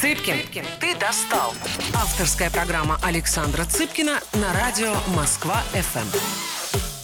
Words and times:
Цыпкин, 0.00 0.64
ты 0.80 0.94
достал. 0.96 1.52
Авторская 1.94 2.50
программа 2.50 2.98
Александра 3.02 3.64
Цыпкина 3.64 4.20
на 4.34 4.52
радио 4.54 4.94
Москва-ФМ. 5.08 6.08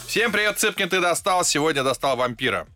Всем 0.07 0.33
привет, 0.33 0.59
Цыпкин, 0.59 0.89
ты 0.89 1.01
достал. 1.01 1.45
Сегодня 1.45 1.83
достал 1.83 2.17
вампира. 2.17 2.67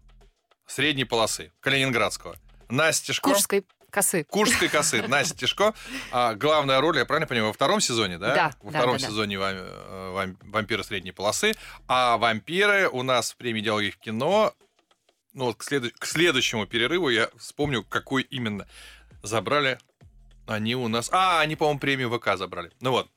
Средней 0.66 1.04
полосы, 1.04 1.52
калининградского. 1.60 2.36
Настя 2.68 3.06
Тишко. 3.08 3.30
Куршской 3.30 3.66
косы. 3.90 4.24
Куршской 4.24 4.68
косы. 4.68 5.02
Настя 5.08 5.34
Тишко. 5.36 5.74
А, 6.12 6.34
главная 6.34 6.80
роль, 6.80 6.98
я 6.98 7.06
правильно 7.06 7.26
понимаю, 7.26 7.48
во 7.48 7.52
втором 7.54 7.80
сезоне, 7.80 8.18
да? 8.18 8.34
Да, 8.34 8.50
Во 8.62 8.70
да, 8.72 8.78
втором 8.80 8.96
да, 8.98 9.02
да. 9.02 9.08
сезоне 9.08 9.38
вам- 9.38 9.54
э, 9.56 10.10
вам- 10.10 10.36
вампиры 10.42 10.84
средней 10.84 11.12
полосы. 11.12 11.54
А 11.88 12.18
вампиры 12.18 12.88
у 12.88 13.02
нас 13.02 13.32
в 13.32 13.36
премии 13.36 13.62
«Диалоги 13.62 13.90
в 13.90 13.96
кино». 13.98 14.52
Ну 15.32 15.46
вот 15.46 15.56
к, 15.56 15.62
следу- 15.62 15.90
к 15.98 16.04
следующему 16.04 16.66
перерыву 16.66 17.08
я 17.08 17.30
вспомню, 17.38 17.82
какой 17.84 18.22
именно 18.22 18.66
забрали 19.22 19.78
они 20.50 20.74
у 20.74 20.88
нас. 20.88 21.08
А, 21.12 21.40
они, 21.40 21.56
по-моему, 21.56 21.80
премию 21.80 22.18
ВК 22.18 22.36
забрали. 22.36 22.70
Ну 22.80 22.90
вот. 22.90 23.10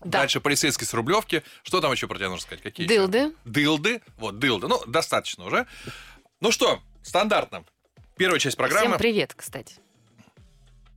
Да. 0.00 0.20
Дальше 0.20 0.40
полицейский 0.40 0.86
с 0.86 0.94
Рублевки. 0.94 1.42
Что 1.62 1.80
там 1.80 1.90
еще 1.92 2.06
про 2.06 2.16
тебя 2.16 2.28
нужно 2.28 2.42
сказать? 2.42 2.62
Какие 2.62 2.86
еще? 2.86 2.96
Дылды. 2.96 3.34
Дылды. 3.44 4.02
Вот, 4.18 4.38
дылды. 4.38 4.68
Ну, 4.68 4.80
достаточно 4.86 5.44
уже. 5.44 5.66
Ну 6.40 6.52
что, 6.52 6.80
стандартно. 7.02 7.64
Первая 8.16 8.38
часть 8.38 8.56
программы. 8.56 8.90
Всем 8.90 8.98
привет, 8.98 9.34
кстати. 9.34 9.76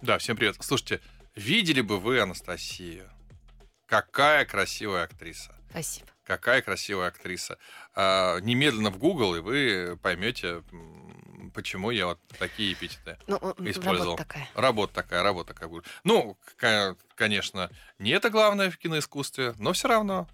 Да, 0.02 0.18
всем 0.18 0.38
привет. 0.38 0.58
Слушайте, 0.60 1.02
видели 1.36 1.82
бы 1.82 2.00
вы 2.00 2.20
Анастасию? 2.20 3.10
Какая 3.86 4.46
красивая 4.46 5.04
актриса. 5.04 5.56
Спасибо. 5.72 6.08
Какая 6.24 6.62
красивая 6.62 7.08
актриса. 7.08 7.58
А, 7.96 8.40
немедленно 8.40 8.92
в 8.92 8.98
Google, 8.98 9.36
и 9.36 9.40
вы 9.40 9.98
поймете, 10.02 10.64
почему 11.60 11.92
я 11.92 12.06
вот 12.06 12.20
такие 12.40 12.72
эпитеты 12.74 13.18
Ну, 13.28 13.38
использовал. 13.66 14.16
работа 14.16 14.24
такая. 14.24 14.48
Работа 14.56 14.94
такая, 14.94 15.24
работа 15.24 15.68
бы. 15.68 15.84
Ну, 16.06 16.38
конечно, 17.16 17.70
не 18.00 18.12
это 18.12 18.30
главное 18.30 18.72
в 18.72 18.78
киноискусстве, 18.78 19.54
но 19.58 19.74
все 19.74 19.90
равно. 19.90 20.26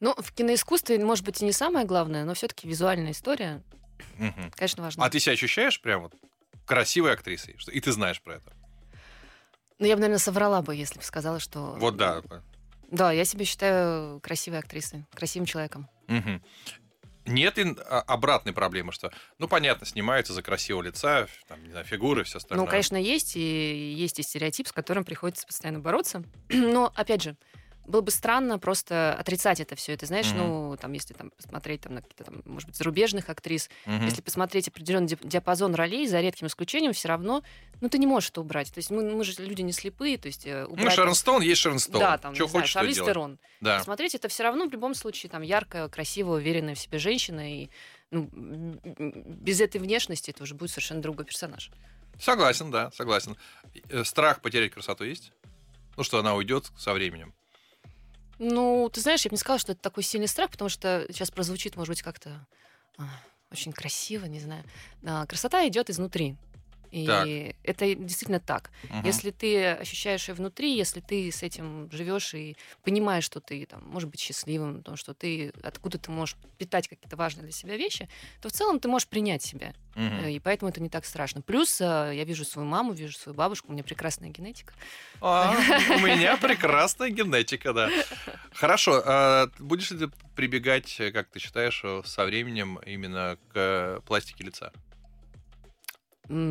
Ну, 0.00 0.12
в 0.18 0.32
киноискусстве, 0.32 0.98
может 1.04 1.24
быть, 1.24 1.40
и 1.40 1.44
не 1.44 1.52
самое 1.52 1.86
главное, 1.86 2.24
но 2.24 2.34
все-таки 2.34 2.66
визуальная 2.66 3.12
история, 3.12 3.62
Мгм. 4.18 4.50
конечно, 4.56 4.82
важна. 4.82 5.04
А 5.04 5.08
ты 5.10 5.20
себя 5.20 5.34
ощущаешь 5.34 5.80
прям 5.80 6.02
вот 6.02 6.14
красивой 6.66 7.12
актрисой? 7.12 7.56
И 7.70 7.80
ты 7.80 7.92
знаешь 7.92 8.20
про 8.20 8.34
это? 8.34 8.52
Ну, 9.78 9.86
я 9.86 9.94
бы, 9.94 10.00
наверное, 10.00 10.18
соврала 10.18 10.62
бы, 10.62 10.74
если 10.74 10.98
бы 10.98 11.04
сказала, 11.04 11.38
что... 11.38 11.76
Вот 11.78 11.96
да. 11.96 12.22
Да, 12.90 13.12
я 13.12 13.24
себя 13.24 13.44
считаю 13.44 14.18
красивой 14.20 14.58
актрисой, 14.58 15.06
красивым 15.14 15.46
человеком. 15.46 15.88
Мгм. 16.08 16.42
Нет 17.24 17.58
и 17.58 17.76
а, 17.88 18.00
обратной 18.00 18.52
проблемы, 18.52 18.92
что, 18.92 19.12
ну, 19.38 19.48
понятно, 19.48 19.86
снимаются 19.86 20.32
за 20.32 20.42
красивого 20.42 20.82
лица, 20.82 21.28
там, 21.46 21.62
не 21.64 21.70
знаю, 21.70 21.86
фигуры, 21.86 22.24
все 22.24 22.38
остальное. 22.38 22.64
Ну, 22.64 22.70
конечно, 22.70 22.96
есть, 22.96 23.36
и 23.36 23.94
есть 23.96 24.18
и 24.18 24.22
стереотип, 24.22 24.66
с 24.66 24.72
которым 24.72 25.04
приходится 25.04 25.46
постоянно 25.46 25.78
бороться. 25.78 26.24
Но, 26.48 26.92
опять 26.94 27.22
же, 27.22 27.36
было 27.86 28.00
бы 28.00 28.10
странно 28.10 28.58
просто 28.58 29.14
отрицать 29.14 29.60
это 29.60 29.74
все. 29.76 29.92
Это, 29.92 30.06
знаешь, 30.06 30.28
Мгм. 30.30 30.38
ну, 30.38 30.76
там, 30.80 30.92
если 30.92 31.14
там 31.14 31.30
посмотреть 31.30 31.82
там, 31.82 31.94
на 31.94 32.02
какие-то, 32.02 32.24
там, 32.24 32.42
может 32.44 32.68
быть, 32.68 32.76
зарубежных 32.76 33.28
актрис, 33.28 33.68
Мгм. 33.86 34.04
если 34.04 34.20
посмотреть 34.22 34.68
определенный 34.68 35.08
диапазон 35.22 35.74
ролей, 35.74 36.06
за 36.06 36.20
редким 36.20 36.46
исключением, 36.46 36.92
все 36.92 37.08
равно, 37.08 37.42
ну, 37.80 37.88
ты 37.88 37.98
не 37.98 38.06
можешь 38.06 38.30
это 38.30 38.40
убрать. 38.40 38.72
То 38.72 38.78
есть 38.78 38.90
мы, 38.90 39.02
мы 39.14 39.24
же 39.24 39.34
люди 39.42 39.62
не 39.62 39.72
слепые, 39.72 40.16
то 40.18 40.26
есть 40.28 40.46
э, 40.46 40.64
Ну, 40.68 40.74
убрать... 40.74 40.92
Шерон 40.94 41.14
Стоун 41.14 41.42
есть 41.42 41.60
Шерон 41.60 41.78
Стоун. 41.78 42.00
да, 42.00 42.18
там, 42.18 42.34
Что 42.34 42.46
знаю, 42.46 42.62
хочешь, 42.62 42.72
то 42.72 42.78
Шарлиз 42.80 42.94
делай. 42.96 43.06
Терон. 43.10 43.38
Да. 43.60 43.78
Посмотреть, 43.78 44.14
это 44.14 44.28
все 44.28 44.42
равно 44.44 44.66
в 44.66 44.72
любом 44.72 44.94
случае 44.94 45.30
там 45.30 45.42
яркая, 45.42 45.88
красивая, 45.88 46.38
уверенная 46.38 46.74
в 46.74 46.78
себе 46.78 46.98
женщина, 46.98 47.52
и 47.62 47.68
ну, 48.10 48.28
без 48.32 49.60
этой 49.60 49.80
внешности 49.80 50.30
это 50.30 50.42
уже 50.42 50.54
будет 50.54 50.70
совершенно 50.70 51.00
другой 51.02 51.24
персонаж. 51.24 51.70
Согласен, 52.20 52.70
да, 52.70 52.90
согласен. 52.92 53.36
Э, 53.88 54.04
Страх 54.04 54.40
потерять 54.42 54.72
красоту 54.72 55.04
есть? 55.04 55.32
Ну, 55.96 56.04
что 56.04 56.18
она 56.18 56.34
уйдет 56.34 56.70
со 56.78 56.92
временем. 56.92 57.34
Ну, 58.44 58.90
ты 58.92 59.00
знаешь, 59.00 59.24
я 59.24 59.28
бы 59.28 59.34
не 59.34 59.38
сказала, 59.38 59.60
что 59.60 59.70
это 59.70 59.80
такой 59.80 60.02
сильный 60.02 60.26
страх, 60.26 60.50
потому 60.50 60.68
что 60.68 61.06
сейчас 61.10 61.30
прозвучит, 61.30 61.76
может 61.76 61.90
быть, 61.90 62.02
как-то 62.02 62.44
а, 62.98 63.04
очень 63.52 63.72
красиво, 63.72 64.24
не 64.24 64.40
знаю. 64.40 64.64
А, 65.06 65.26
красота 65.26 65.64
идет 65.68 65.90
изнутри. 65.90 66.36
И 66.92 67.06
Так. 67.06 67.26
это 67.64 67.94
действительно 67.94 68.38
так. 68.38 68.70
Мгм. 68.90 69.06
Если 69.06 69.30
ты 69.30 69.66
ощущаешь 69.68 70.28
ее 70.28 70.34
внутри, 70.34 70.76
если 70.76 71.00
ты 71.00 71.32
с 71.32 71.42
этим 71.42 71.90
живешь 71.90 72.34
и 72.34 72.54
понимаешь, 72.84 73.24
что 73.24 73.40
ты 73.40 73.64
там, 73.64 73.82
можешь 73.88 74.10
быть 74.10 74.20
счастливым, 74.20 74.82
то, 74.82 74.94
что 74.96 75.14
ты 75.14 75.52
откуда 75.62 75.96
ты 75.98 76.10
можешь 76.10 76.36
питать 76.58 76.88
какие-то 76.88 77.16
важные 77.16 77.44
для 77.44 77.52
себя 77.52 77.76
вещи, 77.78 78.08
то 78.42 78.50
в 78.50 78.52
целом 78.52 78.78
ты 78.78 78.88
можешь 78.88 79.08
принять 79.08 79.42
себя. 79.42 79.72
Э, 79.96 80.30
И 80.30 80.38
поэтому 80.38 80.70
это 80.70 80.82
не 80.82 80.90
так 80.90 81.06
страшно. 81.06 81.40
Плюс 81.40 81.80
э, 81.80 81.84
я 82.14 82.24
вижу 82.24 82.44
свою 82.44 82.68
маму, 82.68 82.92
вижу 82.92 83.14
свою 83.18 83.34
бабушку, 83.34 83.68
у 83.68 83.72
меня 83.72 83.84
прекрасная 83.84 84.28
генетика. 84.28 84.74
А, 85.22 85.54
у 85.96 85.98
меня 86.00 86.36
прекрасная 86.36 87.08
генетика, 87.08 87.72
да. 87.72 87.90
Хорошо, 88.52 89.02
а 89.06 89.48
будешь 89.58 89.90
ли 89.90 89.98
ты 89.98 90.10
прибегать, 90.36 91.00
как 91.14 91.28
ты 91.30 91.38
считаешь, 91.38 91.82
со 92.04 92.24
временем 92.26 92.78
именно 92.84 93.38
к 93.52 94.02
пластике 94.06 94.44
лица? 94.44 94.72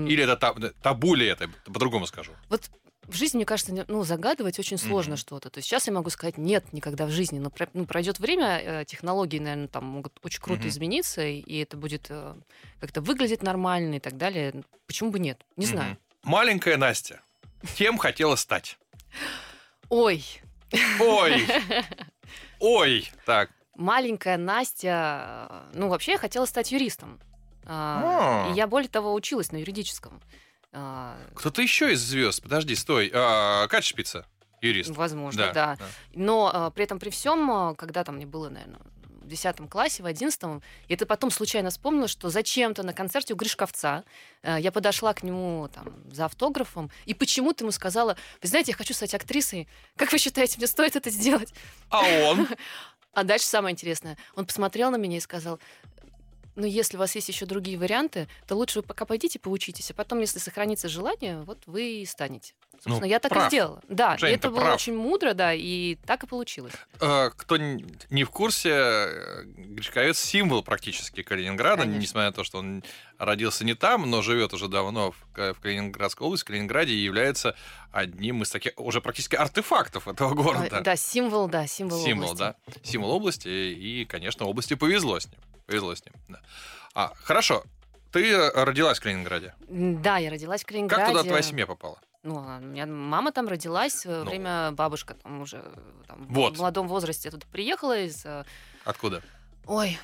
Или 0.07 0.23
это 0.23 0.35
та- 0.37 0.53
табу 0.81 1.15
ли 1.15 1.25
это? 1.25 1.49
По-другому 1.65 2.05
скажу. 2.07 2.31
Вот 2.49 2.69
в 3.07 3.15
жизни, 3.15 3.37
мне 3.37 3.45
кажется, 3.45 3.85
ну, 3.87 4.03
загадывать 4.03 4.59
очень 4.59 4.77
сложно 4.77 5.13
Мгм. 5.13 5.17
что-то. 5.17 5.49
То 5.49 5.57
есть 5.57 5.67
сейчас 5.67 5.87
я 5.87 5.93
могу 5.93 6.09
сказать 6.11 6.37
нет 6.37 6.71
никогда 6.71 7.05
в 7.05 7.09
жизни, 7.09 7.39
но 7.39 7.49
про- 7.49 7.67
ну, 7.73 7.85
пройдет 7.85 8.19
время, 8.19 8.59
э, 8.63 8.85
технологии, 8.85 9.39
наверное, 9.39 9.67
там 9.67 9.85
могут 9.85 10.13
очень 10.23 10.41
круто 10.41 10.61
Мгм. 10.61 10.69
измениться, 10.69 11.23
и- 11.25 11.59
это 11.61 11.75
будет 11.77 12.07
э, 12.09 12.35
как-то 12.79 13.01
выглядеть 13.01 13.41
нормально 13.43 13.95
и 13.95 13.99
так 13.99 14.17
далее. 14.17 14.53
Почему 14.87 15.09
бы 15.11 15.19
нет? 15.19 15.41
Не 15.57 15.65
знаю. 15.65 15.91
Мгм. 15.91 15.99
Маленькая 16.23 16.77
Настя. 16.77 17.21
Кем 17.75 17.97
хотела 17.97 18.35
стать? 18.35 18.77
Ой, 19.89 20.23
Ой! 20.99 21.45
Ой! 22.59 23.11
Так. 23.25 23.49
маленькая 23.75 24.37
Настя, 24.37 25.63
ну, 25.73 25.89
вообще 25.89 26.13
я 26.13 26.17
хотела 26.17 26.45
стать 26.45 26.71
юристом. 26.71 27.19
А, 27.65 28.47
А. 28.47 28.51
И 28.51 28.55
я, 28.55 28.67
более 28.67 28.89
того, 28.89 29.13
училась 29.13 29.51
на 29.51 29.57
юридическом. 29.57 30.21
А, 30.73 31.17
Кто-то 31.35 31.61
еще 31.61 31.93
из 31.93 32.01
звезд. 32.01 32.41
Подожди, 32.41 32.75
стой. 32.75 33.11
А, 33.13 33.67
Катя 33.67 33.87
Шпица, 33.87 34.25
юрист. 34.61 34.89
Возможно, 34.91 35.51
да. 35.53 35.77
Но 36.13 36.51
э, 36.53 36.71
при 36.73 36.83
этом 36.83 36.99
при 36.99 37.09
всем, 37.09 37.75
когда 37.75 38.03
там 38.03 38.15
мне 38.15 38.25
было, 38.25 38.49
наверное, 38.49 38.79
в 39.21 39.27
10 39.27 39.69
классе, 39.69 40.03
в 40.03 40.05
11 40.05 40.41
я 40.41 40.59
это 40.89 41.05
потом 41.05 41.31
случайно 41.31 41.69
вспомнила, 41.69 42.07
что 42.07 42.29
зачем-то 42.29 42.83
на 42.83 42.93
концерте 42.93 43.33
у 43.33 43.37
Гришковца 43.37 44.03
э, 44.41 44.57
я 44.59 44.71
подошла 44.71 45.13
к 45.13 45.23
нему 45.23 45.69
там 45.73 45.93
за 46.11 46.25
автографом, 46.25 46.89
и 47.05 47.13
почему-то 47.13 47.63
ему 47.63 47.71
сказала, 47.71 48.17
вы 48.41 48.47
знаете, 48.47 48.71
я 48.71 48.77
хочу 48.77 48.93
стать 48.93 49.13
актрисой, 49.13 49.67
как 49.95 50.11
вы 50.11 50.17
считаете, 50.17 50.57
мне 50.57 50.67
стоит 50.67 50.95
это 50.95 51.09
сделать? 51.09 51.53
А 51.89 52.01
он? 52.29 52.47
А 53.13 53.25
дальше 53.25 53.45
самое 53.45 53.73
интересное, 53.73 54.17
он 54.35 54.45
посмотрел 54.45 54.89
на 54.89 54.95
меня 54.95 55.17
и 55.17 55.19
сказал, 55.19 55.59
ну, 56.55 56.65
если 56.65 56.97
у 56.97 56.99
вас 56.99 57.15
есть 57.15 57.29
еще 57.29 57.45
другие 57.45 57.77
варианты, 57.77 58.27
то 58.47 58.55
лучше 58.55 58.79
вы 58.79 58.83
пока 58.83 59.05
пойдите 59.05 59.39
поучитесь, 59.39 59.91
а 59.91 59.93
потом, 59.93 60.19
если 60.19 60.39
сохранится 60.39 60.89
желание, 60.89 61.41
вот 61.43 61.63
вы 61.65 62.01
и 62.01 62.05
станете. 62.05 62.53
Собственно, 62.83 63.05
я 63.07 63.19
так 63.19 63.31
Ну, 63.31 63.35
прав. 63.35 63.47
и 63.47 63.49
сделала. 63.55 63.81
Да, 63.89 64.17
Жень, 64.17 64.31
и 64.31 64.33
это 64.33 64.49
было 64.49 64.61
прав. 64.61 64.75
очень 64.75 64.95
мудро, 64.97 65.33
да, 65.35 65.53
и 65.53 65.95
так 66.07 66.23
и 66.23 66.27
получилось. 66.27 66.73
А, 66.99 67.29
Кто 67.29 67.57
не 67.57 68.23
в 68.23 68.31
курсе, 68.31 68.69
э, 68.73 69.43
Гришковец 69.45 70.17
символ 70.19 70.63
практически 70.63 71.21
Калининграда, 71.21 71.83
Конечно. 71.83 71.99
несмотря 72.01 72.27
на 72.29 72.33
то, 72.33 72.43
что 72.43 72.57
он 72.57 72.83
родился 73.19 73.63
не 73.65 73.75
там, 73.75 74.09
но 74.09 74.23
живет 74.23 74.53
уже 74.53 74.67
давно 74.67 75.11
в 75.11 75.17
Ка- 75.31 75.53
в 75.53 75.59
Калининградской 75.59 76.25
области, 76.25 76.43
в 76.43 76.47
Калининграде, 76.47 76.93
и 76.93 76.97
является 77.03 77.55
одним 77.91 78.41
из 78.41 78.49
таких 78.49 78.73
уже 78.77 78.99
практически 78.99 79.35
артефактов 79.35 80.07
этого 80.07 80.33
города. 80.33 80.81
Да, 80.81 80.95
символ, 80.95 81.47
да, 81.47 81.67
символ, 81.67 82.03
Символ, 82.03 82.31
области. 82.31 82.39
да. 82.39 82.55
Символ 82.83 83.11
области, 83.11 83.47
и, 83.47 84.05
конечно, 84.05 84.47
области 84.47 84.73
повезло 84.73 85.19
с 85.19 85.27
ним. 85.27 85.39
Повезло 85.67 85.93
с 85.93 86.03
ним, 86.03 86.15
да. 86.29 86.41
А, 86.95 87.13
хорошо. 87.23 87.63
Ты 88.11 88.29
э, 88.31 88.63
родилась 88.65 88.99
в 88.99 89.03
Калининграде. 89.03 89.53
Да, 89.69 90.17
я 90.17 90.31
родилась 90.31 90.63
в 90.63 90.65
Калининграде. 90.65 91.03
Как 91.03 91.11
туда 91.11 91.23
твоя 91.23 91.41
семья 91.43 91.65
попала? 91.67 91.97
Ну, 92.23 92.37
а 92.37 92.57
у 92.59 92.61
меня 92.65 92.85
мама 92.85 93.31
там 93.31 93.47
родилась, 93.47 94.05
во 94.05 94.19
Ну. 94.23 94.29
время 94.29 94.71
бабушка 94.73 95.15
там 95.15 95.41
уже 95.41 95.57
э, 95.57 95.79
там, 96.07 96.27
Вот. 96.27 96.55
в 96.55 96.59
молодом 96.59 96.87
возрасте 96.87 97.31
тут 97.31 97.45
приехала 97.47 97.99
из... 97.99 98.23
э, 98.25 98.43
Откуда? 98.85 99.23
Ой, 99.65 99.97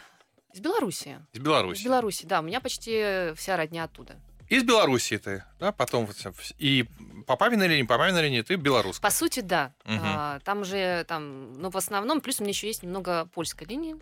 из 0.54 0.60
Беларуси. 0.60 1.20
Из 1.34 1.40
Беларуси. 1.40 1.82
Из 1.82 1.86
Беларуси, 1.86 2.26
да, 2.26 2.40
у 2.40 2.44
меня 2.44 2.60
почти 2.60 3.34
вся 3.36 3.56
родня 3.56 3.84
оттуда. 3.84 4.16
Из 4.50 4.64
Беларуси 4.64 5.18
ты, 5.18 5.44
да, 5.60 5.72
потом 5.74 6.06
вот 6.06 6.16
и 6.58 6.86
по 7.28 7.36
папиной 7.36 7.68
линии, 7.68 7.84
по 7.84 7.98
маминой 7.98 8.24
линии 8.24 8.42
ты 8.42 8.56
белорусская. 8.56 9.02
По 9.06 9.14
сути, 9.14 9.42
да. 9.42 9.74
А, 9.86 10.40
там 10.40 10.62
уже, 10.62 11.04
там, 11.04 11.52
ну, 11.54 11.70
в 11.70 11.76
основном, 11.76 12.22
плюс 12.22 12.40
у 12.40 12.44
меня 12.44 12.52
еще 12.52 12.68
есть 12.68 12.82
немного 12.82 13.26
польской 13.34 13.68
линии. 13.68 13.96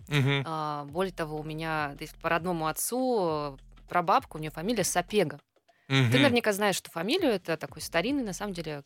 А, 0.45 0.85
более 0.85 1.11
того, 1.13 1.37
у 1.39 1.43
меня 1.43 1.95
то 1.97 2.03
есть 2.03 2.15
по 2.21 2.29
родному 2.29 2.67
отцу 2.67 3.57
э, 3.57 3.87
прабабка, 3.89 4.37
у 4.37 4.39
нее 4.39 4.51
фамилия 4.51 4.83
Сапега. 4.83 5.39
Ты 5.87 5.93
Мгм. 5.93 6.11
наверняка 6.11 6.51
знаешь, 6.53 6.75
что 6.75 6.89
фамилию 6.91 7.31
это 7.33 7.57
такой 7.57 7.81
старинный, 7.81 8.23
на 8.23 8.33
самом 8.33 8.53
деле, 8.53 8.83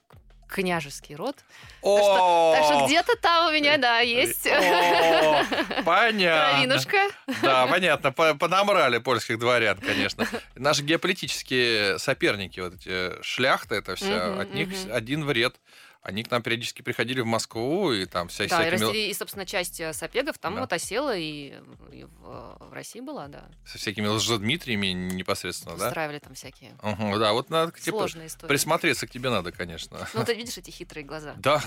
княжеский 0.50 1.16
род. 1.16 1.38
Так 1.81 2.63
что 2.66 2.84
где-то 2.88 3.16
там 3.22 3.48
у 3.50 3.51
меня, 3.51 3.78
да, 3.78 4.00
есть 4.00 4.48
О, 4.48 5.44
Понятно. 5.86 6.54
кровинушка. 6.57 6.98
Да, 7.44 7.68
понятно. 7.68 8.12
По- 8.12 8.34
Понамрали 8.34 8.98
польских 8.98 9.38
дворян, 9.40 9.78
конечно. 9.78 10.28
Наши 10.56 10.81
геополитические 10.81 12.00
соперники, 12.00 12.60
вот 12.60 12.74
эти 12.75 13.22
шляхты, 13.24 13.75
это 13.75 13.96
все, 13.96 14.16
от 14.40 14.54
них 14.54 14.69
один 14.92 15.24
вред. 15.25 15.56
Они 16.01 16.24
к 16.24 16.31
нам 16.31 16.42
периодически 16.42 16.81
приходили 16.81 17.19
в 17.19 17.25
Москву, 17.25 17.92
и 17.92 18.06
там 18.06 18.30
вся, 18.30 18.48
Да, 18.48 18.66
и, 18.66 18.69
всякими, 18.72 18.88
Россия- 18.90 19.10
и, 19.10 19.13
собственно, 19.13 19.46
часть 19.46 19.81
э, 19.81 19.92
сапегов 19.92 20.38
там 20.38 20.56
Да. 20.56 20.62
вот 20.62 20.72
осела 20.72 21.16
и, 21.18 21.56
и 21.92 22.06
в, 22.06 22.57
в 22.69 22.74
России 22.74 23.01
была, 23.01 23.28
да. 23.28 23.50
со 23.66 23.78
всякими 23.78 24.07
лжедмитриями 24.07 24.88
непосредственно, 24.88 25.75
да? 25.75 25.88
Устраивали 25.88 26.19
там 26.19 26.36
всякие 26.36 26.72
Мгм, 26.81 27.19
да, 27.19 27.34
вот 27.34 27.50
надо 27.50 27.74
типа, 27.74 27.98
сложные 27.98 28.28
истории. 28.28 28.48
присмотреться 28.48 29.07
к 29.07 29.12
тебе 29.12 29.30
надо, 29.30 29.51
конечно. 29.51 30.07
Ну, 30.13 30.24
ты 30.24 30.34
видишь 30.36 30.57
эти 30.57 30.72
хитрые 30.72 31.04
глаза. 31.04 31.34
Да, 31.38 31.62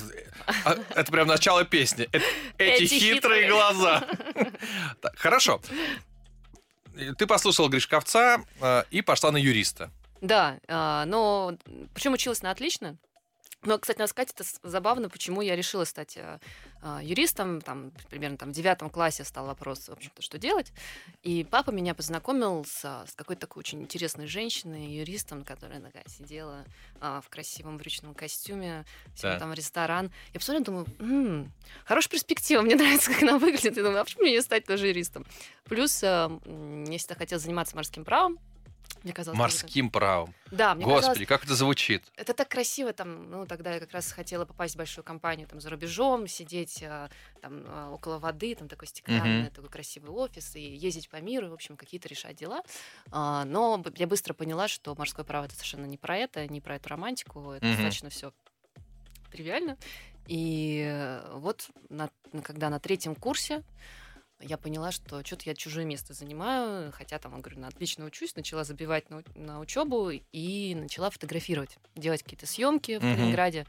а, 0.65 0.79
это 0.95 1.13
прям 1.13 1.29
начало 1.29 1.65
песни. 1.67 2.09
Э- 2.11 2.21
Эти 2.57 2.87
хитрые 2.87 3.51
глаза. 3.51 4.07
Хорошо. 5.17 5.61
Ты 7.19 7.27
послушала 7.27 7.69
Гришковца 7.69 8.43
э, 8.61 8.85
и 8.91 9.03
пошла 9.03 9.31
на 9.31 9.37
юриста. 9.37 9.91
Да, 10.21 10.59
а, 10.69 11.05
но 11.07 11.57
причем 11.95 12.13
училась 12.15 12.43
на 12.43 12.51
отлично. 12.51 12.97
Но, 13.65 13.79
кстати, 13.79 13.99
надо 13.99 14.11
сказать, 14.11 14.33
это 14.35 14.45
забавно, 14.65 15.09
почему 15.09 15.41
я 15.41 15.55
решила 15.55 15.85
стать 15.85 16.17
а, 16.17 16.41
а, 16.83 17.01
юристом. 17.03 17.61
Там, 17.61 17.93
примерно 18.11 18.37
там, 18.37 18.51
в 18.51 18.53
девятом 18.53 18.91
классе 18.91 19.23
стал 19.25 19.47
вопрос, 19.47 19.89
в 19.89 19.93
общем-то, 19.93 20.21
что 20.21 20.37
делать. 20.39 20.73
И 21.23 21.45
папа 21.49 21.71
меня 21.71 21.95
познакомил 21.95 22.65
с, 22.65 22.81
с 22.85 23.15
какой-то 23.15 23.43
такой 23.43 23.61
очень 23.61 23.81
интересной 23.83 24.27
женщиной, 24.27 24.87
юристом, 24.93 25.45
которая 25.45 25.81
такая 25.81 26.05
сидела 26.09 26.65
а, 27.01 27.21
в 27.21 27.29
красивом 27.29 27.79
брючном 27.79 28.15
костюме, 28.15 28.85
Да. 29.23 29.39
там 29.39 29.51
в 29.51 29.55
ресторан. 29.55 30.11
Я 30.33 30.41
посмотрела, 30.41 30.65
думаю, 30.65 30.87
«М, 30.99 31.53
хорошая 31.85 32.11
перспектива, 32.11 32.63
мне 32.63 32.75
нравится, 32.77 33.13
как 33.13 33.23
она 33.23 33.39
выглядит. 33.39 33.79
И 33.79 33.83
думаю, 33.83 34.01
а 34.01 34.05
почему 34.05 34.23
мне 34.25 34.33
не 34.33 34.43
стать 34.43 34.65
тоже 34.65 34.89
юристом? 34.89 35.25
Плюс 35.65 36.03
а, 36.03 36.31
я 36.91 36.99
всегда 36.99 37.15
хотела 37.15 37.39
заниматься 37.41 37.77
морским 37.77 38.05
правом. 38.05 38.39
Мне 39.05 39.13
казалось, 39.13 39.37
что 39.37 39.45
это- 39.47 39.65
Морским 39.65 39.91
правом. 39.91 40.35
Да, 40.51 40.75
мне 40.75 40.85
казалось, 40.85 41.07
Господи, 41.07 41.25
как 41.25 41.45
это 41.45 41.55
звучит. 41.55 42.05
это 42.17 42.35
так 42.35 42.49
красиво, 42.49 42.93
там, 42.93 43.31
ну, 43.31 43.47
тогда 43.47 43.75
я 43.75 43.81
как 43.81 43.93
раз 43.93 44.13
хотела 44.13 44.45
попасть 44.45 44.75
в 44.75 44.79
большую 44.79 45.05
компанию 45.05 45.49
там 45.49 45.61
за 45.61 45.71
рубежом, 45.71 46.29
сидеть 46.29 46.83
а, 46.83 47.09
там 47.41 47.63
а, 47.67 47.91
около 47.91 48.19
воды, 48.19 48.55
там 48.55 48.69
такой 48.69 48.87
стеклянный, 48.89 49.51
такой 49.51 49.71
красивый 49.71 50.11
офис, 50.11 50.55
и 50.57 50.61
ездить 50.61 51.09
по 51.09 51.17
миру, 51.17 51.47
и, 51.47 51.51
в 51.51 51.55
общем, 51.55 51.77
какие-то 51.77 52.09
решать 52.09 52.37
дела. 52.37 52.63
А, 53.11 53.45
но 53.45 53.83
я 53.97 54.07
быстро 54.07 54.35
поняла, 54.35 54.69
что 54.69 54.95
морское 54.95 55.25
право 55.25 55.47
это 55.47 55.55
совершенно 55.55 55.87
не 55.87 55.97
про 55.99 56.17
это, 56.17 56.47
не 56.47 56.61
про 56.61 56.77
эту 56.77 56.89
романтику, 56.91 57.51
это 57.53 57.65
Мгм. 57.67 57.75
достаточно 57.75 58.11
все 58.11 58.33
тривиально. 59.31 59.77
И 60.29 61.21
вот 61.33 61.69
на- 61.89 62.11
когда 62.45 62.71
на 62.71 62.79
третьем 62.79 63.15
курсе 63.17 63.65
я 64.43 64.59
поняла, 64.59 64.93
что 64.93 65.25
что-то 65.25 65.45
я 65.47 65.55
чужое 65.55 65.85
место 65.85 66.15
занимаю, 66.15 66.93
хотя 66.93 67.19
там, 67.19 67.41
говорю, 67.41 67.61
на 67.61 67.69
отлично 67.69 68.05
учусь, 68.05 68.37
начала 68.37 68.65
забивать 68.65 69.11
на, 69.11 69.23
на 69.35 69.61
учебу 69.61 70.11
и 70.11 70.75
начала 70.75 71.11
фотографировать, 71.11 71.79
делать 71.95 72.23
какие-то 72.23 72.47
съемки 72.47 72.99
в 72.99 73.03
Мгм. 73.03 73.15
Калининграде. 73.15 73.67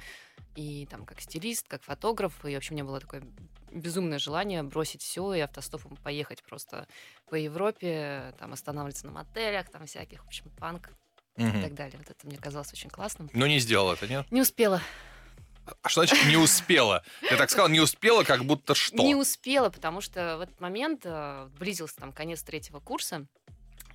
И 0.56 0.88
там 0.90 1.06
как 1.06 1.20
стилист, 1.22 1.68
как 1.68 1.82
фотограф, 1.84 2.46
и 2.46 2.54
вообще 2.54 2.72
у 2.72 2.76
меня 2.76 2.84
было 2.86 3.00
такое 3.00 3.24
безумное 3.72 4.20
желание 4.20 4.62
бросить 4.62 5.02
все 5.02 5.34
и 5.34 5.40
автостопом 5.40 5.98
поехать 5.98 6.44
просто 6.44 6.88
по 7.28 7.36
Европе, 7.36 8.36
там 8.38 8.54
останавливаться 8.54 9.08
на 9.08 9.12
мотелях, 9.14 9.70
там 9.70 9.86
всяких, 9.88 10.24
в 10.24 10.28
общем, 10.28 10.52
панк 10.60 10.90
и 11.38 11.42
Мгм. 11.42 11.62
так 11.62 11.74
далее. 11.74 11.98
Вот 11.98 12.10
это 12.10 12.28
мне 12.28 12.38
казалось 12.38 12.72
очень 12.72 12.90
классным. 12.90 13.30
Но 13.34 13.48
не 13.48 13.60
сделал 13.60 13.92
это, 13.92 14.08
нет? 14.08 14.32
Не 14.32 14.42
успела. 14.42 14.82
А 15.82 15.90
что 15.90 16.06
значит 16.06 16.28
не 16.28 16.38
успела? 16.38 17.04
Я 17.22 17.38
так 17.38 17.50
сказал, 17.50 17.70
не 17.70 17.80
успела, 17.80 18.24
как 18.24 18.44
будто 18.44 18.76
что? 18.76 19.04
Не 19.04 19.16
успела, 19.16 19.70
потому 19.70 20.02
что 20.02 20.38
в 20.38 20.42
этот 20.42 20.60
момент 20.60 21.02
э, 21.06 21.48
близился 21.58 21.96
там 21.96 22.12
конец 22.12 22.44
третьего 22.44 22.80
курса. 22.80 23.26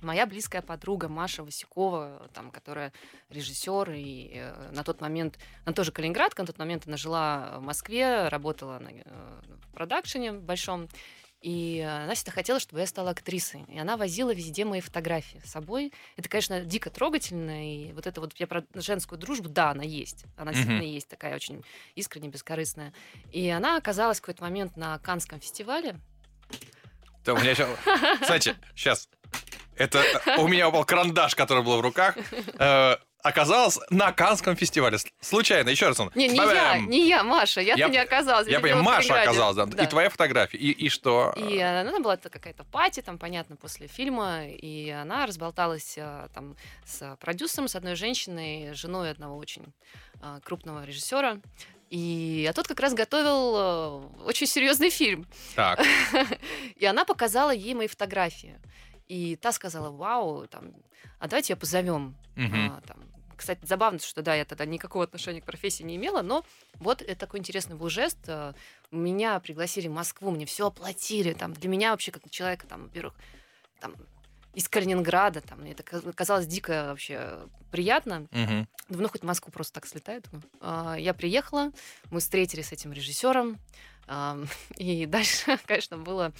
Моя 0.01 0.25
близкая 0.25 0.61
подруга 0.61 1.09
Маша 1.09 1.43
Васюкова, 1.43 2.29
там, 2.33 2.51
которая 2.51 2.93
режиссер, 3.29 3.91
и 3.91 4.31
э, 4.35 4.69
на 4.71 4.83
тот 4.83 5.01
момент, 5.01 5.37
она 5.65 5.73
тоже 5.73 5.91
калининградка, 5.91 6.41
на 6.41 6.47
тот 6.47 6.57
момент 6.57 6.87
она 6.87 6.97
жила 6.97 7.57
в 7.59 7.61
Москве, 7.61 8.29
работала 8.29 8.79
на, 8.79 8.89
э, 8.89 9.03
в 9.67 9.73
продакшене 9.73 10.31
большом, 10.31 10.87
и 11.41 11.85
э, 11.87 12.13
всегда 12.15 12.31
хотела, 12.31 12.59
чтобы 12.59 12.81
я 12.81 12.87
стала 12.87 13.11
актрисой. 13.11 13.63
И 13.67 13.79
она 13.79 13.97
возила 13.97 14.33
везде 14.33 14.65
мои 14.65 14.81
фотографии 14.81 15.41
с 15.45 15.51
собой. 15.51 15.93
Это, 16.17 16.27
конечно, 16.29 16.61
дико 16.61 16.89
трогательно. 16.89 17.65
И 17.71 17.93
вот 17.93 18.07
это 18.07 18.19
вот 18.21 18.33
я 18.37 18.47
про 18.47 18.63
женскую 18.75 19.17
дружбу, 19.19 19.47
да, 19.49 19.71
она 19.71 19.83
есть. 19.83 20.25
Она 20.37 20.51
действительно 20.51 20.83
есть 20.85 21.07
такая 21.07 21.35
очень 21.35 21.63
искренне 21.95 22.27
бескорыстная. 22.29 22.93
И 23.31 23.47
она 23.49 23.77
оказалась 23.77 24.17
в 24.17 24.21
какой-то 24.21 24.43
момент 24.43 24.75
на 24.77 24.99
Канском 24.99 25.39
фестивале. 25.39 25.99
Да, 27.23 27.33
у 27.33 27.37
меня 27.39 27.55
щас- 27.55 27.69
Кстати, 28.21 28.55
сейчас. 28.75 29.09
Это 29.75 29.99
э, 30.25 30.37
у 30.37 30.47
меня 30.47 30.67
упал 30.69 30.83
карандаш, 30.83 31.35
который 31.35 31.63
был 31.63 31.77
в 31.77 31.81
руках. 31.81 32.17
Оказалось 33.21 33.79
на 33.89 34.11
Канском 34.13 34.55
фестивале. 34.55 34.97
Случайно, 35.19 35.69
еще 35.69 35.87
раз 35.87 35.99
он. 35.99 36.11
Не, 36.15 36.29
не 36.29 36.37
я, 36.37 36.79
не 36.79 37.07
я, 37.07 37.23
Маша. 37.23 37.59
Я-то 37.59 37.79
Я- 37.79 37.89
не 37.89 37.97
оказалась. 37.97 38.47
Я 38.47 38.59
сидела 38.59 38.75
понимаю, 38.75 38.83
Маша 38.83 39.21
оказалась, 39.21 39.55
да. 39.57 39.65
Да. 39.65 39.83
И 39.83 39.87
твоя 39.87 40.09
фотография. 40.09 40.57
И, 40.57 40.71
и 40.71 40.89
что? 40.89 41.33
И 41.35 41.59
она 41.59 41.99
была 41.99 42.15
какая-то 42.15 42.63
пати, 42.63 43.01
там, 43.01 43.17
понятно, 43.17 43.57
после 43.57 43.87
фильма, 43.87 44.47
и 44.47 44.89
она 44.89 45.25
разболталась 45.25 45.95
э, 45.97 46.27
там 46.33 46.55
с 46.85 47.17
продюсером, 47.19 47.67
с 47.67 47.75
одной 47.75 47.95
женщиной, 47.95 48.73
женой 48.73 49.11
одного 49.11 49.37
очень 49.37 49.73
э, 50.21 50.39
крупного 50.43 50.85
режиссера. 50.85 51.39
И 51.89 52.47
а 52.49 52.53
тот 52.53 52.67
как 52.67 52.79
раз 52.79 52.93
готовил 52.93 53.55
э, 53.55 54.23
очень 54.25 54.47
серьезный 54.47 54.91
фильм. 54.91 55.27
Так. 55.55 55.83
И 56.75 56.85
она 56.85 57.03
показала 57.03 57.51
ей 57.51 57.73
мои 57.73 57.87
фотографии. 57.87 58.59
И 59.07 59.35
та 59.35 59.51
сказала, 59.51 59.89
вау, 59.89 60.47
там, 60.47 60.71
а 61.19 61.27
давайте 61.27 61.53
ее 61.53 61.57
позовем. 61.57 62.15
Мгм. 62.35 62.71
А, 62.77 62.81
там. 62.87 63.08
Кстати, 63.39 63.65
забавно, 63.65 63.99
что 63.99 64.21
да, 64.21 64.35
я 64.35 64.43
тогда 64.43 64.65
никакого 64.65 65.05
отношения 65.05 65.39
к 65.41 65.45
профессии 65.45 65.83
не 65.83 65.95
имела, 65.95 66.21
но 66.21 66.45
вот 66.75 67.01
это 67.01 67.15
такой 67.15 67.39
интересный 67.39 67.77
был 67.77 67.87
жест. 67.89 68.17
А, 68.27 68.53
Меня 68.91 69.39
пригласили 69.39 69.87
в 69.87 69.93
Москву, 69.93 70.29
мне 70.29 70.45
все 70.45 70.67
оплатили. 70.67 71.31
Там, 71.31 71.53
для 71.53 71.69
меня 71.69 71.91
вообще, 71.91 72.11
как 72.11 72.29
человека, 72.29 72.67
там, 72.67 72.83
во-первых, 72.83 73.13
там, 73.79 73.95
из 74.53 74.67
Калининграда, 74.67 75.39
там, 75.39 75.61
мне 75.61 75.71
это 75.71 75.83
ка- 75.83 76.11
казалось 76.11 76.47
дико 76.47 76.87
вообще 76.89 77.39
приятно. 77.71 78.27
Думаю, 78.89 79.03
ну 79.03 79.07
хоть 79.09 79.21
в 79.21 79.25
Москву 79.25 79.53
просто 79.53 79.75
так 79.75 79.85
слетаю. 79.87 80.21
думаю. 80.21 80.43
А, 80.59 80.95
Я 80.99 81.13
приехала, 81.13 81.71
мы 82.11 82.19
встретились 82.19 82.67
с 82.67 82.71
этим 82.73 82.91
режиссером, 82.91 83.57
и 84.75 85.05
дальше, 85.05 85.57
конечно, 85.65 85.97
было 85.97 86.33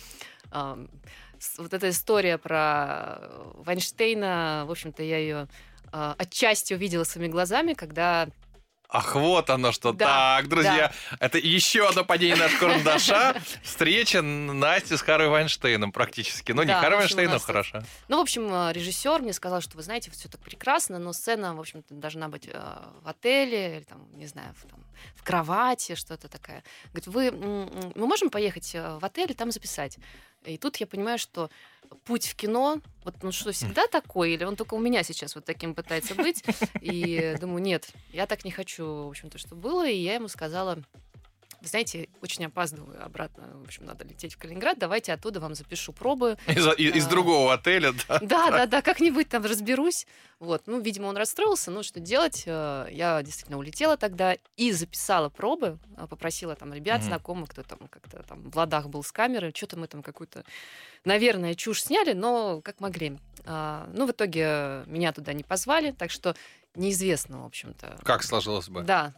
вот 1.58 1.74
эта 1.74 1.90
история 1.92 2.38
про 2.38 3.20
э, 3.22 3.52
Вайнштейна. 3.58 4.66
В 4.68 4.72
общем-то, 4.72 5.04
я 5.04 5.18
ее 5.20 5.48
отчасти 5.92 6.74
увидела 6.74 7.04
своими 7.04 7.32
глазами, 7.32 7.74
когда 7.74 8.30
Ах, 8.92 9.14
вот 9.14 9.52
оно 9.52 9.72
что. 9.72 9.94
Да, 9.94 10.38
так, 10.38 10.50
друзья, 10.50 10.92
это 11.20 11.38
еще 11.38 11.88
одно 11.88 12.04
падение 12.04 12.38
нашего 12.38 12.60
карандаша. 12.60 13.40
Встреча 13.64 14.24
Насти 14.24 14.98
с 14.98 15.02
Харой 15.02 15.28
Вайнштейном 15.28 15.92
практически. 15.92 16.54
Ну, 16.54 16.64
не 16.64 16.70
Да, 16.70 16.82
Харой 16.82 16.98
общем, 16.98 16.98
у 16.98 17.00
Вайнштейном, 17.02 17.34
нас 17.34 17.46
хорошо. 17.46 17.84
Ну, 18.08 18.18
в 18.18 18.22
общем, 18.22 18.52
э, 18.52 18.74
режиссер 18.74 19.22
мне 19.22 19.34
сказал, 19.34 19.62
что 19.62 19.78
вы 19.78 19.84
знаете, 19.84 20.10
все 20.10 20.28
так 20.28 20.42
прекрасно, 20.42 20.98
но 20.98 21.14
сцена, 21.14 21.54
в 21.54 21.60
общем-то, 21.60 21.94
должна 21.94 22.30
быть 22.30 22.48
э, 22.52 22.60
в 23.04 23.08
отеле, 23.08 23.76
или 23.76 23.84
там, 23.84 24.08
не 24.14 24.26
знаю, 24.26 24.56
в, 24.56 24.68
там, 24.68 24.84
в 25.16 25.24
кровати, 25.24 25.94
что-то 25.94 26.28
такое. 26.28 26.64
Говорит, 26.86 27.08
вы, 27.08 27.32
мы 27.32 28.08
можем 28.08 28.32
поехать 28.32 28.74
в 28.74 29.06
отель 29.06 29.30
и 29.30 29.36
там 29.36 29.52
записать? 29.52 30.00
И 30.46 30.58
тут 30.58 30.78
я 30.78 30.88
понимаю, 30.88 31.20
что 31.20 31.52
путь 32.06 32.28
в 32.28 32.36
кино, 32.36 32.82
вот 33.04 33.16
ну 33.24 33.32
что, 33.32 33.52
всегда 33.52 33.88
такой, 33.88 34.34
или 34.34 34.44
он 34.44 34.56
только 34.56 34.74
у 34.76 34.80
меня 34.80 35.04
сейчас 35.04 35.36
вот 35.36 35.46
таким 35.46 35.76
пытается 35.76 36.16
быть? 36.16 36.44
И 36.82 37.36
думаю, 37.40 37.62
нет, 37.62 37.90
я 38.12 38.26
так 38.28 38.46
не 38.46 38.52
хочу, 38.52 38.86
в 38.86 39.10
общем-то, 39.10 39.38
что 39.38 39.56
было. 39.56 39.88
И 39.88 39.98
я 39.98 40.16
ему 40.16 40.28
сказала, 40.28 40.80
вы 41.62 41.68
знаете, 41.68 42.10
очень 42.22 42.46
опаздываю 42.46 43.04
обратно, 43.04 43.50
в 43.60 43.64
общем, 43.64 43.86
надо 43.86 44.06
лететь 44.06 44.34
в 44.34 44.38
Калининград, 44.38 44.78
давайте 44.80 45.12
оттуда 45.14 45.40
вам 45.40 45.56
запишу 45.56 45.92
пробы. 45.94 46.38
Из, 46.48 46.66
из- 46.78 46.96
из 46.96 47.08
другого 47.08 47.54
отеля, 47.54 47.94
да. 48.08 48.20
Да, 48.22 48.50
да, 48.52 48.66
да, 48.66 48.82
как-нибудь 48.82 49.28
там 49.30 49.44
разберусь. 49.44 50.08
Вот, 50.40 50.64
ну, 50.68 50.80
видимо, 50.80 51.08
он 51.08 51.18
расстроился, 51.18 51.70
ну, 51.72 51.84
что 51.84 52.00
делать? 52.00 52.44
Э, 52.46 52.88
Я 52.92 53.22
действительно 53.24 53.58
улетела 53.58 53.98
тогда 53.98 54.38
и 54.56 54.72
записала 54.72 55.30
пробы, 55.30 55.78
э, 55.98 56.08
попросила 56.08 56.56
там 56.56 56.74
ребят, 56.74 57.00
Мгм. 57.00 57.08
знакомых, 57.08 57.50
кто 57.50 57.64
там 57.64 57.80
как-то 57.90 58.24
там 58.24 58.50
в 58.50 58.56
ладах 58.56 58.88
был 58.88 59.04
с 59.04 59.12
камерой, 59.12 59.52
что-то 59.56 59.78
мы 59.78 59.88
там 59.88 60.02
какую-то, 60.02 60.46
наверное, 61.06 61.56
чушь 61.56 61.84
сняли, 61.84 62.14
но 62.14 62.62
как 62.62 62.80
могли. 62.80 63.18
А, 63.46 63.90
Ну, 63.94 64.06
в 64.08 64.12
итоге 64.12 64.84
меня 64.86 65.12
туда 65.12 65.34
не 65.34 65.44
позвали, 65.44 65.92
так 65.92 66.12
что 66.12 66.36
неизвестно, 66.76 67.42
в 67.44 67.46
общем-то. 67.46 67.98
Как 68.04 68.24
сложилось 68.24 68.70
бы? 68.70 68.84
Да. 68.84 69.14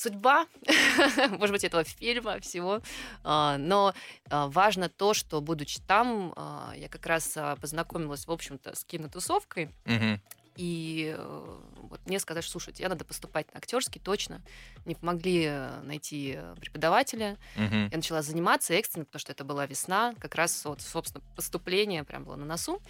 Судьба, 0.00 0.46
может 1.38 1.52
быть, 1.52 1.62
этого 1.62 1.84
фильма, 1.84 2.40
всего. 2.40 2.80
А, 3.22 3.58
Но 3.58 3.92
а, 4.30 4.48
важно 4.48 4.88
то, 4.88 5.12
что, 5.12 5.42
будучи 5.42 5.78
там, 5.86 6.32
а, 6.36 6.72
я 6.74 6.88
как 6.88 7.04
раз 7.04 7.36
познакомилась, 7.60 8.26
в 8.26 8.32
общем-то, 8.32 8.74
с 8.74 8.82
кинотусовкой. 8.84 9.68
Мгм. 9.84 10.18
И 10.56 11.14
э, 11.16 11.58
вот 11.82 12.00
мне 12.06 12.18
сказали, 12.18 12.42
что, 12.42 12.52
слушайте, 12.52 12.82
я 12.82 12.88
надо 12.88 13.04
поступать 13.04 13.52
на 13.52 13.58
актерский, 13.58 14.00
точно. 14.00 14.40
Не 14.86 14.94
помогли 14.94 15.44
э, 15.46 15.80
найти 15.82 16.38
преподавателя. 16.58 17.36
Мгм. 17.56 17.88
Я 17.90 17.96
начала 17.96 18.22
заниматься 18.22 18.72
экстренно, 18.72 19.04
потому 19.04 19.20
что 19.20 19.32
это 19.32 19.44
была 19.44 19.66
весна, 19.66 20.14
как 20.18 20.34
раз 20.34 20.64
вот, 20.64 20.80
собственно, 20.80 21.22
поступление 21.36 22.04
прям 22.04 22.24
было 22.24 22.36
на 22.36 22.46
носу. 22.46 22.80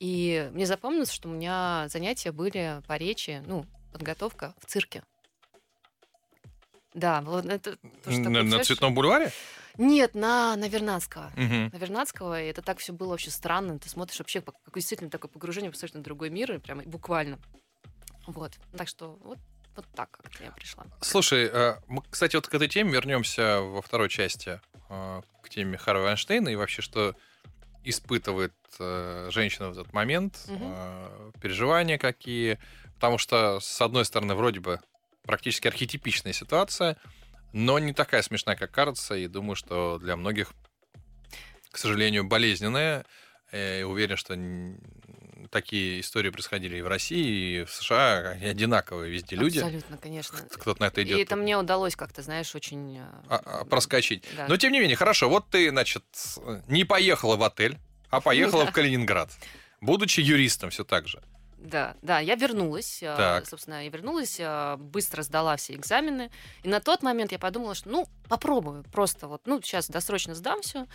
И 0.00 0.50
мне 0.52 0.66
запомнилось, 0.66 1.10
что 1.10 1.30
у 1.30 1.32
меня 1.32 1.86
занятия 1.88 2.30
были 2.30 2.82
по 2.86 2.98
речи, 2.98 3.42
ну, 3.46 3.64
подготовка 3.90 4.54
в 4.60 4.66
цирке. 4.66 5.02
Да, 6.94 7.20
вот 7.20 7.44
это 7.46 7.76
то, 7.76 8.10
что 8.10 8.20
На, 8.30 8.42
на? 8.42 8.64
Цветном 8.64 8.94
бульваре? 8.94 9.32
Нет, 9.76 10.14
на, 10.14 10.56
на 10.56 10.68
Вернадского. 10.68 11.30
Мгм. 11.36 11.70
На 11.72 11.76
Вернадского, 11.76 12.42
и 12.42 12.46
это 12.46 12.62
так 12.62 12.78
все 12.78 12.92
было 12.92 13.10
вообще 13.10 13.30
странно. 13.30 13.78
Ты 13.78 13.88
смотришь 13.88 14.18
вообще, 14.18 14.40
как 14.40 14.54
действительно 14.74 15.10
такое 15.10 15.30
погружение 15.30 15.70
в 15.70 15.74
абсолютно 15.74 16.02
другой 16.02 16.30
мир, 16.30 16.52
и 16.52 16.58
прям 16.58 16.80
буквально. 16.80 17.38
Вот. 18.26 18.58
Так 18.76 18.88
что 18.88 19.18
вот, 19.22 19.38
вот 19.76 19.86
так 19.94 20.10
как-то 20.10 20.42
я 20.42 20.50
пришла. 20.50 20.84
Слушай, 21.00 21.48
э, 21.52 21.76
мы, 21.86 22.02
кстати, 22.10 22.34
вот 22.34 22.48
к 22.48 22.54
этой 22.54 22.68
теме 22.68 22.90
вернемся 22.90 23.60
во 23.60 23.80
второй 23.80 24.08
части, 24.08 24.60
э, 24.88 25.22
к 25.42 25.48
теме 25.48 25.78
Харви 25.78 26.02
Вайнштейна 26.02 26.48
и 26.48 26.56
вообще, 26.56 26.82
что 26.82 27.14
испытывает 27.84 28.54
э, 28.80 29.28
женщина 29.30 29.68
в 29.68 29.78
этот 29.78 29.92
момент, 29.92 30.44
э, 30.48 31.30
переживания 31.40 31.98
какие. 31.98 32.58
Потому 32.94 33.18
что, 33.18 33.60
с 33.60 33.80
одной 33.80 34.04
стороны, 34.04 34.34
вроде 34.34 34.58
бы 34.58 34.80
практически 35.28 35.68
архетипичная 35.68 36.32
ситуация, 36.32 36.96
но 37.52 37.78
не 37.78 37.92
такая 37.92 38.22
смешная, 38.22 38.56
как 38.56 38.70
кажется, 38.70 39.14
и 39.14 39.28
думаю, 39.28 39.56
что 39.56 39.98
для 39.98 40.16
многих, 40.16 40.52
к 41.70 41.76
сожалению, 41.76 42.24
болезненная. 42.24 43.04
Э, 43.52 43.84
уверен, 43.84 44.16
что 44.16 44.34
такие 45.50 46.00
истории 46.00 46.30
происходили 46.30 46.78
и 46.78 46.80
в 46.80 46.88
России, 46.88 47.60
и 47.60 47.64
в 47.64 47.70
США, 47.70 48.30
они 48.30 48.46
одинаковые 48.46 49.10
везде 49.12 49.36
люди. 49.36 49.58
Абсолютно, 49.58 49.98
конечно. 49.98 50.38
Кто-то 50.50 50.80
на 50.80 50.86
это 50.86 51.02
идет. 51.02 51.18
И 51.18 51.22
это 51.22 51.36
мне 51.36 51.58
удалось 51.58 51.94
как-то, 51.94 52.22
знаешь, 52.22 52.54
очень... 52.54 52.98
э, 52.98 53.02
а, 53.28 53.36
а, 53.44 53.64
проскочить. 53.66 54.24
да. 54.34 54.46
Но 54.48 54.56
тем 54.56 54.72
не 54.72 54.80
менее, 54.80 54.96
хорошо, 54.96 55.28
вот 55.28 55.50
ты, 55.50 55.68
значит, 55.68 56.04
не 56.68 56.84
поехала 56.84 57.36
в 57.36 57.42
отель, 57.42 57.78
а 58.08 58.20
поехала 58.22 58.64
в 58.64 58.72
Калининград, 58.72 59.30
будучи 59.82 60.20
юристом 60.20 60.70
все 60.70 60.84
так 60.84 61.06
же. 61.06 61.22
Да, 61.58 61.96
да, 62.02 62.20
я 62.20 62.36
вернулась, 62.36 63.02
э, 63.02 63.14
Так. 63.16 63.46
собственно, 63.46 63.82
я 63.84 63.90
вернулась, 63.90 64.36
э, 64.38 64.76
быстро 64.78 65.22
сдала 65.22 65.56
все 65.56 65.74
экзамены, 65.74 66.30
и 66.62 66.68
на 66.68 66.80
тот 66.80 67.02
момент 67.02 67.32
я 67.32 67.38
подумала, 67.38 67.74
что, 67.74 67.88
ну, 67.88 68.06
попробую, 68.28 68.84
просто 68.92 69.26
вот, 69.26 69.46
ну, 69.46 69.60
сейчас 69.60 69.88
досрочно 69.88 70.34
сдам 70.34 70.62
все, 70.62 70.86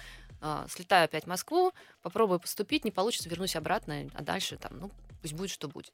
слетаю 0.70 1.05
опять 1.05 1.24
в 1.24 1.27
Москву, 1.27 1.74
попробую 2.01 2.39
поступить, 2.39 2.84
не 2.84 2.91
получится, 2.91 3.29
вернусь 3.29 3.55
обратно, 3.55 4.10
а 4.13 4.24
дальше 4.24 4.58
там, 4.58 4.77
ну, 4.77 4.91
пусть 5.22 5.34
будет, 5.34 5.51
что 5.51 5.67
будет. 5.67 5.93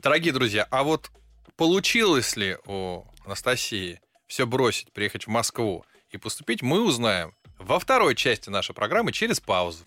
Дорогие 0.00 0.32
друзья, 0.32 0.66
а 0.70 0.82
вот 0.82 1.10
получилось 1.56 2.36
ли 2.36 2.56
у 2.66 3.04
Анастасии 3.24 4.00
все 4.26 4.46
бросить, 4.46 4.92
приехать 4.92 5.26
в 5.26 5.30
Москву 5.30 5.84
и 6.10 6.18
поступить, 6.18 6.62
мы 6.62 6.82
узнаем 6.82 7.34
во 7.58 7.78
второй 7.78 8.14
части 8.14 8.48
нашей 8.48 8.74
программы 8.74 9.12
через 9.12 9.40
паузу. 9.40 9.84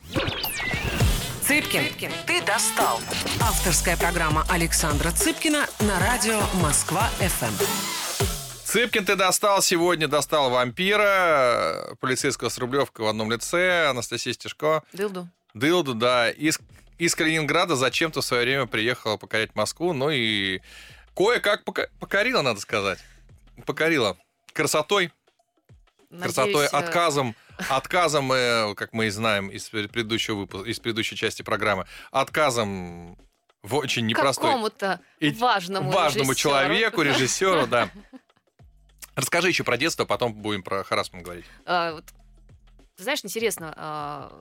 Цыпкин, 1.52 2.14
ты 2.26 2.42
достал. 2.46 3.02
Авторская 3.42 3.98
программа 3.98 4.46
Александра 4.48 5.12
Цыпкина 5.12 5.68
на 5.82 6.00
радио 6.00 6.40
Москва-ФМ. 6.64 7.54
Цыпкин 8.64 9.04
ты 9.04 9.18
достал 9.18 9.62
сегодня, 9.62 10.08
достал 10.08 10.50
вампира, 10.50 11.98
полицейского 12.00 12.48
с 12.48 12.58
Рублевкой 12.58 13.06
в 13.06 13.10
одном 13.10 13.30
лице, 13.34 13.88
Анастасия 13.90 14.32
Стешко. 14.32 14.82
Дылду. 14.94 15.28
Дылду, 15.54 15.94
да, 15.94 16.32
из, 16.32 16.58
из 16.98 17.16
Калининграда 17.16 17.76
зачем-то 17.76 18.22
в 18.22 18.26
свое 18.26 18.44
время 18.44 18.66
приехала 18.66 19.18
покорять 19.18 19.54
Москву, 19.54 19.92
ну 19.92 20.10
и 20.10 20.62
кое-как 21.18 21.66
пока- 21.66 21.90
покорила, 22.00 22.42
надо 22.44 22.62
сказать. 22.62 23.00
Покорила 23.66 24.16
красотой, 24.54 25.12
красотой, 26.18 26.54
Надеюсь, 26.54 26.72
э, 26.72 26.78
отказом, 26.78 27.36
отказом, 27.70 28.30
как 28.76 28.94
мы 28.94 29.08
и 29.08 29.10
знаем 29.10 29.50
из 29.50 29.70
предыдущего 29.70 30.36
выпуска, 30.38 30.70
из 30.70 30.80
предыдущей 30.80 31.16
части 31.16 31.42
программы, 31.42 31.86
отказом 32.12 33.18
в 33.64 33.76
очень 33.76 34.06
непростой, 34.08 34.50
Какому-то 34.50 35.00
важному 35.40 35.92
важному 35.92 36.32
режиссеру. 36.32 36.36
человеку, 36.36 37.02
режиссеру, 37.04 37.68
да. 37.68 37.90
Расскажи 39.16 39.50
еще 39.50 39.64
про 39.64 39.78
детство, 39.78 40.06
потом 40.06 40.34
будем 40.34 40.64
про 40.64 40.84
Харасман 40.84 41.22
говорить. 41.22 41.46
А, 41.66 41.94
вот, 41.94 42.06
ты 42.96 43.04
знаешь, 43.04 43.20
интересно, 43.24 43.74
а, 43.76 44.32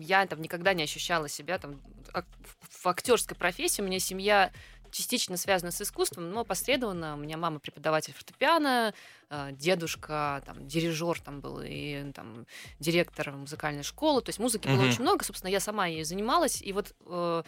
я 0.00 0.26
там 0.26 0.42
никогда 0.42 0.74
не 0.74 0.82
ощущала 0.82 1.28
себя 1.28 1.58
там 1.58 1.80
в- 2.12 2.82
в 2.82 2.86
актерской 2.86 3.36
профессии. 3.36 3.80
У 3.82 3.84
меня 3.84 3.98
семья 3.98 4.52
частично 4.96 5.36
связана 5.36 5.70
с 5.70 5.80
искусством, 5.82 6.30
но 6.30 6.44
посредованно. 6.44 7.14
У 7.14 7.18
меня 7.18 7.36
мама 7.36 7.58
преподаватель 7.58 8.12
фортепиано, 8.14 8.94
а, 9.28 9.52
дедушка 9.52 10.42
там 10.46 10.66
дирижер 10.66 11.20
там 11.20 11.40
был 11.40 11.60
и 11.64 12.10
там 12.12 12.46
директор 12.80 13.32
музыкальной 13.32 13.82
школы. 13.82 14.22
То 14.22 14.30
есть 14.30 14.38
музыки 14.38 14.66
было 14.66 14.76
Мгм. 14.76 14.88
очень 14.88 15.02
много. 15.02 15.24
Собственно, 15.24 15.50
я 15.50 15.60
сама 15.60 15.86
ей 15.86 16.04
занималась. 16.04 16.62
И 16.62 16.72
вот 16.72 16.94
э, 17.06 17.42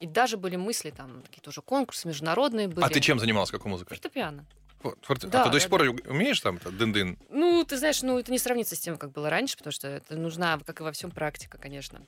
и 0.00 0.06
даже 0.06 0.36
были 0.36 0.56
мысли 0.56 0.90
там 0.90 1.22
какие-то 1.22 1.50
уже 1.50 1.62
конкурсы 1.62 2.08
международные 2.08 2.68
были. 2.68 2.84
А 2.84 2.88
ты 2.88 3.00
чем 3.00 3.18
занималась, 3.18 3.50
какой 3.50 3.70
музыкой? 3.70 3.96
Фортепиано. 3.96 4.44
Фор- 4.82 4.98
форте- 5.00 5.28
Да, 5.28 5.42
а 5.42 5.44
ты 5.44 5.50
до 5.50 5.54
да, 5.54 5.60
сих 5.60 5.70
пор 5.70 5.82
умеешь 5.82 6.40
там 6.40 6.56
дын-дын? 6.58 7.16
Ну, 7.30 7.64
ты 7.64 7.76
знаешь, 7.78 8.02
ну 8.02 8.18
это 8.18 8.32
не 8.32 8.38
сравнится 8.38 8.74
с 8.74 8.80
тем, 8.80 8.96
как 8.98 9.12
было 9.12 9.30
раньше, 9.30 9.56
потому 9.56 9.70
что 9.72 9.86
это 9.86 10.16
нужна, 10.16 10.58
как 10.66 10.80
и 10.80 10.82
во 10.82 10.90
всем, 10.90 11.12
практика, 11.12 11.56
конечно. 11.56 12.00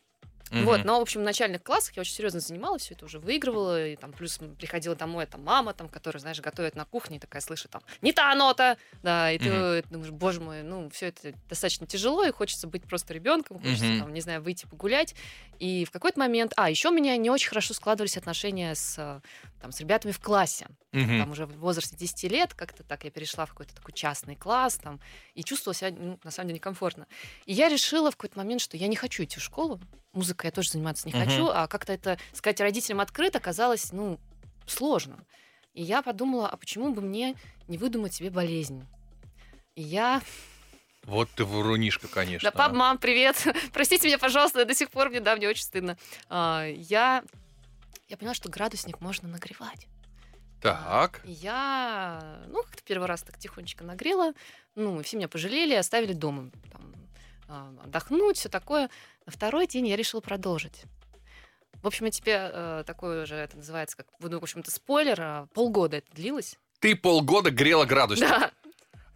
Вот, 0.58 0.82
Мгм. 0.82 0.84
но, 0.84 0.99
в 0.99 1.02
общем, 1.02 1.20
в 1.20 1.25
начальных 1.25 1.62
классах 1.62 1.96
я 1.96 2.00
очень 2.02 2.12
серьезно 2.14 2.40
занималась, 2.40 2.82
все 2.82 2.94
это 2.94 3.04
уже 3.04 3.18
выигрывала, 3.18 3.87
и 3.88 3.96
там 3.96 4.12
плюс 4.12 4.38
приходила 4.58 4.94
домой, 4.96 5.26
там 5.26 5.42
мама, 5.42 5.75
там, 5.75 5.88
которая, 5.88 6.20
знаешь, 6.20 6.40
готовит 6.40 6.76
на 6.76 6.84
кухне, 6.84 7.16
и 7.16 7.20
такая 7.20 7.42
слышит 7.42 7.70
там, 7.70 7.82
не 8.02 8.12
та 8.12 8.34
нота, 8.34 8.76
да, 9.02 9.30
и 9.32 9.38
ты 9.38 9.49
Мгм. 9.49 9.64
думаешь, 9.90 10.11
боже 10.12 10.40
мой, 10.40 10.62
ну, 10.62 10.88
все 10.90 11.06
это 11.08 11.34
достаточно 11.49 11.87
тяжело, 11.87 12.25
и 12.25 12.30
хочется 12.32 12.66
быть 12.68 12.87
просто 12.87 13.14
ребенком, 13.14 13.58
хочется, 13.58 13.94
Мгм. 13.94 13.96
там, 13.96 14.12
не 14.12 14.20
знаю, 14.20 14.42
выйти 14.42 14.66
погулять, 14.66 15.14
и 15.58 15.84
в 15.84 15.90
какой-то 15.90 16.18
момент, 16.18 16.52
а, 16.56 16.70
еще 16.70 16.88
у 16.90 16.92
меня 16.92 17.16
не 17.16 17.30
очень 17.30 17.49
хорошо 17.49 17.75
складывались 17.75 18.16
отношения 18.16 18.75
с, 18.75 18.96
э, 18.99 19.20
там, 19.64 19.73
с 19.73 19.80
ребятами 19.80 20.12
в 20.12 20.21
классе, 20.21 20.66
Мгм. 20.92 21.21
там 21.21 21.30
уже 21.30 21.47
в 21.47 21.56
возрасте 21.56 21.97
10 21.97 22.25
лет 22.25 22.52
как-то 22.52 22.85
так 22.85 23.02
я 23.04 23.11
перешла 23.11 23.47
в 23.47 23.50
какой-то 23.52 23.75
такой 23.75 23.94
частный 23.94 24.37
класс 24.37 24.76
там 24.76 25.00
и 25.33 25.42
чувствовала 25.42 25.75
себя 25.75 25.90
ну, 25.99 26.21
на 26.23 26.30
самом 26.30 26.49
деле 26.49 26.59
некомфортно. 26.59 27.06
И 27.47 27.54
я 27.54 27.71
решила 27.71 28.11
в 28.11 28.16
какой-то 28.16 28.37
момент, 28.37 28.61
что 28.61 28.76
я 28.76 28.88
не 28.88 28.97
хочу 28.97 29.25
идти 29.25 29.40
в 29.40 29.42
школу, 29.42 29.80
музыкой 30.12 30.49
я 30.49 30.50
тоже 30.50 30.68
заниматься 30.68 31.09
не 31.09 31.14
Мгм. 31.14 31.25
хочу, 31.25 31.47
а 31.49 31.66
как-то 31.66 31.94
это 31.94 32.18
сказать 32.35 32.61
родителям 32.61 33.00
открыто 33.00 33.40
казалось, 33.40 33.90
ну, 33.90 34.21
сложно. 34.66 35.25
И 35.73 35.83
я 35.83 36.02
подумала, 36.02 36.47
а 36.47 36.59
почему 36.59 36.92
бы 36.92 37.00
мне 37.00 37.35
не 37.66 37.78
выдумать 37.78 38.12
себе 38.12 38.28
болезнь? 38.28 38.87
И 39.76 39.80
я... 39.83 40.21
Вот 41.04 41.30
ты 41.35 41.47
врунишка, 41.47 42.06
конечно. 42.06 42.50
Да, 42.50 42.54
пап, 42.54 42.73
мам, 42.73 42.99
привет. 42.99 43.42
Простите 43.73 44.09
меня, 44.09 44.18
пожалуйста, 44.18 44.66
до 44.66 44.75
сих 44.75 44.90
пор 44.90 45.09
мне, 45.09 45.21
да, 45.21 45.35
мне 45.37 45.49
очень 45.49 45.62
стыдно. 45.64 45.97
А, 46.28 46.66
я... 46.66 47.25
Я 48.08 48.16
поняла, 48.16 48.34
что 48.34 48.49
градусник 48.49 49.00
можно 49.00 49.28
нагревать. 49.28 49.87
Так. 50.61 51.20
И 51.25 51.32
Я, 51.32 52.42
ну, 52.49 52.62
как-то 52.62 52.82
первый 52.84 53.06
раз 53.06 53.23
так 53.23 53.38
тихонечко 53.38 53.84
нагрела. 53.84 54.32
Ну, 54.75 55.02
все 55.02 55.16
меня 55.16 55.28
пожалели, 55.28 55.75
оставили 55.75 56.12
дома 56.12 56.50
там, 56.73 56.94
а, 57.49 57.75
отдохнуть, 57.84 58.38
все 58.38 58.49
такое. 58.49 58.88
На 59.26 59.32
второй 59.32 59.66
день 59.66 59.87
я 59.87 59.96
решила 59.96 60.20
продолжить. 60.20 60.84
В 61.82 61.87
общем, 61.87 62.06
я 62.06 62.12
тебе 62.12 62.50
э, 62.50 62.84
такой 62.87 63.25
уже, 63.25 63.34
это 63.34 63.58
называется, 63.58 63.99
как, 63.99 64.06
ну, 64.20 64.38
в 64.38 64.42
общем-то, 64.42 64.70
спойлер, 64.70 65.20
а, 65.20 65.46
полгода 65.52 65.99
это 65.99 66.11
длилось. 66.12 66.56
Ты 66.78 66.96
полгода 66.96 67.50
грела 67.50 67.84
градусник. 67.84 68.26
Да, 68.26 68.50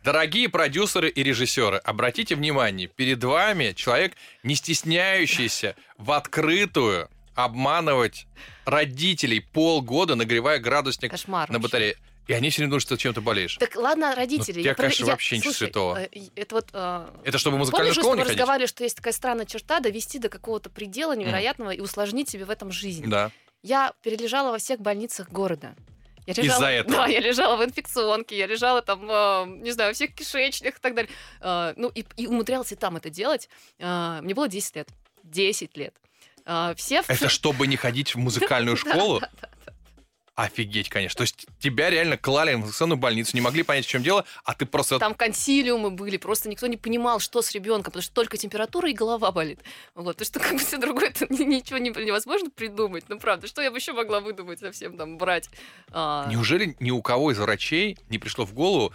Дорогие 0.04 0.48
продюсеры 0.48 1.08
и 1.08 1.22
режиссеры, 1.22 1.78
обратите 1.78 2.34
внимание, 2.36 2.88
перед 2.88 3.22
вами 3.24 3.72
человек, 3.72 4.14
не 4.42 4.54
стесняющийся 4.54 5.76
в 5.96 6.12
открытую 6.12 7.10
обманывать 7.38 8.26
родителей 8.64 9.40
полгода, 9.40 10.16
нагревая 10.16 10.58
градусник 10.58 11.10
кошмар. 11.10 11.48
на 11.50 11.58
батарее. 11.58 11.96
И 12.26 12.32
они 12.34 12.50
все 12.50 12.58
время 12.58 12.70
думают, 12.72 12.82
что 12.82 12.96
ты 12.96 13.02
чем-то 13.02 13.22
болеешь. 13.22 13.56
Так 13.56 13.74
ладно, 13.76 14.14
родители. 14.14 14.58
Ну, 14.58 14.64
я, 14.66 14.74
конечно, 14.74 15.06
вообще 15.06 15.36
ничего 15.38 15.52
слушай, 15.52 15.68
святого. 15.68 15.98
э, 16.02 16.08
Это 16.36 16.54
вот... 16.56 16.68
э, 16.74 17.08
Это 17.24 17.38
чтобы 17.38 17.56
музыкальную 17.56 17.94
Помнишь, 17.94 18.02
школу 18.04 18.16
не 18.16 18.22
ходить? 18.22 18.34
разговаривали, 18.36 18.66
что 18.66 18.84
есть 18.84 18.96
такая 18.96 19.14
странная 19.14 19.46
черта 19.46 19.80
довести 19.80 20.18
до 20.18 20.28
какого-то 20.28 20.68
предела 20.68 21.16
невероятного 21.16 21.70
и 21.70 21.80
усложнить 21.80 22.28
себе 22.28 22.44
в 22.44 22.50
этом 22.50 22.70
жизнь. 22.70 23.06
Да. 23.08 23.30
Я 23.62 23.94
перележала 24.02 24.50
во 24.50 24.58
всех 24.58 24.80
больницах 24.80 25.30
города. 25.30 25.74
Я 26.26 26.32
Из-за 26.32 26.42
лежала, 26.42 26.66
этого? 26.66 26.96
Да, 26.98 27.06
я 27.06 27.20
лежала 27.20 27.56
в 27.56 27.64
инфекционке, 27.64 28.36
я 28.36 28.46
лежала 28.46 28.82
там, 28.82 29.08
э, 29.10 29.46
не 29.62 29.70
знаю, 29.70 29.90
во 29.90 29.94
всех 29.94 30.14
кишечниках 30.14 30.76
и 30.80 30.82
так 30.82 30.94
далее. 30.94 31.10
Э, 31.40 31.72
ну, 31.76 31.88
и, 31.88 32.04
и 32.18 32.26
умудрялась 32.26 32.72
и 32.72 32.76
там 32.76 32.96
это 32.96 33.08
делать. 33.08 33.48
Э, 33.78 34.20
мне 34.20 34.34
было 34.34 34.48
10 34.48 34.76
лет. 34.76 34.88
10 35.22 35.76
лет. 35.78 35.94
Э, 36.48 36.72
все... 36.76 37.02
Это 37.06 37.28
чтобы 37.28 37.66
не 37.66 37.76
ходить 37.76 38.14
в 38.14 38.18
музыкальную 38.18 38.76
школу? 38.78 39.20
Офигеть, 40.34 40.88
конечно. 40.88 41.18
То 41.18 41.22
есть 41.22 41.46
тебя 41.58 41.90
реально 41.90 42.16
клали 42.16 42.54
в 42.54 42.60
инфекционную 42.60 42.96
больницу, 42.96 43.32
не 43.34 43.40
могли 43.40 43.64
понять, 43.64 43.84
в 43.84 43.88
чем 43.88 44.04
дело, 44.04 44.24
а 44.44 44.54
ты 44.54 44.66
просто... 44.66 45.00
Там 45.00 45.14
консилиумы 45.14 45.90
были, 45.90 46.16
просто 46.16 46.48
никто 46.48 46.68
не 46.68 46.76
понимал, 46.76 47.18
что 47.18 47.42
с 47.42 47.50
ребенком, 47.52 47.86
потому 47.86 48.02
что 48.04 48.14
только 48.14 48.36
температура 48.36 48.88
и 48.88 48.92
голова 48.92 49.32
болит. 49.32 49.60
Вот, 49.96 50.16
то 50.16 50.24
что 50.24 50.38
как 50.38 50.52
бы 50.52 50.58
все 50.60 50.78
другое, 50.78 51.08
это 51.08 51.26
ничего 51.28 51.78
не, 51.78 51.90
невозможно 51.90 52.50
придумать. 52.50 53.04
Ну, 53.08 53.18
правда, 53.18 53.48
что 53.48 53.62
я 53.62 53.72
бы 53.72 53.78
еще 53.78 53.92
могла 53.92 54.20
выдумать 54.20 54.60
совсем 54.60 54.96
там 54.96 55.18
брать? 55.18 55.50
А... 55.90 56.28
Неужели 56.30 56.76
ни 56.78 56.92
у 56.92 57.02
кого 57.02 57.32
из 57.32 57.38
врачей 57.38 57.98
не 58.08 58.18
пришло 58.18 58.46
в 58.46 58.54
голову 58.54 58.94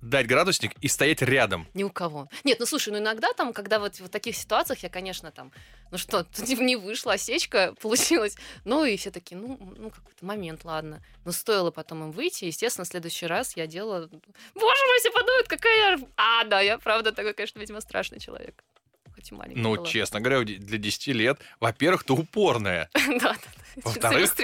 дать 0.00 0.26
градусник 0.26 0.72
и 0.80 0.88
стоять 0.88 1.22
рядом. 1.22 1.66
Ни 1.74 1.82
у 1.84 1.90
кого. 1.90 2.28
Нет, 2.44 2.58
ну 2.60 2.66
слушай, 2.66 2.92
ну 2.92 2.98
иногда 2.98 3.32
там, 3.32 3.52
когда 3.52 3.78
вот 3.78 3.98
в 4.00 4.08
таких 4.08 4.36
ситуациях 4.36 4.80
я, 4.82 4.88
конечно, 4.88 5.30
там, 5.30 5.52
ну 5.90 5.98
что, 5.98 6.24
тут 6.36 6.48
не 6.48 6.76
вышла, 6.76 7.14
осечка 7.14 7.74
получилась. 7.80 8.36
Ну 8.64 8.84
и 8.84 8.96
все 8.96 9.10
таки 9.10 9.34
ну, 9.34 9.58
ну 9.76 9.90
какой-то 9.90 10.24
момент, 10.24 10.64
ладно. 10.64 11.02
Но 11.24 11.32
стоило 11.32 11.70
потом 11.70 12.04
им 12.04 12.10
выйти, 12.12 12.44
естественно, 12.46 12.84
в 12.84 12.88
следующий 12.88 13.26
раз 13.26 13.56
я 13.56 13.66
делала, 13.66 14.06
боже 14.08 14.82
мой, 14.86 14.98
все 15.00 15.10
подумают, 15.10 15.48
какая 15.48 15.96
я... 15.98 15.98
А, 16.16 16.44
да, 16.44 16.60
я 16.60 16.78
правда 16.78 17.12
такой, 17.12 17.34
конечно, 17.34 17.58
видимо, 17.58 17.80
страшный 17.80 18.18
человек. 18.20 18.64
Хоть 19.14 19.30
и 19.30 19.34
маленький 19.34 19.60
Ну, 19.60 19.74
была. 19.76 19.86
честно 19.86 20.20
говоря, 20.20 20.44
для 20.44 20.78
10 20.78 21.06
лет, 21.08 21.38
во-первых, 21.60 22.04
ты 22.04 22.12
упорная. 22.12 22.90
Да, 22.94 23.18
да, 23.18 23.34
да. 23.34 23.65
Во-вторых. 23.84 24.34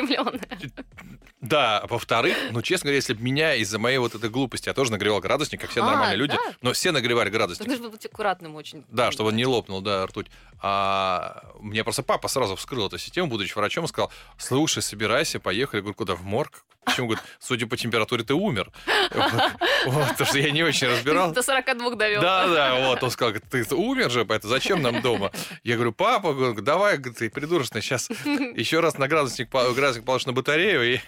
Да, 1.40 1.84
во-вторых, 1.88 2.36
ну, 2.52 2.62
честно 2.62 2.86
говоря, 2.86 2.96
если 2.96 3.14
бы 3.14 3.22
меня 3.22 3.54
из-за 3.56 3.80
моей 3.80 3.98
вот 3.98 4.14
этой 4.14 4.30
глупости, 4.30 4.68
я 4.68 4.74
тоже 4.74 4.92
нагревал 4.92 5.18
градусник, 5.20 5.60
как 5.60 5.70
все 5.70 5.82
А, 5.82 5.86
нормальные 5.86 6.16
люди, 6.16 6.34
да? 6.36 6.54
но 6.60 6.72
все 6.72 6.92
нагревали 6.92 7.30
градусник. 7.30 7.66
Нужно 7.66 7.88
быть 7.88 8.06
аккуратным 8.06 8.54
очень. 8.54 8.84
Да, 8.88 9.10
чтобы 9.10 9.30
он 9.30 9.36
не 9.36 9.44
лопнул, 9.44 9.80
да, 9.80 10.06
ртуть. 10.06 10.28
А 10.60 11.42
мне 11.58 11.82
просто 11.82 12.04
папа 12.04 12.28
сразу 12.28 12.54
вскрыл 12.54 12.86
эту 12.86 12.98
систему, 12.98 13.26
будучи 13.26 13.54
врачом, 13.54 13.86
и 13.86 13.88
сказал, 13.88 14.12
слушай, 14.38 14.82
собирайся, 14.82 15.40
поехали. 15.40 15.78
Я 15.78 15.82
говорю, 15.82 15.96
куда, 15.96 16.14
в 16.14 16.22
морг? 16.22 16.64
Почему? 16.84 17.08
Говорит, 17.08 17.24
судя 17.38 17.66
по 17.66 17.76
температуре, 17.76 18.24
ты 18.24 18.34
умер. 18.34 18.70
Вот, 19.84 20.10
потому 20.10 20.26
что 20.26 20.38
я 20.38 20.52
не 20.52 20.62
очень 20.62 20.86
разбирал. 20.86 21.32
До 21.32 21.42
42 21.42 21.96
довел. 21.96 22.20
Да, 22.20 22.46
да, 22.46 22.86
вот, 22.86 23.02
он 23.02 23.10
сказал, 23.10 23.34
ты 23.50 23.74
умер 23.74 24.12
же, 24.12 24.24
поэтому 24.24 24.52
зачем 24.52 24.80
нам 24.80 25.02
дома? 25.02 25.32
Я 25.64 25.74
говорю, 25.74 25.90
папа, 25.92 26.54
давай, 26.60 26.98
ты 26.98 27.28
придурочный, 27.28 27.82
сейчас 27.82 28.08
еще 28.54 28.78
раз 28.78 28.98
на 28.98 29.08
градусник, 29.08 29.21
по- 29.50 29.72
градусник 29.72 30.04
положишь 30.04 30.26
на 30.26 30.32
батарею, 30.32 30.94
и 30.94 31.00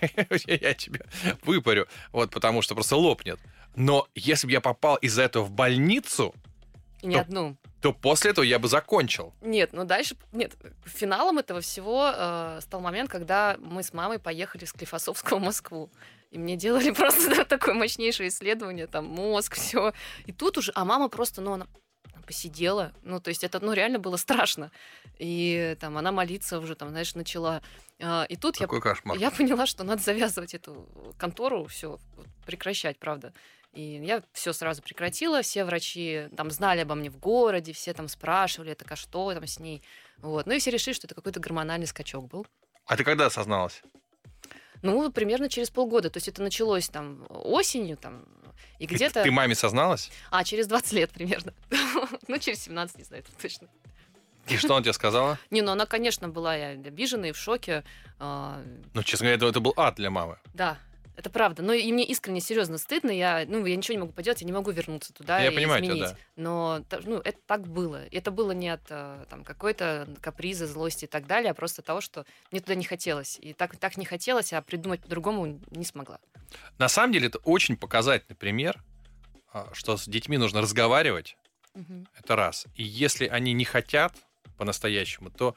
я 0.47 0.75
тебя 0.75 1.01
выпарю. 1.43 1.87
Вот, 2.13 2.31
потому 2.31 2.63
что 2.63 2.75
просто 2.75 2.97
лопнет. 2.97 3.39
Но 3.77 4.07
если 4.15 4.47
бы 4.47 4.53
я 4.53 4.61
попал 4.61 4.97
из-за 4.97 5.23
этого 5.23 5.45
в 5.45 5.51
больницу, 5.51 6.35
не 7.03 7.17
То- 7.17 7.21
одну. 7.23 7.57
то 7.81 7.93
после 7.93 8.31
этого 8.31 8.45
я 8.45 8.59
бы 8.59 8.69
закончил. 8.69 9.35
Нет, 9.43 9.73
ну 9.73 9.85
дальше... 9.85 10.17
Нет, 10.33 10.55
финалом 10.85 11.39
этого 11.39 11.61
всего 11.61 12.11
э, 12.15 12.61
стал 12.63 12.81
момент, 12.81 13.11
когда 13.11 13.57
мы 13.61 13.83
с 13.83 13.93
мамой 13.93 14.19
поехали 14.19 14.65
с 14.65 14.73
Клифосовского 14.73 15.39
в 15.39 15.43
Москву. 15.43 15.91
И 16.31 16.39
мне 16.39 16.57
делали 16.57 16.91
просто 16.95 17.35
да, 17.35 17.45
такое 17.45 17.75
мощнейшее 17.75 18.29
исследование, 18.29 18.87
там 18.87 19.05
мозг, 19.05 19.55
все. 19.57 19.93
И 20.27 20.33
тут 20.33 20.57
уже... 20.59 20.73
А 20.75 20.85
мама 20.85 21.09
просто, 21.09 21.41
ну, 21.43 21.53
она 21.53 21.67
посидела. 22.25 22.93
Ну, 23.03 23.21
то 23.21 23.29
есть 23.29 23.45
это, 23.45 23.61
ну, 23.61 23.73
реально 23.73 23.99
было 23.99 24.17
страшно. 24.17 24.71
И 25.19 25.77
там 25.81 25.97
она 25.97 26.13
молиться 26.13 26.59
уже, 26.59 26.75
там, 26.75 26.91
знаешь, 26.91 27.15
начала. 27.15 27.63
А, 28.01 28.25
И 28.29 28.37
тут 28.37 28.57
я 28.57 28.67
Какой 28.67 28.81
кошмар. 28.81 29.17
Я 29.19 29.31
поняла, 29.31 29.67
что 29.67 29.85
надо 29.85 30.03
завязывать 30.03 30.55
эту 30.55 30.89
контору, 31.19 31.67
все 31.67 31.99
прекращать, 32.47 32.99
правда. 32.99 33.33
И 33.73 34.01
я 34.05 34.23
все 34.33 34.53
сразу 34.53 34.83
прекратила, 34.83 35.43
все 35.43 35.65
врачи 35.65 36.29
там 36.37 36.51
знали 36.51 36.81
обо 36.81 36.95
мне 36.95 37.11
в 37.11 37.19
городе, 37.19 37.73
все 37.73 37.93
там 37.93 38.07
спрашивали, 38.09 38.75
так 38.75 38.91
а 38.93 38.97
что 38.97 39.35
там 39.35 39.47
с 39.47 39.59
ней. 39.59 39.83
Вот. 40.19 40.47
Ну 40.47 40.55
и 40.55 40.59
все 40.59 40.71
решили, 40.71 40.95
что 40.95 41.07
это 41.07 41.15
какой-то 41.15 41.41
гормональный 41.41 41.87
скачок 41.87 42.29
был. 42.29 42.47
А 42.87 42.97
ты 42.97 43.03
когда 43.03 43.27
осозналась? 43.27 43.83
Ну, 44.83 45.11
примерно 45.11 45.49
через 45.49 45.71
полгода. 45.71 46.11
То 46.11 46.19
есть 46.19 46.29
это 46.29 46.43
началось 46.43 46.89
там 46.89 47.27
осенью, 47.31 47.97
там, 47.97 48.27
и 48.79 48.87
Ты- 48.87 48.95
где-то... 48.95 49.23
Ты 49.23 49.31
маме 49.31 49.55
созналась? 49.55 50.11
А, 50.31 50.45
через 50.45 50.67
20 50.67 50.93
лет 50.93 51.11
примерно. 51.11 51.53
Ну, 52.29 52.39
через 52.39 52.63
17, 52.65 52.99
не 52.99 53.05
знаю, 53.05 53.23
это 53.27 53.43
точно. 53.43 53.69
И 54.49 54.57
что 54.57 54.75
она 54.75 54.83
тебе 54.83 54.93
сказала? 54.93 55.39
Не, 55.51 55.63
ну 55.63 55.73
она, 55.73 55.87
конечно, 55.87 56.29
была 56.29 56.57
и 56.57 56.63
обижена 56.63 57.29
и 57.29 57.33
в 57.33 57.37
шоке. 57.39 57.83
А, 58.19 58.63
Ну, 58.93 59.03
честно 59.03 59.25
говоря, 59.25 59.37
это, 59.37 59.47
это 59.47 59.61
был 59.61 59.73
ад 59.77 59.95
для 59.97 60.11
мамы. 60.11 60.39
Да, 60.53 60.79
это 61.17 61.31
правда. 61.31 61.63
Но 61.63 61.73
и 61.73 61.91
мне 61.93 62.05
искренне, 62.05 62.41
серьезно 62.41 62.79
стыдно. 62.79 63.11
Я, 63.11 63.45
ну, 63.47 63.65
я 63.65 63.77
ничего 63.77 63.95
не 63.95 64.01
могу 64.01 64.13
поделать, 64.13 64.41
я 64.41 64.47
не 64.47 64.53
могу 64.53 64.71
вернуться 64.71 65.13
туда 65.13 65.41
Я 65.41 65.51
и 65.51 65.55
понимаю 65.55 65.83
тебя, 65.83 65.95
изменить. 65.95 66.11
да. 66.11 66.19
Но 66.37 66.85
ну, 67.05 67.19
это 67.19 67.39
так 67.47 67.69
было. 67.69 68.05
Это 68.11 68.31
было 68.31 68.53
не 68.53 68.69
от 68.69 68.83
э, 68.91 69.25
там, 69.31 69.45
какой-то 69.45 70.09
каприза, 70.21 70.67
злости 70.67 71.05
и 71.05 71.09
так 71.09 71.27
далее, 71.27 71.53
а 71.53 71.55
просто 71.55 71.83
того, 71.83 72.01
что 72.01 72.27
мне 72.51 72.61
туда 72.61 72.75
не 72.75 72.85
хотелось. 72.85 73.39
И 73.41 73.53
так, 73.53 73.77
так 73.77 73.97
не 73.97 74.05
хотелось, 74.05 74.53
а 74.53 74.63
придумать 74.63 75.03
по-другому 75.03 75.61
не 75.71 75.85
смогла. 75.85 76.19
На 76.79 76.89
самом 76.89 77.13
деле, 77.13 77.29
это 77.29 77.39
очень 77.39 77.77
показательный 77.77 78.37
пример, 78.37 78.83
а, 79.53 79.71
что 79.73 79.97
с 79.97 80.07
детьми 80.07 80.37
нужно 80.37 80.61
разговаривать. 80.61 81.37
Мгм. 81.75 82.09
Это 82.19 82.37
раз. 82.37 82.67
И 82.75 82.83
если 82.83 83.27
они 83.27 83.53
не 83.53 83.65
хотят 83.65 84.15
по-настоящему, 84.57 85.31
то 85.31 85.55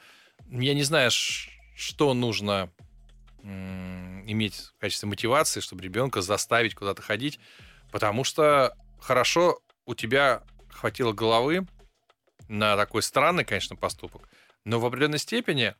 я 0.48 0.74
не 0.74 0.82
знаю, 0.82 1.10
что 1.10 2.14
нужно 2.14 2.70
иметь 3.48 4.72
в 4.76 4.78
качестве 4.78 5.08
мотивации, 5.08 5.60
чтобы 5.60 5.82
ребенка 5.82 6.20
заставить 6.20 6.74
куда-то 6.74 7.02
ходить. 7.02 7.38
Потому 7.90 8.24
что 8.24 8.76
хорошо 9.00 9.60
у 9.86 9.94
тебя 9.94 10.42
хватило 10.70 11.12
головы 11.12 11.66
на 12.48 12.76
такой 12.76 13.02
странный, 13.02 13.44
конечно, 13.44 13.76
поступок, 13.76 14.28
но 14.64 14.80
в 14.80 14.86
определенной 14.86 15.18
степени 15.18 15.74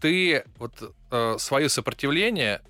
ты 0.00 0.44
вот 0.58 0.94
э, 1.10 1.36
свое 1.38 1.68
сопротивление 1.68 2.62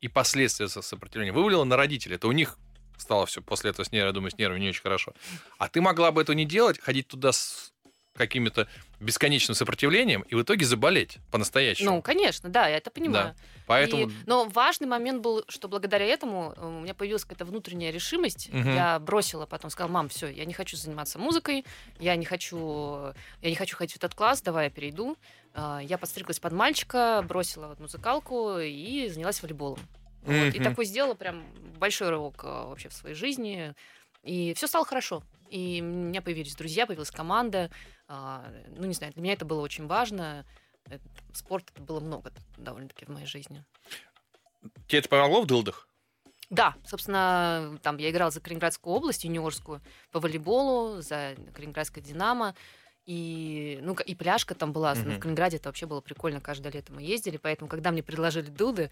и 0.00 0.08
последствия 0.08 0.68
со- 0.68 0.82
сопротивления 0.82 1.32
вывалила 1.32 1.64
на 1.64 1.76
родителей. 1.76 2.16
Это 2.16 2.28
у 2.28 2.32
них 2.32 2.58
стало 2.96 3.26
все 3.26 3.42
после 3.42 3.70
этого 3.70 3.84
с 3.84 3.92
нервами, 3.92 4.14
думаю, 4.14 4.30
с 4.30 4.38
нервами 4.38 4.60
не 4.60 4.68
очень 4.70 4.82
хорошо. 4.82 5.14
А 5.58 5.68
ты 5.68 5.80
могла 5.80 6.12
бы 6.12 6.20
этого 6.20 6.36
не 6.36 6.44
делать, 6.44 6.80
ходить 6.80 7.08
туда 7.08 7.32
с 7.32 7.73
каким-то 8.16 8.68
бесконечным 9.00 9.54
сопротивлением 9.54 10.22
и 10.22 10.34
в 10.34 10.42
итоге 10.42 10.64
заболеть 10.64 11.18
по-настоящему. 11.30 11.96
Ну, 11.96 12.02
конечно, 12.02 12.48
да, 12.48 12.68
я 12.68 12.76
это 12.76 12.90
понимаю. 12.90 13.34
Поэтому 13.66 14.08
И- 14.08 14.12
но 14.26 14.44
важный 14.44 14.86
момент 14.86 15.20
был, 15.22 15.44
что 15.48 15.68
благодаря 15.68 16.04
этому 16.06 16.54
э, 16.56 16.64
у 16.66 16.80
меня 16.80 16.94
появилась 16.94 17.24
какая-то 17.24 17.44
внутренняя 17.44 17.90
решимость. 17.90 18.50
Мгм. 18.52 18.74
Я 18.74 18.98
бросила 18.98 19.46
потом, 19.46 19.70
сказала, 19.70 19.90
мам, 19.90 20.08
все, 20.08 20.28
я 20.28 20.44
не 20.44 20.52
хочу 20.54 20.76
заниматься 20.76 21.18
музыкой, 21.18 21.64
я 21.98 22.14
не 22.16 22.24
хочу, 22.24 23.12
я 23.42 23.50
не 23.50 23.54
хочу 23.56 23.76
ходить 23.76 23.94
в 23.94 23.96
этот 23.96 24.14
класс, 24.14 24.42
давай 24.42 24.66
я 24.66 24.70
перейду. 24.70 25.16
А, 25.54 25.80
Я 25.82 25.98
подстриглась 25.98 26.38
под 26.40 26.52
мальчика, 26.52 27.24
бросила 27.26 27.68
вот 27.68 27.80
музыкалку 27.80 28.58
и 28.58 29.08
занялась 29.08 29.42
волейболом. 29.42 29.78
Вот. 30.22 30.32
И 30.54 30.58
Мгм. 30.60 30.64
такой 30.64 30.84
сделала 30.84 31.14
прям 31.14 31.44
большой 31.78 32.10
рывок 32.10 32.40
а, 32.44 32.66
вообще 32.68 32.88
в 32.88 32.92
своей 32.92 33.14
жизни. 33.14 33.74
И 34.22 34.54
все 34.54 34.66
стало 34.66 34.84
хорошо. 34.84 35.22
И 35.54 35.80
у 35.80 35.84
меня 35.84 36.20
появились 36.20 36.56
друзья, 36.56 36.84
появилась 36.84 37.12
команда. 37.12 37.70
А, 38.08 38.44
Ну, 38.76 38.86
не 38.88 38.94
знаю, 38.94 39.12
для 39.12 39.22
меня 39.22 39.34
это 39.34 39.44
было 39.44 39.60
очень 39.60 39.86
важно. 39.86 40.44
Это- 40.90 41.04
Спорт 41.32 41.70
это 41.72 41.80
было 41.80 42.00
много 42.00 42.32
довольно-таки 42.56 43.04
в 43.04 43.08
моей 43.10 43.26
жизни. 43.26 43.64
тебе 44.88 44.98
это 44.98 45.08
помогло 45.08 45.42
в 45.42 45.46
дылдах? 45.46 45.88
Да, 46.50 46.74
собственно, 46.84 47.78
там 47.82 47.98
я 47.98 48.10
играла 48.10 48.32
за 48.32 48.40
Калининградскую 48.40 48.94
область, 48.96 49.22
юниорскую, 49.24 49.80
по 50.10 50.18
волейболу, 50.18 51.00
за 51.02 51.36
Калининградское 51.54 52.02
«Динамо». 52.02 52.54
И, 53.06 53.78
ну, 53.82 53.94
и 53.94 54.14
пляжка 54.16 54.54
там 54.56 54.72
была. 54.72 54.94
Мгм. 54.94 55.16
В 55.16 55.18
Калининграде 55.20 55.58
это 55.58 55.68
вообще 55.68 55.86
было 55.86 56.00
прикольно. 56.00 56.40
Каждое 56.40 56.72
лето 56.72 56.92
мы 56.92 57.02
ездили. 57.02 57.36
Поэтому, 57.36 57.68
когда 57.70 57.92
мне 57.92 58.02
предложили 58.02 58.46
дылды, 58.46 58.90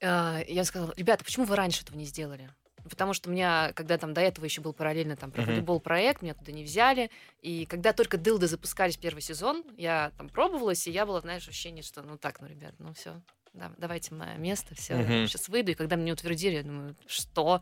э, 0.00 0.42
я 0.48 0.64
сказала, 0.64 0.92
ребята, 0.96 1.22
почему 1.24 1.44
вы 1.44 1.54
раньше 1.54 1.82
этого 1.82 1.96
не 1.96 2.06
сделали? 2.06 2.50
Потому 2.88 3.12
что 3.12 3.28
у 3.28 3.32
меня, 3.32 3.72
когда 3.74 3.98
там 3.98 4.14
до 4.14 4.20
этого 4.20 4.44
еще 4.44 4.60
был 4.60 4.72
параллельно 4.72 5.16
там 5.16 5.30
про 5.30 5.42
Мгм. 5.42 5.50
волейбол 5.52 5.80
проект, 5.80 6.22
меня 6.22 6.34
туда 6.34 6.52
не 6.52 6.64
взяли. 6.64 7.10
И 7.40 7.66
когда 7.66 7.92
только 7.92 8.18
дылды 8.18 8.46
запускались 8.46 8.96
первый 8.96 9.20
сезон, 9.20 9.64
я 9.76 10.12
там 10.16 10.28
пробовалась, 10.28 10.86
и 10.86 10.90
я 10.90 11.06
была, 11.06 11.20
знаешь, 11.20 11.48
ощущение, 11.48 11.82
что 11.82 12.02
ну 12.02 12.16
так, 12.18 12.40
ну, 12.40 12.46
ребят, 12.46 12.74
ну 12.78 12.92
все, 12.94 13.20
да, 13.52 13.72
давайте 13.78 14.14
мое 14.14 14.36
место, 14.36 14.74
все, 14.74 14.94
Мгм. 14.96 15.26
сейчас 15.26 15.48
выйду. 15.48 15.72
И 15.72 15.74
когда 15.74 15.96
меня 15.96 16.12
утвердили, 16.12 16.56
я 16.56 16.62
думаю, 16.62 16.96
что? 17.06 17.60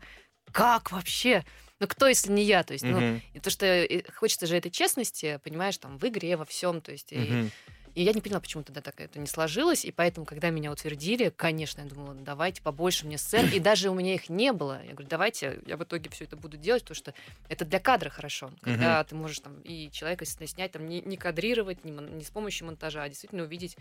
Как 0.51 0.91
вообще? 0.91 1.43
Ну 1.79 1.87
кто, 1.87 2.07
если 2.07 2.31
не 2.31 2.43
я? 2.43 2.63
То 2.63 2.73
есть, 2.73 2.85
ну, 2.85 2.97
Мгм. 2.99 3.21
и 3.33 3.39
то, 3.39 3.49
что 3.49 3.65
э, 3.65 4.03
хочется 4.13 4.45
же 4.47 4.55
этой 4.55 4.71
честности, 4.71 5.39
понимаешь, 5.43 5.77
там, 5.77 5.97
в 5.97 6.07
игре, 6.07 6.37
во 6.37 6.45
всем. 6.45 6.81
То 6.81 6.91
есть, 6.91 7.11
и, 7.11 7.17
Мгм. 7.17 7.51
И 7.95 8.03
я 8.03 8.11
не 8.11 8.19
поняла, 8.19 8.41
почему 8.41 8.63
тогда 8.63 8.81
так 8.81 8.99
это 8.99 9.19
не 9.19 9.25
сложилось. 9.25 9.85
И 9.85 9.91
поэтому, 9.91 10.25
когда 10.25 10.49
меня 10.49 10.71
утвердили, 10.71 11.29
конечно, 11.29 11.81
я 11.81 11.87
думала, 11.87 12.13
давайте 12.13 12.61
побольше 12.61 13.05
мне 13.05 13.17
сцен. 13.17 13.49
И 13.53 13.59
даже 13.59 13.89
у 13.89 13.93
меня 13.93 14.13
их 14.13 14.27
не 14.29 14.51
было. 14.51 14.83
Я 14.83 14.91
говорю, 14.91 15.07
давайте, 15.07 15.61
я 15.65 15.77
в 15.77 15.83
итоге 15.83 16.09
все 16.09 16.25
это 16.25 16.35
буду 16.35 16.57
делать, 16.57 16.83
потому 16.83 16.95
что 16.95 17.13
это 17.47 17.63
для 17.63 17.79
кадра 17.79 18.09
хорошо. 18.09 18.51
Когда 18.61 19.03
ты 19.05 19.15
можешь 19.15 19.39
там 19.39 19.61
и 19.61 19.89
человека 19.91 20.25
снять, 20.25 20.73
там, 20.73 20.87
не, 20.87 21.01
не 21.01 21.15
кадрировать, 21.15 21.85
не, 21.85 21.91
не 21.91 22.23
с 22.23 22.29
помощью 22.29 22.67
монтажа, 22.67 23.03
а 23.03 23.09
действительно 23.09 23.43
увидеть 23.43 23.77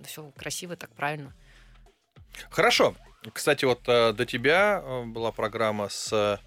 все 0.00 0.30
красиво, 0.36 0.76
так 0.76 0.90
правильно. 0.90 1.32
Хорошо. 2.50 2.94
Кстати, 3.32 3.64
вот 3.64 3.88
э, 3.88 4.12
до 4.12 4.26
тебя 4.26 4.82
э, 4.84 5.04
была 5.04 5.32
программа 5.32 5.88
с 5.88 6.38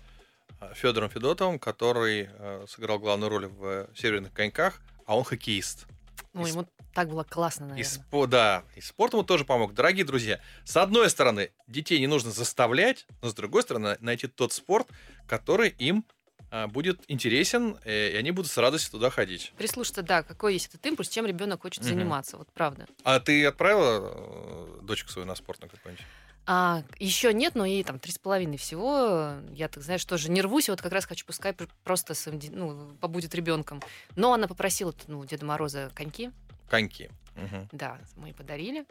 Федором 0.76 1.10
Федотовым, 1.10 1.58
который 1.58 2.30
э, 2.32 2.66
сыграл 2.68 3.00
главную 3.00 3.30
роль 3.30 3.48
в 3.48 3.90
«Северных 3.96 4.34
коньках», 4.34 4.80
а 5.06 5.18
он 5.18 5.24
хоккеист. 5.24 5.88
Ну, 6.34 6.46
И 6.46 6.50
ему 6.50 6.68
так 6.94 7.10
было 7.10 7.24
классно, 7.24 7.66
И 7.66 7.68
наверное. 7.70 8.06
спо- 8.12 8.28
да, 8.28 8.64
и 8.76 8.82
спорт 8.82 9.14
ему 9.14 9.24
тоже 9.24 9.46
помог. 9.46 9.74
Дорогие 9.74 10.06
друзья, 10.06 10.40
с 10.66 10.78
одной 10.78 11.10
стороны, 11.10 11.52
детей 11.68 12.00
не 12.00 12.08
нужно 12.08 12.32
заставлять, 12.32 13.06
но 13.22 13.30
с 13.30 13.34
другой 13.34 13.64
стороны, 13.64 13.98
найти 14.00 14.28
тот 14.28 14.54
спорт, 14.54 14.88
который 15.28 15.70
им 15.78 16.06
а, 16.50 16.68
будет 16.68 17.02
интересен, 17.10 17.78
э, 17.84 18.12
и 18.12 18.16
они 18.16 18.32
будут 18.32 18.50
с 18.50 18.58
радостью 18.58 18.92
туда 18.92 19.10
ходить. 19.10 19.52
Прислушаться, 19.58 20.02
да, 20.02 20.24
какой 20.24 20.54
есть 20.54 20.68
этот 20.68 20.86
импульс, 20.86 21.10
чем 21.10 21.26
ребенок 21.26 21.62
хочет 21.64 21.84
Мгм. 21.84 21.90
заниматься, 21.94 22.38
вот 22.38 22.48
правда. 22.54 22.88
А 23.04 23.20
ты 23.20 23.46
отправила 23.46 24.00
э, 24.02 24.80
дочку 24.84 25.10
свою 25.10 25.26
на 25.28 25.36
спорт 25.36 25.60
на 25.62 25.68
какой-нибудь? 25.68 26.06
А, 26.50 26.82
еще 26.98 27.34
нет, 27.34 27.56
но 27.56 27.66
ей 27.66 27.84
там 27.84 28.00
три 28.00 28.14
с 28.14 28.18
половиной 28.18 28.56
всего. 28.58 29.34
Я, 29.54 29.68
так 29.68 29.84
знаешь, 29.84 30.06
тоже 30.06 30.32
не 30.32 30.42
рвусь, 30.42 30.70
вот 30.70 30.82
как 30.82 30.94
раз 30.94 31.06
хочу, 31.06 31.26
пускай 31.26 31.52
пр- 31.54 31.70
просто 31.84 32.14
своим 32.14 32.40
ну, 32.52 32.94
побудет 33.02 33.36
ребенком. 33.36 33.82
Но 34.16 34.32
она 34.34 34.48
попросила 34.48 34.94
ну, 35.08 35.26
Деда 35.26 35.46
Мороза 35.46 35.92
коньки. 35.94 36.32
Коньки. 36.70 37.10
Мгм. 37.36 37.68
Да, 37.74 37.98
мы 38.16 38.30
ей 38.30 38.34
подарили. 38.34 38.86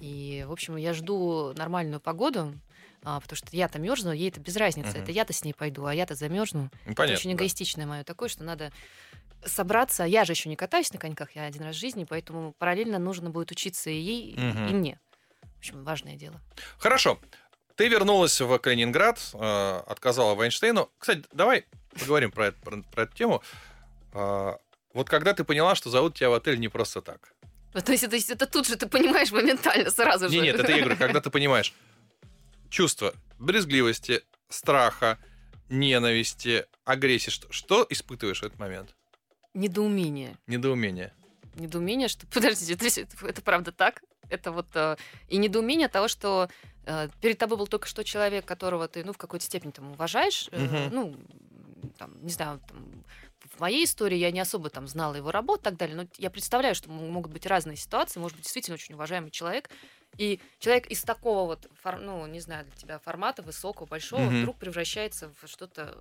И, 0.00 0.44
в 0.46 0.52
общем, 0.52 0.76
я 0.76 0.94
жду 0.94 1.52
нормальную 1.56 1.98
погоду, 2.00 2.54
а, 3.02 3.18
потому 3.18 3.36
что 3.36 3.48
я-то 3.56 3.80
мерзну, 3.80 4.12
ей 4.12 4.28
это 4.30 4.38
без 4.40 4.56
разницы. 4.56 4.90
Мгм. 4.90 5.02
Это 5.02 5.10
я-то 5.12 5.32
с 5.32 5.42
ней 5.44 5.52
пойду, 5.52 5.86
а 5.86 5.94
я-то 5.94 6.14
замерзну. 6.14 6.62
Ну, 6.62 6.68
Это 6.86 6.94
понятно. 6.94 7.16
очень 7.18 7.30
да. 7.30 7.36
эгоистичное 7.36 7.86
мое 7.86 8.04
такое, 8.04 8.28
что 8.28 8.44
надо 8.44 8.70
собраться. 9.44 10.04
Я 10.04 10.24
же 10.24 10.32
еще 10.32 10.48
не 10.48 10.56
катаюсь 10.56 10.92
на 10.92 11.00
коньках, 11.00 11.32
я 11.34 11.44
один 11.44 11.62
раз 11.64 11.74
в 11.74 11.78
жизни, 11.80 12.04
поэтому 12.04 12.52
параллельно 12.58 12.98
нужно 12.98 13.30
будет 13.30 13.50
учиться 13.50 13.90
и 13.90 13.98
ей, 13.98 14.34
Мгм. 14.36 14.68
и 14.68 14.72
мне. 14.74 15.00
В 15.60 15.62
общем, 15.62 15.84
важное 15.84 16.16
дело. 16.16 16.40
Хорошо. 16.78 17.20
Ты 17.76 17.88
вернулась 17.88 18.40
в 18.40 18.58
Калининград, 18.58 19.20
э, 19.34 19.82
отказала 19.86 20.34
Вайнштейну. 20.34 20.90
Кстати, 20.98 21.24
давай 21.32 21.66
поговорим 21.98 22.30
про, 22.30 22.52
про- 22.52 22.82
про 22.82 23.02
эту 23.02 23.14
тему. 23.14 23.42
А, 24.14 24.58
Вот 24.94 25.10
когда 25.10 25.34
ты 25.34 25.44
поняла, 25.44 25.74
что 25.74 25.90
зовут 25.90 26.14
тебя 26.16 26.30
в 26.30 26.32
отель 26.32 26.58
не 26.58 26.68
просто 26.68 27.02
так. 27.02 27.34
Ну, 27.74 27.80
То 27.82 27.92
есть, 27.92 28.04
это, 28.04 28.16
это 28.16 28.46
тут 28.46 28.66
же 28.66 28.76
ты 28.76 28.86
понимаешь 28.88 29.30
моментально, 29.32 29.90
сразу 29.90 30.28
же. 30.30 30.34
Не, 30.34 30.40
нет, 30.40 30.58
это 30.58 30.72
я 30.72 30.78
говорю, 30.80 30.96
когда 30.96 31.20
ты 31.20 31.28
понимаешь 31.30 31.74
чувство 32.70 33.14
брезгливости, 33.38 34.22
страха, 34.48 35.18
ненависти, 35.68 36.64
агрессии. 36.84 37.30
Что, 37.30 37.52
что 37.52 37.86
испытываешь 37.90 38.40
в 38.40 38.44
этот 38.46 38.58
момент? 38.58 38.96
Недоумение. 39.54 40.38
Недоумение. 40.46 41.12
Недоумение, 41.54 42.08
что... 42.08 42.26
Подождите, 42.28 42.72
это, 42.74 42.86
это- 42.86 43.26
это 43.28 43.42
правда 43.42 43.72
так? 43.72 44.02
Это 44.30 44.52
вот... 44.52 44.66
э, 44.74 44.96
и 45.28 45.36
недоумение 45.36 45.88
того, 45.88 46.08
что 46.08 46.48
э, 46.86 47.08
перед 47.20 47.38
тобой 47.38 47.58
был 47.58 47.66
только 47.66 47.86
что 47.86 48.04
человек, 48.04 48.44
которого 48.44 48.88
ты, 48.88 49.04
ну, 49.04 49.12
в 49.12 49.18
какой-то 49.18 49.44
степени 49.44 49.70
там 49.70 49.92
уважаешь. 49.92 50.48
Мгм. 50.52 50.90
ну, 50.94 51.14
там, 51.98 52.24
не 52.24 52.30
знаю, 52.32 52.60
там, 52.66 53.04
в 53.56 53.60
моей 53.60 53.84
истории 53.84 54.16
я 54.16 54.30
не 54.30 54.40
особо 54.40 54.70
там 54.70 54.86
знала 54.86 55.14
его 55.14 55.30
работу 55.30 55.60
и 55.60 55.64
так 55.64 55.76
далее, 55.76 55.96
но 55.96 56.06
я 56.18 56.30
представляю, 56.30 56.74
что 56.74 56.90
могут 56.90 57.32
быть 57.32 57.46
разные 57.46 57.76
ситуации, 57.76 58.20
может 58.20 58.36
быть, 58.36 58.44
действительно 58.44 58.74
очень 58.74 58.94
уважаемый 58.94 59.30
человек, 59.30 59.70
и 60.18 60.40
человек 60.58 60.86
из 60.88 61.02
такого 61.02 61.46
вот, 61.46 61.66
ну, 62.00 62.26
не 62.26 62.40
знаю, 62.40 62.64
для 62.64 62.74
тебя 62.74 62.98
формата 62.98 63.42
высокого, 63.42 63.86
большого, 63.86 64.26
Мгм. 64.26 64.42
вдруг 64.42 64.58
превращается 64.58 65.32
в 65.40 65.46
что-то 65.48 65.94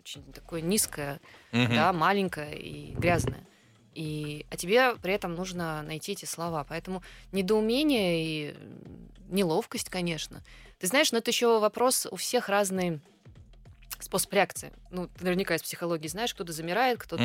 очень 0.00 0.32
такое 0.32 0.60
низкое, 0.60 1.20
Мгм. 1.52 1.74
да, 1.76 1.92
маленькая 1.92 2.52
и 2.54 2.94
грязная. 2.94 3.46
И, 3.94 4.46
а 4.50 4.56
тебе 4.56 4.96
при 4.96 5.12
этом 5.12 5.34
нужно 5.34 5.82
найти 5.82 6.12
эти 6.12 6.24
слова. 6.24 6.64
Поэтому 6.68 7.02
недоумение 7.30 8.24
и 8.24 8.56
неловкость, 9.28 9.90
конечно. 9.90 10.42
Ты 10.78 10.86
знаешь, 10.86 11.12
но 11.12 11.18
это 11.18 11.30
еще 11.30 11.58
вопрос 11.60 12.06
у 12.10 12.16
всех 12.16 12.48
разный 12.48 13.00
способ 13.98 14.32
реакции. 14.32 14.72
Ну, 14.90 15.08
ты 15.08 15.24
наверняка 15.24 15.54
из 15.54 15.62
психологии 15.62 16.08
знаешь, 16.08 16.34
кто-то 16.34 16.52
замирает, 16.52 16.98
кто-то... 16.98 17.22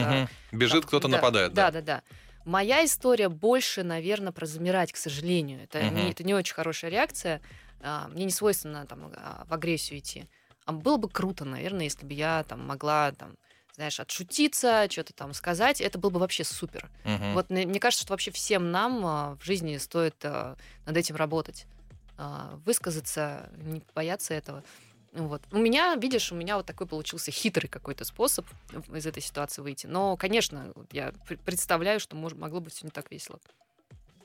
Мгм. 0.51 0.60
Бежит, 0.60 0.82
там, 0.82 0.88
кто-то 0.88 1.08
да, 1.08 1.17
нападает. 1.17 1.53
Да, 1.53 1.71
да, 1.71 1.82
да. 1.82 2.03
Моя 2.45 2.86
история 2.86 3.30
больше, 3.30 3.84
наверное, 3.84 4.32
про 4.32 4.45
замирать, 4.45 4.93
к 4.93 4.97
сожалению. 4.97 5.63
Это, 5.63 5.84
Мгм. 5.84 5.95
не, 5.95 6.12
это 6.12 6.23
не 6.23 6.34
очень 6.34 6.53
хорошая 6.53 6.91
реакция. 6.91 7.41
А, 7.82 8.08
мне 8.10 8.25
не 8.25 8.32
свойственно 8.32 8.86
там, 8.86 9.12
а, 9.15 9.45
в 9.49 9.53
агрессию 9.53 9.99
идти. 9.99 10.27
А 10.65 10.71
было 10.71 10.97
бы 10.97 11.10
круто, 11.10 11.45
наверное, 11.45 11.86
если 11.86 12.06
бы 12.06 12.13
я 12.13 12.43
там 12.43 12.65
могла 12.65 13.12
там, 13.12 13.38
знаешь, 13.78 14.00
отшутиться, 14.00 14.88
что-то 14.90 15.13
там 15.13 15.34
сказать. 15.34 15.82
Это 15.82 16.00
было 16.00 16.10
бы 16.10 16.20
вообще 16.20 16.44
супер. 16.44 16.90
Мгм. 17.04 17.34
Вот 17.36 17.50
мне 17.52 17.80
кажется, 17.80 18.04
что 18.04 18.13
вообще 18.13 18.32
всем 18.32 18.72
нам 18.72 19.06
а, 19.06 19.38
в 19.40 19.46
жизни 19.46 19.78
стоит 19.78 20.16
а, 20.26 20.58
над 20.88 20.98
этим 20.98 21.16
работать. 21.16 21.68
А, 22.18 22.60
Высказаться, 22.66 23.50
не 23.58 23.84
бояться 23.94 24.34
этого. 24.34 24.63
Вот. 25.13 25.44
У 25.52 25.58
меня, 25.60 25.94
видишь, 25.96 26.32
у 26.32 26.36
меня 26.36 26.58
вот 26.58 26.66
такой 26.66 26.88
получился 26.88 27.30
хитрый 27.32 27.70
какой-то 27.70 28.04
способ 28.04 28.48
из 28.94 29.06
этой 29.06 29.22
ситуации 29.22 29.62
выйти. 29.62 29.86
Но, 29.86 30.18
конечно, 30.18 30.74
я 30.92 31.13
пр- 31.28 31.38
представляю, 31.38 32.00
что 32.00 32.16
мож- 32.18 32.36
могло 32.36 32.60
быть 32.60 32.74
все 32.74 32.86
не 32.86 32.92
так 32.92 33.12
весело. 33.12 33.40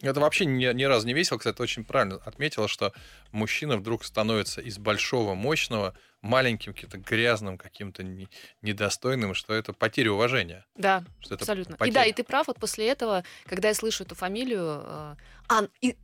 Это 0.02 0.20
вообще 0.20 0.44
ни, 0.44 0.70
ни 0.72 0.82
разу 0.84 1.06
не 1.06 1.14
весело. 1.14 1.38
Кстати, 1.38 1.60
очень 1.62 1.84
правильно 1.84 2.16
отметила, 2.24 2.66
что 2.68 2.92
мужчина 3.30 3.76
вдруг 3.76 4.04
становится 4.04 4.60
из 4.60 4.78
большого, 4.78 5.34
мощного, 5.34 5.94
маленьким, 6.22 6.74
каким-то 6.74 6.98
грязным, 6.98 7.56
каким-то 7.56 8.02
не- 8.02 8.28
недостойным, 8.62 9.32
что 9.34 9.54
это 9.54 9.72
потеря 9.72 10.12
уважения. 10.12 10.66
Да, 10.76 11.04
Что 11.20 11.34
это 11.36 11.44
абсолютно. 11.44 11.74
И 11.74 11.78
потеря. 11.78 11.94
да, 11.94 12.04
и 12.04 12.12
ты 12.12 12.24
прав, 12.24 12.48
вот 12.48 12.58
после 12.58 12.88
этого, 12.88 13.22
когда 13.46 13.68
я 13.68 13.74
слышу 13.74 14.02
эту 14.04 14.14
фамилию... 14.14 14.82
э, 14.84 15.14
А, 15.48 15.68
и, 15.80 15.96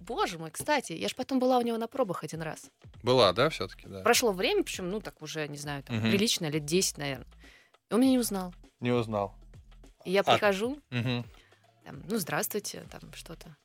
боже 0.00 0.38
мой, 0.38 0.50
кстати, 0.50 0.92
я 0.92 1.08
же 1.08 1.14
потом 1.16 1.38
была 1.40 1.58
у 1.58 1.62
него 1.62 1.76
на 1.78 1.88
пробах 1.88 2.22
один 2.24 2.42
раз. 2.42 2.70
Была, 3.02 3.32
да, 3.32 3.48
все-таки, 3.50 3.86
да? 3.88 4.02
Прошло 4.02 4.30
время, 4.32 4.62
причем, 4.62 4.90
ну, 4.90 5.00
так 5.00 5.20
уже, 5.22 5.48
не 5.48 5.56
знаю, 5.58 5.82
там, 5.82 5.96
Мгм. 5.96 6.10
прилично, 6.10 6.46
лет 6.50 6.64
10, 6.64 6.98
наверное. 6.98 7.26
И 7.90 7.94
он 7.94 8.00
меня 8.00 8.12
не 8.12 8.18
узнал. 8.18 8.54
Не 8.80 8.92
узнал. 8.92 9.34
И 10.04 10.12
я 10.12 10.20
А- 10.20 10.24
прихожу, 10.24 10.78
Мгм. 10.90 11.24
Там, 11.84 12.02
ну, 12.08 12.18
здравствуйте, 12.18 12.84
там, 12.90 13.12
что-то. 13.14 13.56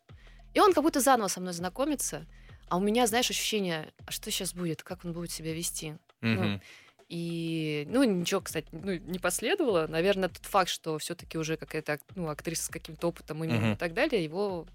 И 0.54 0.60
он 0.60 0.74
как 0.74 0.84
будто 0.84 1.00
заново 1.02 1.28
со 1.28 1.42
мной 1.42 1.54
знакомится, 1.54 2.26
а 2.70 2.78
у 2.78 2.80
меня, 2.80 3.08
знаешь, 3.08 3.30
ощущение, 3.30 3.94
а 4.06 4.12
что 4.12 4.32
сейчас 4.32 4.54
будет, 4.54 4.84
как 4.84 5.06
он 5.06 5.14
будет 5.14 5.32
себя 5.32 5.54
вести. 5.54 5.98
Мгм. 6.22 6.62
И, 7.10 7.86
ну, 7.90 8.04
ничего, 8.04 8.42
кстати, 8.42 8.68
ну, 8.72 8.94
не 8.94 9.20
последовало. 9.20 9.86
Наверное, 9.88 10.30
тот 10.30 10.46
факт, 10.46 10.70
что 10.70 10.98
все-таки 10.98 11.38
уже 11.38 11.56
какая-то 11.58 11.94
ак- 11.94 12.02
ну, 12.16 12.30
актриса 12.30 12.64
с 12.64 12.70
каким-то 12.70 13.10
опытом 13.10 13.44
именем 13.44 13.62
Мгм. 13.62 13.74
и 13.74 13.76
так 13.76 13.94
далее, 13.94 14.24
его... 14.24 14.66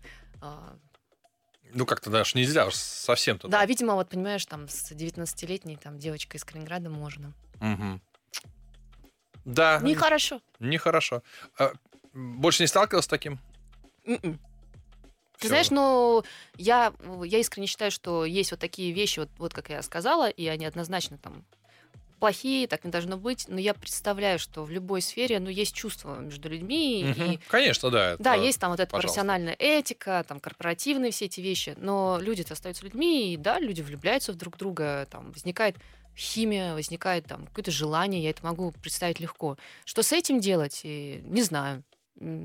а, 0.41 0.77
Ну, 1.73 1.87
как-то 1.87 2.11
даже 2.11 2.39
нельзя 2.39 2.71
совсем 2.71 3.39
туда. 3.39 3.59
Да, 3.59 3.67
видимо, 3.67 3.95
вот, 3.95 4.11
понимаешь, 4.11 4.47
там, 4.47 4.69
с 4.69 4.93
19-летней 4.93 5.77
там, 5.77 5.99
девочкой 5.99 6.39
из 6.39 6.45
Калининграда 6.45 6.89
можно. 6.91 7.33
Мгм. 7.61 8.01
Да, 9.45 9.81
Нехорошо. 9.83 10.41
нехорошо. 10.61 11.23
А, 11.59 11.73
больше 12.13 12.63
не 12.63 12.67
сталкивался 12.67 13.07
с 13.07 13.11
таким? 13.11 13.39
М-м. 14.05 14.39
Ты 15.39 15.49
знаешь, 15.49 15.71
ну, 15.71 16.23
я, 16.59 16.93
я 17.25 17.39
искренне 17.39 17.67
считаю, 17.67 17.91
что 17.91 18.27
есть 18.27 18.51
вот 18.51 18.61
такие 18.61 18.93
вещи, 18.93 19.21
вот, 19.21 19.31
вот 19.39 19.55
как 19.55 19.71
я 19.71 19.81
сказала, 19.83 20.29
и 20.29 20.47
они 20.47 20.67
однозначно 20.67 21.17
там 21.17 21.45
плохие, 22.19 22.67
так 22.69 22.85
не 22.85 22.91
должно 22.91 23.17
быть, 23.17 23.47
но 23.49 23.59
я 23.59 23.73
представляю, 23.73 24.39
что 24.39 24.65
в 24.65 24.71
любой 24.71 25.01
сфере, 25.01 25.41
ну, 25.41 25.49
есть 25.49 25.75
чувства 25.75 26.19
между 26.19 26.51
людьми, 26.51 27.03
Мгм. 27.05 27.31
и 27.33 27.41
Конечно, 27.49 27.89
да. 27.91 28.17
да, 28.19 28.35
это- 28.35 28.45
есть 28.45 28.61
там 28.61 28.73
вот 28.73 28.81
эта 28.81 28.91
пожалуйста. 28.91 29.09
профессиональная 29.09 29.57
этика, 29.59 30.23
там 30.29 30.39
корпоративные 30.41 31.13
все 31.13 31.25
эти 31.25 31.41
вещи, 31.41 31.75
но 31.79 32.19
люди-то 32.21 32.53
остаются 32.53 32.85
людьми, 32.85 33.33
и 33.33 33.39
да, 33.39 33.59
люди 33.59 33.81
влюбляются 33.81 34.33
в 34.33 34.37
друг 34.37 34.59
друга, 34.59 35.09
там 35.11 35.33
возникает 35.33 35.77
химия, 36.15 36.75
возникает 36.75 37.25
там 37.25 37.47
какое-то 37.47 37.71
желание, 37.71 38.23
я 38.23 38.29
это 38.29 38.45
могу 38.45 38.73
представить 38.73 39.21
легко. 39.21 39.57
Что 39.87 40.03
с 40.03 40.13
этим 40.13 40.41
делать, 40.41 40.81
и 40.85 41.23
не 41.25 41.41
знаю. 41.43 41.83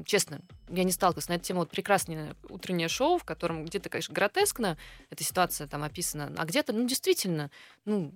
Честно, 0.06 0.39
я 0.69 0.84
не 0.84 0.91
сталкивалась 0.91 1.28
на 1.28 1.34
эту 1.34 1.43
тему. 1.43 1.60
Вот 1.62 1.69
прекрасное 1.69 2.36
утреннее 2.49 2.88
шоу, 2.88 3.17
в 3.17 3.23
котором 3.23 3.65
где-то, 3.65 3.89
конечно, 3.89 4.13
гротескно 4.13 4.78
эта 5.10 5.23
ситуация 5.23 5.67
там 5.67 5.84
описана, 5.84 6.34
а 6.38 6.45
где-то, 6.45 6.71
ну, 6.71 6.88
действительно, 6.88 7.51
ну, 7.84 8.13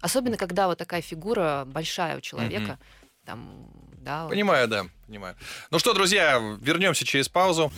особенно 0.00 0.36
когда 0.36 0.66
вот 0.66 0.78
такая 0.78 1.00
фигура 1.00 1.64
большая 1.66 2.18
у 2.18 2.20
человека, 2.20 2.78
там, 3.24 3.68
да, 4.00 4.24
вот. 4.24 4.30
Понимаю, 4.30 4.68
да, 4.68 4.86
понимаю. 5.06 5.36
Ну 5.70 5.78
что, 5.78 5.92
друзья, 5.94 6.38
вернемся 6.60 7.04
через 7.04 7.28
паузу. 7.28 7.70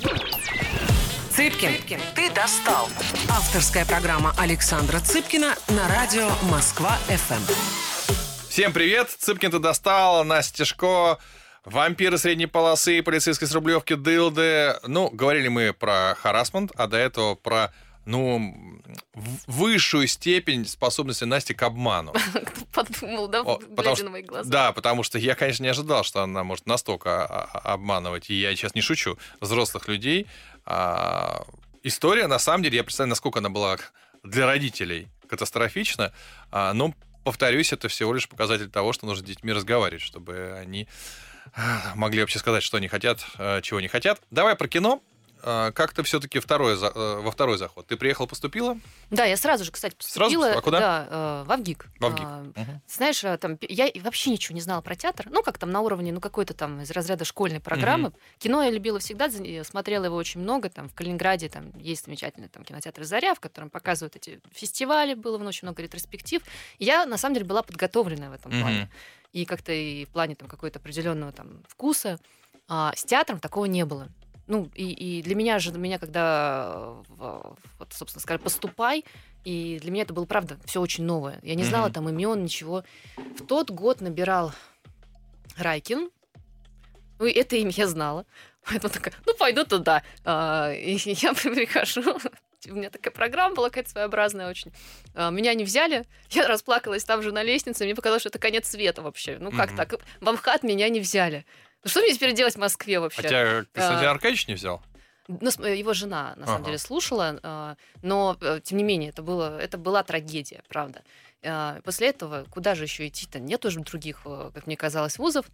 Цыпкин, 1.31 2.01
ты 2.15 2.31
достал. 2.33 2.89
Авторская 3.29 3.85
программа 3.85 4.35
Александра 4.39 5.01
Цыпкина 5.01 5.55
на 5.69 5.89
радио 5.89 6.29
Москва-ФМ. 6.51 8.11
Всем 8.49 8.73
привет! 8.73 9.11
Цыпкин 9.11 9.53
ты 9.53 9.59
достал, 9.59 10.25
Настя 10.25 10.65
Тишко, 10.65 11.19
вампиры 11.65 12.19
средней 12.19 12.47
полосы, 12.47 13.03
полицейской 13.03 13.47
с 13.49 13.53
Рублевки, 13.53 13.95
дылды. 13.95 14.75
Ну, 14.87 15.11
говорили 15.11 15.49
мы 15.49 15.73
про 15.73 16.15
харасмент, 16.19 16.73
а 16.77 16.87
до 16.87 16.97
этого 16.97 17.35
про 17.35 17.73
ну, 18.07 18.81
высшую 19.47 20.07
степень 20.09 20.67
способности 20.67 21.25
Насти 21.25 21.53
к 21.55 21.63
обману. 21.63 22.13
Кто 22.33 22.65
подумал, 22.73 23.29
да, 23.29 23.43
О, 23.43 23.59
потому 23.77 23.95
что- 23.95 24.05
на 24.07 24.11
мои 24.11 24.23
глаза. 24.23 24.51
Да, 24.51 24.73
потому 24.73 25.03
что 25.03 25.19
я, 25.19 25.35
конечно, 25.35 25.63
не 25.63 25.69
ожидал, 25.69 26.03
что 26.03 26.23
она 26.23 26.43
может 26.43 26.67
настолько 26.67 27.25
а- 27.25 27.49
а- 27.53 27.75
обманывать. 27.75 28.31
И 28.31 28.35
я 28.35 28.55
сейчас 28.57 28.75
не 28.75 28.81
шучу. 28.81 29.19
Взрослых 29.41 29.87
людей. 29.89 30.27
А, 30.65 31.45
История, 31.83 32.27
на 32.27 32.39
самом 32.39 32.63
деле, 32.63 32.77
я 32.77 32.85
представляю, 32.85 33.11
насколько 33.11 33.39
она 33.39 33.49
была 33.49 33.79
для 34.23 34.45
родителей 34.47 35.09
катастрофична. 35.29 36.13
А, 36.51 36.75
Но, 36.75 36.95
повторюсь, 37.25 37.73
это 37.73 37.89
всего 37.89 38.13
лишь 38.13 38.29
показатель 38.29 38.69
того, 38.69 38.93
что 38.93 39.07
нужно 39.07 39.25
с 39.25 39.27
детьми 39.29 39.53
разговаривать, 39.53 40.03
чтобы 40.03 40.59
они 40.61 40.87
А, 40.87 41.30
Могли 41.95 42.21
вообще 42.21 42.39
сказать, 42.39 42.63
что 42.63 42.77
они 42.77 42.89
хотят, 42.89 43.25
э, 43.39 43.61
чего 43.63 43.81
не 43.81 43.89
хотят. 43.89 44.21
Давай 44.31 44.57
про 44.57 44.69
кино. 44.69 45.03
А, 45.43 45.73
Как 45.73 45.93
ты 45.93 46.03
все-таки 46.03 46.39
второй, 46.39 46.75
э, 46.75 47.21
во 47.21 47.31
второй 47.31 47.59
заход? 47.59 47.87
Ты 47.87 47.97
приехала, 47.97 48.27
поступила? 48.27 48.79
Да, 49.11 49.25
я 49.25 49.37
сразу 49.37 49.65
же, 49.65 49.73
кстати, 49.73 49.95
Сразу 49.99 50.35
поступила. 50.35 50.53
поступила? 50.55 50.59
А 50.59 50.63
куда? 50.63 50.81
Да, 50.81 51.07
э, 51.11 51.45
в 51.47 51.53
Авгик. 51.53 51.87
В 51.99 52.05
Авгик. 52.07 52.25
А, 52.25 52.41
Мгм. 52.57 52.81
Знаешь, 52.89 53.25
а, 53.25 53.37
там, 53.39 53.59
я 53.69 53.91
вообще 54.03 54.31
ничего 54.31 54.55
не 54.55 54.61
знала 54.61 54.81
про 54.81 54.95
театр. 54.97 55.27
Ну, 55.31 55.43
как 55.43 55.59
там 55.59 55.71
на 55.71 55.81
уровне, 55.81 56.13
ну, 56.13 56.21
какой-то 56.21 56.55
там 56.55 56.81
из 56.81 56.91
разряда 56.91 57.25
школьной 57.25 57.61
программы. 57.61 58.13
Кино 58.39 58.63
я 58.63 58.71
любила 58.71 58.99
всегда, 58.99 59.29
смотрела 59.65 60.05
его 60.07 60.17
очень 60.17 60.41
много. 60.41 60.69
Там 60.71 60.89
в 60.89 60.95
Калининграде 60.95 61.49
там 61.49 61.77
есть 61.79 62.05
замечательный 62.07 62.49
там, 62.49 62.65
кинотеатр 62.65 63.05
«Заря», 63.05 63.35
в 63.35 63.41
котором 63.41 63.71
показывают 63.71 64.17
эти 64.17 64.41
фестивали, 64.53 65.15
было 65.15 65.39
очень 65.47 65.67
много 65.67 65.83
ретроспектив. 65.83 66.43
Я, 66.79 67.07
на 67.07 67.17
самом 67.17 67.35
деле, 67.35 67.47
была 67.47 67.63
подготовленная 67.63 68.31
в 68.31 68.33
этом 68.35 68.53
Мгм. 68.53 68.61
плане. 68.63 68.91
И 69.33 69.45
как-то 69.45 69.73
и 69.73 70.05
в 70.05 70.09
плане 70.09 70.35
там 70.35 70.49
какой-то 70.49 70.79
определенного 70.81 71.33
там 71.33 71.63
вкуса. 71.69 72.19
А 72.69 72.93
с 72.97 73.05
театром 73.05 73.41
такого 73.41 73.65
не 73.67 73.85
было. 73.85 74.09
Ну, 74.51 74.69
и, 74.75 74.91
и 74.91 75.23
для 75.23 75.37
меня 75.37 75.61
же, 75.61 75.71
меня 75.71 76.01
когда, 76.01 76.97
э, 77.21 77.41
вот, 77.79 77.93
собственно, 77.93 78.21
сказали, 78.21 78.43
поступай, 78.43 79.05
и 79.45 79.79
для 79.81 79.93
меня 79.93 80.03
это 80.03 80.13
было, 80.13 80.25
правда, 80.25 80.59
все 80.65 80.81
очень 80.81 81.05
новое. 81.05 81.39
Я 81.45 81.55
не 81.55 81.63
знала 81.63 81.85
Мгм. 81.85 81.93
там 81.93 82.09
имен, 82.09 82.43
ничего. 82.43 82.83
В 83.17 83.47
тот 83.47 83.71
год 83.71 84.01
набирал 84.01 84.53
Райкин. 85.57 86.11
Ну, 87.21 87.27
и 87.27 87.31
это 87.31 87.55
имя 87.55 87.71
я 87.71 87.87
знала. 87.87 88.27
Поэтому 88.67 88.93
такая, 88.93 89.15
ну, 89.25 89.35
пойду 89.37 89.65
туда. 89.65 90.03
А, 90.25 90.73
и 90.73 90.99
я 91.05 91.33
прихожу. 91.33 92.03
У 92.69 92.75
меня 92.75 92.91
такая 92.91 93.13
программа 93.15 93.55
была 93.55 93.69
какая-то 93.69 93.91
своеобразная 93.91 94.51
очень. 94.51 94.73
А, 95.15 95.31
Меня 95.31 95.55
не 95.55 95.63
взяли. 95.63 96.07
Я 96.31 96.49
расплакалась 96.49 97.05
там 97.05 97.23
же 97.23 97.31
на 97.31 97.45
лестнице. 97.45 97.85
Мне 97.85 97.95
показалось, 97.95 98.23
что 98.23 98.31
это 98.31 98.41
конец 98.41 98.67
света 98.69 99.01
вообще. 99.01 99.39
Ну, 99.39 99.53
как 99.53 99.69
Мгм. 99.69 99.77
так? 99.77 99.95
В 100.21 100.29
Амхат 100.29 100.65
меня 100.65 100.89
не 100.89 100.99
взяли. 100.99 101.47
Ну, 101.83 101.91
что 101.91 102.01
мне 102.01 102.13
теперь 102.13 102.35
делать 102.35 102.55
в 102.55 102.59
Москве 102.59 103.01
вообще? 103.01 103.23
Хотя 103.23 103.65
Константин 103.73 104.09
А. 104.09 104.11
Аркадьевич 104.11 104.49
не 104.49 104.55
взял. 104.55 104.83
Ну, 105.29 105.51
с- 105.51 105.59
его 105.59 105.93
жена, 105.95 106.35
на 106.37 106.45
самом 106.47 106.57
Ага. 106.63 106.67
деле, 106.67 106.79
слушала, 106.79 107.39
а, 107.43 107.77
но, 108.03 108.37
э, 108.41 108.61
тем 108.65 108.79
не 108.79 108.85
менее, 108.85 109.11
это, 109.11 109.23
было, 109.23 109.59
это 109.61 109.79
была 109.79 110.03
трагедия, 110.03 110.63
правда. 110.69 111.03
А, 111.45 111.81
После 111.85 112.09
этого 112.09 112.45
куда 112.51 112.75
же 112.75 112.85
еще 112.85 113.07
идти-то? 113.07 113.39
Нет 113.39 113.65
уже 113.65 113.81
других, 113.81 114.23
э, 114.25 114.51
как 114.53 114.67
мне 114.67 114.77
казалось, 114.77 115.19
вузов. 115.19 115.47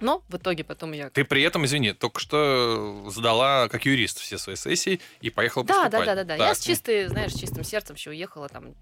Но 0.00 0.22
в 0.28 0.36
итоге 0.36 0.64
потом 0.64 0.92
я... 0.92 1.08
Ты 1.10 1.24
при 1.24 1.42
этом, 1.42 1.64
извини, 1.64 1.92
только 1.92 2.18
что 2.20 3.06
сдала 3.10 3.68
как 3.68 3.86
юрист 3.86 4.18
все 4.18 4.36
свои 4.38 4.56
сессии 4.56 5.00
и 5.20 5.30
поехала 5.30 5.64
Да, 5.64 5.84
поступать. 5.84 6.06
да, 6.06 6.14
да, 6.16 6.24
да, 6.24 6.24
да. 6.24 6.34
Я 6.34 6.48
Так, 6.50 6.56
с 6.56 6.60
чистой, 6.60 7.06
знаешь, 7.06 7.32
чистым 7.32 7.62
сердцем 7.64 7.94
еще 7.96 8.10
уехала 8.10 8.48
там. 8.48 8.74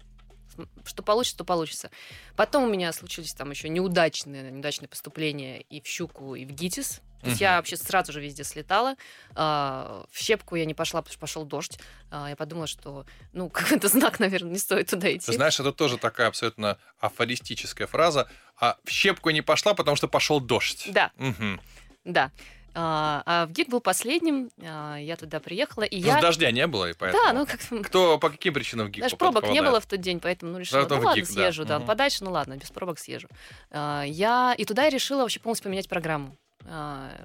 Что 0.85 1.03
получится, 1.03 1.37
то 1.39 1.43
получится. 1.45 1.89
Потом 2.35 2.63
у 2.63 2.67
меня 2.69 2.91
случились 2.93 3.33
там 3.33 3.51
еще 3.51 3.69
неудачные, 3.69 4.51
неудачные 4.51 4.87
поступления 4.87 5.61
и 5.61 5.81
в 5.81 5.87
Щуку, 5.87 6.35
и 6.35 6.45
в 6.45 6.51
ГИТИС. 6.51 7.01
То 7.21 7.29
есть 7.29 7.41
Мгм. 7.41 7.49
я 7.49 7.55
вообще 7.57 7.75
сразу 7.75 8.11
же 8.13 8.21
везде 8.21 8.43
слетала. 8.43 8.95
А, 9.35 10.05
В 10.11 10.19
Щепку 10.19 10.55
я 10.55 10.65
не 10.65 10.73
пошла, 10.75 11.01
потому 11.01 11.11
что 11.13 11.19
пошел 11.19 11.43
дождь. 11.45 11.79
А, 12.11 12.29
Я 12.29 12.35
подумала, 12.35 12.67
что, 12.67 13.05
ну, 13.33 13.49
какой-то 13.79 13.87
знак, 13.87 14.19
наверное, 14.19 14.51
не 14.51 14.59
стоит 14.59 14.89
туда 14.89 15.11
идти. 15.11 15.25
Ты 15.25 15.33
знаешь, 15.33 15.59
это 15.59 15.71
тоже 15.71 15.97
такая 15.97 16.27
абсолютно 16.27 16.77
афористическая 16.99 17.87
фраза. 17.87 18.29
А 18.59 18.77
в 18.83 18.89
щепку 18.91 19.31
не 19.31 19.41
пошла, 19.41 19.73
потому 19.73 19.95
что 19.97 20.07
пошел 20.07 20.39
дождь. 20.39 20.87
Да, 20.91 21.11
Мгм. 21.17 21.59
да. 22.05 22.31
А 22.77 23.23
а 23.25 23.45
в 23.45 23.51
ГИК 23.51 23.69
был 23.69 23.79
последним, 23.79 24.51
а, 24.61 24.97
я 24.97 25.15
туда 25.15 25.39
приехала, 25.39 25.83
и 25.83 26.01
Просто 26.01 26.17
я... 26.17 26.21
дождя 26.21 26.51
не 26.51 26.67
было, 26.67 26.89
и 26.89 26.93
поэтому... 26.93 27.23
Да, 27.23 27.33
ну 27.33 27.45
как 27.45 27.61
Кто, 27.87 28.19
по 28.19 28.29
каким 28.29 28.53
причинам 28.53 28.87
в 28.87 28.89
ГИК 28.91 29.03
Даже 29.03 29.15
пробок 29.15 29.49
не 29.49 29.61
было 29.61 29.79
в 29.79 29.85
тот 29.85 30.01
день, 30.01 30.19
поэтому 30.19 30.51
ну, 30.51 30.59
решила, 30.59 30.81
Зато 30.81 30.97
ну 30.97 31.03
ладно, 31.03 31.21
ГИК, 31.21 31.27
да. 31.27 31.33
съезжу, 31.33 31.65
да, 31.65 31.77
Мгм. 31.79 31.87
подальше, 31.87 32.23
ну 32.23 32.31
ладно, 32.31 32.57
без 32.57 32.69
пробок 32.71 32.99
съезжу. 32.99 33.29
А, 33.71 34.03
Я 34.03 34.53
и 34.57 34.65
туда 34.65 34.83
я 34.83 34.89
решила 34.89 35.21
вообще 35.21 35.39
полностью 35.39 35.63
поменять 35.63 35.87
программу. 35.87 36.35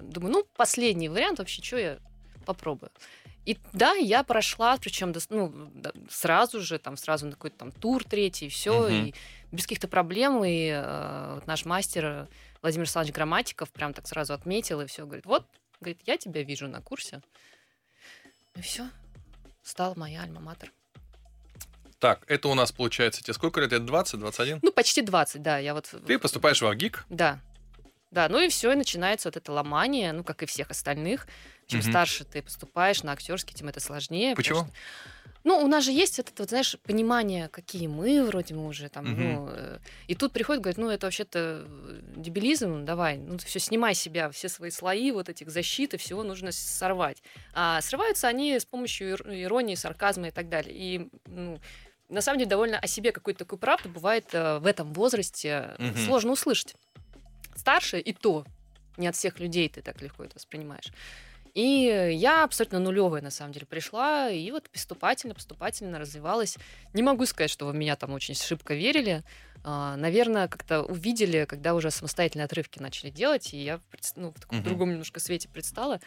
Думаю, 0.02 0.32
ну, 0.32 0.46
последний 0.56 1.08
вариант 1.08 1.38
вообще, 1.38 1.62
что 1.62 1.78
я 1.78 1.98
попробую. 2.44 2.90
И 3.46 3.56
да, 3.72 3.94
я 3.94 4.22
прошла, 4.22 4.76
причем 4.76 5.14
ну, 5.30 5.70
да, 5.74 5.92
сразу 6.10 6.60
же, 6.60 6.78
там 6.78 6.96
сразу 6.96 7.26
на 7.26 7.32
какой-то 7.32 7.56
там 7.56 7.72
тур 7.72 8.04
третий, 8.04 8.48
все, 8.50 8.82
Мгм. 8.82 8.92
и 9.06 9.14
без 9.52 9.64
каких-то 9.64 9.88
проблем. 9.88 10.44
И 10.44 10.68
э, 10.68 11.34
вот 11.34 11.46
наш 11.46 11.64
мастер 11.64 12.28
Владимир 12.62 12.82
Александрович 12.84 13.14
Грамматиков 13.14 13.70
прям 13.70 13.92
так 13.94 14.06
сразу 14.06 14.32
отметил 14.34 14.80
и 14.80 14.86
все, 14.86 15.04
говорит, 15.06 15.26
вот, 15.26 15.46
говорит, 15.80 16.00
я 16.06 16.16
тебя 16.16 16.42
вижу 16.42 16.68
на 16.68 16.80
курсе. 16.80 17.20
И 18.56 18.60
все, 18.62 18.88
стала 19.62 19.94
моя 19.96 20.22
альма-матер. 20.22 20.70
Так, 21.98 22.24
это 22.28 22.48
у 22.48 22.54
нас 22.54 22.72
получается, 22.72 23.22
тебе 23.22 23.34
сколько 23.34 23.60
лет? 23.60 23.72
Это 23.72 23.84
20, 23.84 24.18
21? 24.20 24.60
Ну, 24.62 24.72
почти 24.72 25.02
20, 25.02 25.42
да. 25.42 25.58
Я 25.58 25.74
вот... 25.74 25.94
Ты 26.06 26.18
поступаешь 26.18 26.62
в 26.62 26.66
АГИК. 26.66 27.04
Да. 27.10 27.38
Да, 28.10 28.28
ну 28.28 28.40
и 28.40 28.48
все, 28.48 28.72
и 28.72 28.74
начинается 28.74 29.28
вот 29.28 29.36
это 29.36 29.52
ломание, 29.52 30.12
ну, 30.12 30.24
как 30.24 30.42
и 30.42 30.46
всех 30.46 30.70
остальных. 30.70 31.28
Чем 31.66 31.80
Мгм. 31.80 31.90
старше 31.90 32.24
ты 32.24 32.42
поступаешь 32.42 33.02
на 33.04 33.12
актерский, 33.12 33.54
тем 33.54 33.68
это 33.68 33.80
сложнее. 33.80 34.34
потому 34.34 34.36
Почему? 34.36 34.58
что- 34.64 34.74
ну, 35.44 35.58
у 35.58 35.66
нас 35.66 35.84
же 35.84 35.92
есть 35.92 36.18
это, 36.18 36.32
вот, 36.38 36.50
знаешь, 36.50 36.76
понимание, 36.86 37.48
какие 37.48 37.86
мы, 37.86 38.24
вроде 38.24 38.54
мы 38.54 38.66
уже 38.66 38.88
там, 38.88 39.04
Мгм. 39.06 39.22
ну, 39.22 39.48
э, 39.50 39.78
и 40.06 40.14
тут 40.14 40.32
приходит, 40.32 40.62
говорит, 40.62 40.78
ну, 40.78 40.90
это 40.90 41.06
вообще-то 41.06 41.64
э, 41.66 42.00
дебилизм, 42.16 42.84
давай, 42.84 43.16
ну, 43.18 43.38
все, 43.38 43.58
снимай 43.58 43.94
себя, 43.94 44.30
все 44.30 44.48
свои 44.48 44.70
слои 44.70 45.10
вот 45.12 45.28
этих 45.28 45.50
защиты, 45.50 45.96
всего 45.96 46.22
нужно 46.22 46.52
сорвать. 46.52 47.22
А 47.54 47.80
срываются 47.80 48.28
они 48.28 48.58
с 48.58 48.64
помощью 48.64 49.10
ир- 49.10 49.26
иронии, 49.28 49.74
сарказма 49.76 50.28
и 50.28 50.30
так 50.30 50.48
далее. 50.48 50.74
И, 50.76 51.08
ну, 51.26 51.58
на 52.08 52.20
самом 52.20 52.38
деле, 52.38 52.50
довольно 52.50 52.78
о 52.78 52.86
себе 52.86 53.12
какую-то 53.12 53.38
такую 53.44 53.58
правду 53.58 53.88
бывает 53.88 54.26
э, 54.32 54.58
в 54.58 54.66
этом 54.66 54.92
возрасте 54.92 55.74
Мгм. 55.78 55.96
сложно 55.96 56.32
услышать. 56.32 56.74
Старше 57.56 57.98
и 57.98 58.12
то 58.12 58.44
не 58.96 59.06
от 59.08 59.16
всех 59.16 59.40
людей 59.40 59.68
ты 59.68 59.80
так 59.80 60.02
легко 60.02 60.24
это 60.24 60.34
воспринимаешь. 60.34 60.92
И 61.54 62.12
я 62.14 62.44
абсолютно 62.44 62.78
нулевая, 62.78 63.22
на 63.22 63.30
самом 63.30 63.52
деле, 63.52 63.66
пришла, 63.66 64.30
и 64.30 64.50
вот 64.50 64.70
поступательно, 64.70 65.34
поступательно 65.34 65.98
развивалась. 65.98 66.56
Не 66.92 67.02
могу 67.02 67.26
сказать, 67.26 67.50
что 67.50 67.66
в 67.66 67.74
меня 67.74 67.96
там 67.96 68.12
очень 68.12 68.34
шибко 68.34 68.74
верили. 68.74 69.22
А, 69.64 69.96
Наверное, 69.96 70.48
как-то 70.48 70.82
увидели, 70.82 71.44
когда 71.44 71.74
уже 71.74 71.90
самостоятельные 71.90 72.44
отрывки 72.46 72.78
начали 72.78 73.10
делать, 73.10 73.52
и 73.52 73.58
я 73.58 73.80
ну, 74.16 74.30
в 74.32 74.40
таком 74.40 74.58
Мгм. 74.58 74.64
другом 74.64 74.90
немножко 74.90 75.20
свете 75.20 75.48
предстала. 75.48 76.00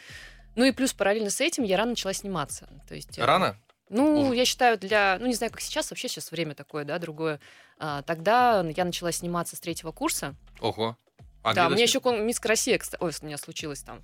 Ну 0.55 0.63
и 0.65 0.71
плюс 0.71 0.93
параллельно 0.93 1.29
с 1.29 1.41
этим 1.41 1.63
я 1.63 1.77
рано 1.77 1.91
начала 1.91 2.13
сниматься. 2.13 2.67
То 2.87 2.95
есть, 2.95 3.17
Рано? 3.19 3.57
ну, 3.89 4.21
Ого. 4.25 4.33
я 4.33 4.45
считаю, 4.45 4.77
для... 4.77 5.17
Ну, 5.19 5.27
не 5.27 5.33
знаю, 5.33 5.51
как 5.51 5.61
сейчас, 5.61 5.89
вообще 5.91 6.07
сейчас 6.07 6.31
время 6.31 6.55
такое, 6.55 6.85
да, 6.85 6.97
другое. 6.99 7.39
А, 7.79 8.01
тогда 8.03 8.63
я 8.75 8.85
начала 8.85 9.11
сниматься 9.11 9.55
с 9.55 9.59
третьего 9.59 9.91
курса. 9.91 10.35
Ого. 10.61 10.97
А 11.43 11.53
да, 11.53 11.67
у 11.67 11.71
меня 11.71 11.83
еще 11.83 11.99
кон- 11.99 12.25
мисс 12.25 12.39
Россия, 12.41 12.77
кстати, 12.77 13.01
ой, 13.03 13.11
у 13.21 13.25
меня 13.25 13.37
случилось 13.37 13.81
там. 13.83 14.01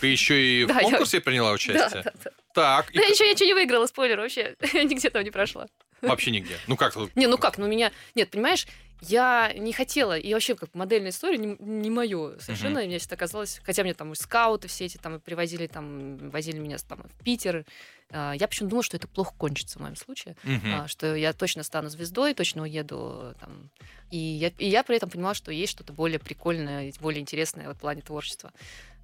Ты 0.00 0.06
еще 0.08 0.42
и 0.42 0.64
в 0.64 0.68
я- 0.68 0.80
конкурсе 0.80 1.20
приняла 1.20 1.52
участие? 1.52 2.02
да, 2.02 2.12
да. 2.24 2.30
Так, 2.54 2.92
Да, 2.94 3.00
я 3.02 3.08
еще 3.08 3.28
ничего 3.30 3.46
не 3.46 3.54
выиграла, 3.54 3.86
спойлер, 3.86 4.18
вообще. 4.20 4.56
Я 4.72 4.84
нигде 4.84 5.10
там 5.10 5.22
не 5.24 5.30
прошла. 5.30 5.66
вообще 6.02 6.30
нигде. 6.30 6.56
Ну 6.68 6.76
как? 6.76 6.94
Не, 7.16 7.26
ну 7.26 7.36
как, 7.38 7.58
ну 7.58 7.66
меня... 7.66 7.90
Нет, 8.14 8.30
понимаешь, 8.30 8.66
я 9.00 9.52
не 9.56 9.72
хотела, 9.72 10.16
и 10.16 10.32
вообще 10.32 10.54
как 10.54 10.74
модельная 10.74 11.10
история 11.10 11.36
не, 11.36 11.56
не 11.58 11.90
мое 11.90 12.38
совершенно. 12.38 12.78
Мгм. 12.80 12.88
Мне 12.88 12.98
всегда 12.98 13.16
казалось, 13.16 13.60
хотя 13.64 13.82
мне 13.82 13.92
там 13.92 14.14
скауты 14.14 14.68
все 14.68 14.84
эти 14.86 14.96
там 14.98 15.20
привозили, 15.20 15.66
там, 15.66 16.30
возили 16.30 16.58
меня 16.58 16.78
там 16.78 17.02
в 17.02 17.24
Питер. 17.24 17.64
А, 18.10 18.32
Я 18.34 18.46
почему-то 18.48 18.70
думала, 18.70 18.84
что 18.84 18.96
это 18.96 19.08
плохо 19.08 19.34
кончится 19.36 19.78
в 19.78 19.82
моем 19.82 19.96
случае. 19.96 20.36
А, 20.72 20.86
что 20.88 21.14
я 21.16 21.32
точно 21.32 21.64
стану 21.64 21.88
звездой, 21.88 22.34
точно 22.34 22.62
уеду 22.62 23.34
там. 23.40 23.68
И 24.10 24.16
я, 24.16 24.52
и 24.58 24.68
я 24.68 24.84
при 24.84 24.96
этом 24.96 25.10
понимала, 25.10 25.34
что 25.34 25.50
есть 25.50 25.72
что-то 25.72 25.92
более 25.92 26.20
прикольное, 26.20 26.92
более 27.00 27.20
интересное 27.20 27.66
вот 27.66 27.76
в 27.76 27.80
плане 27.80 28.00
творчества. 28.00 28.52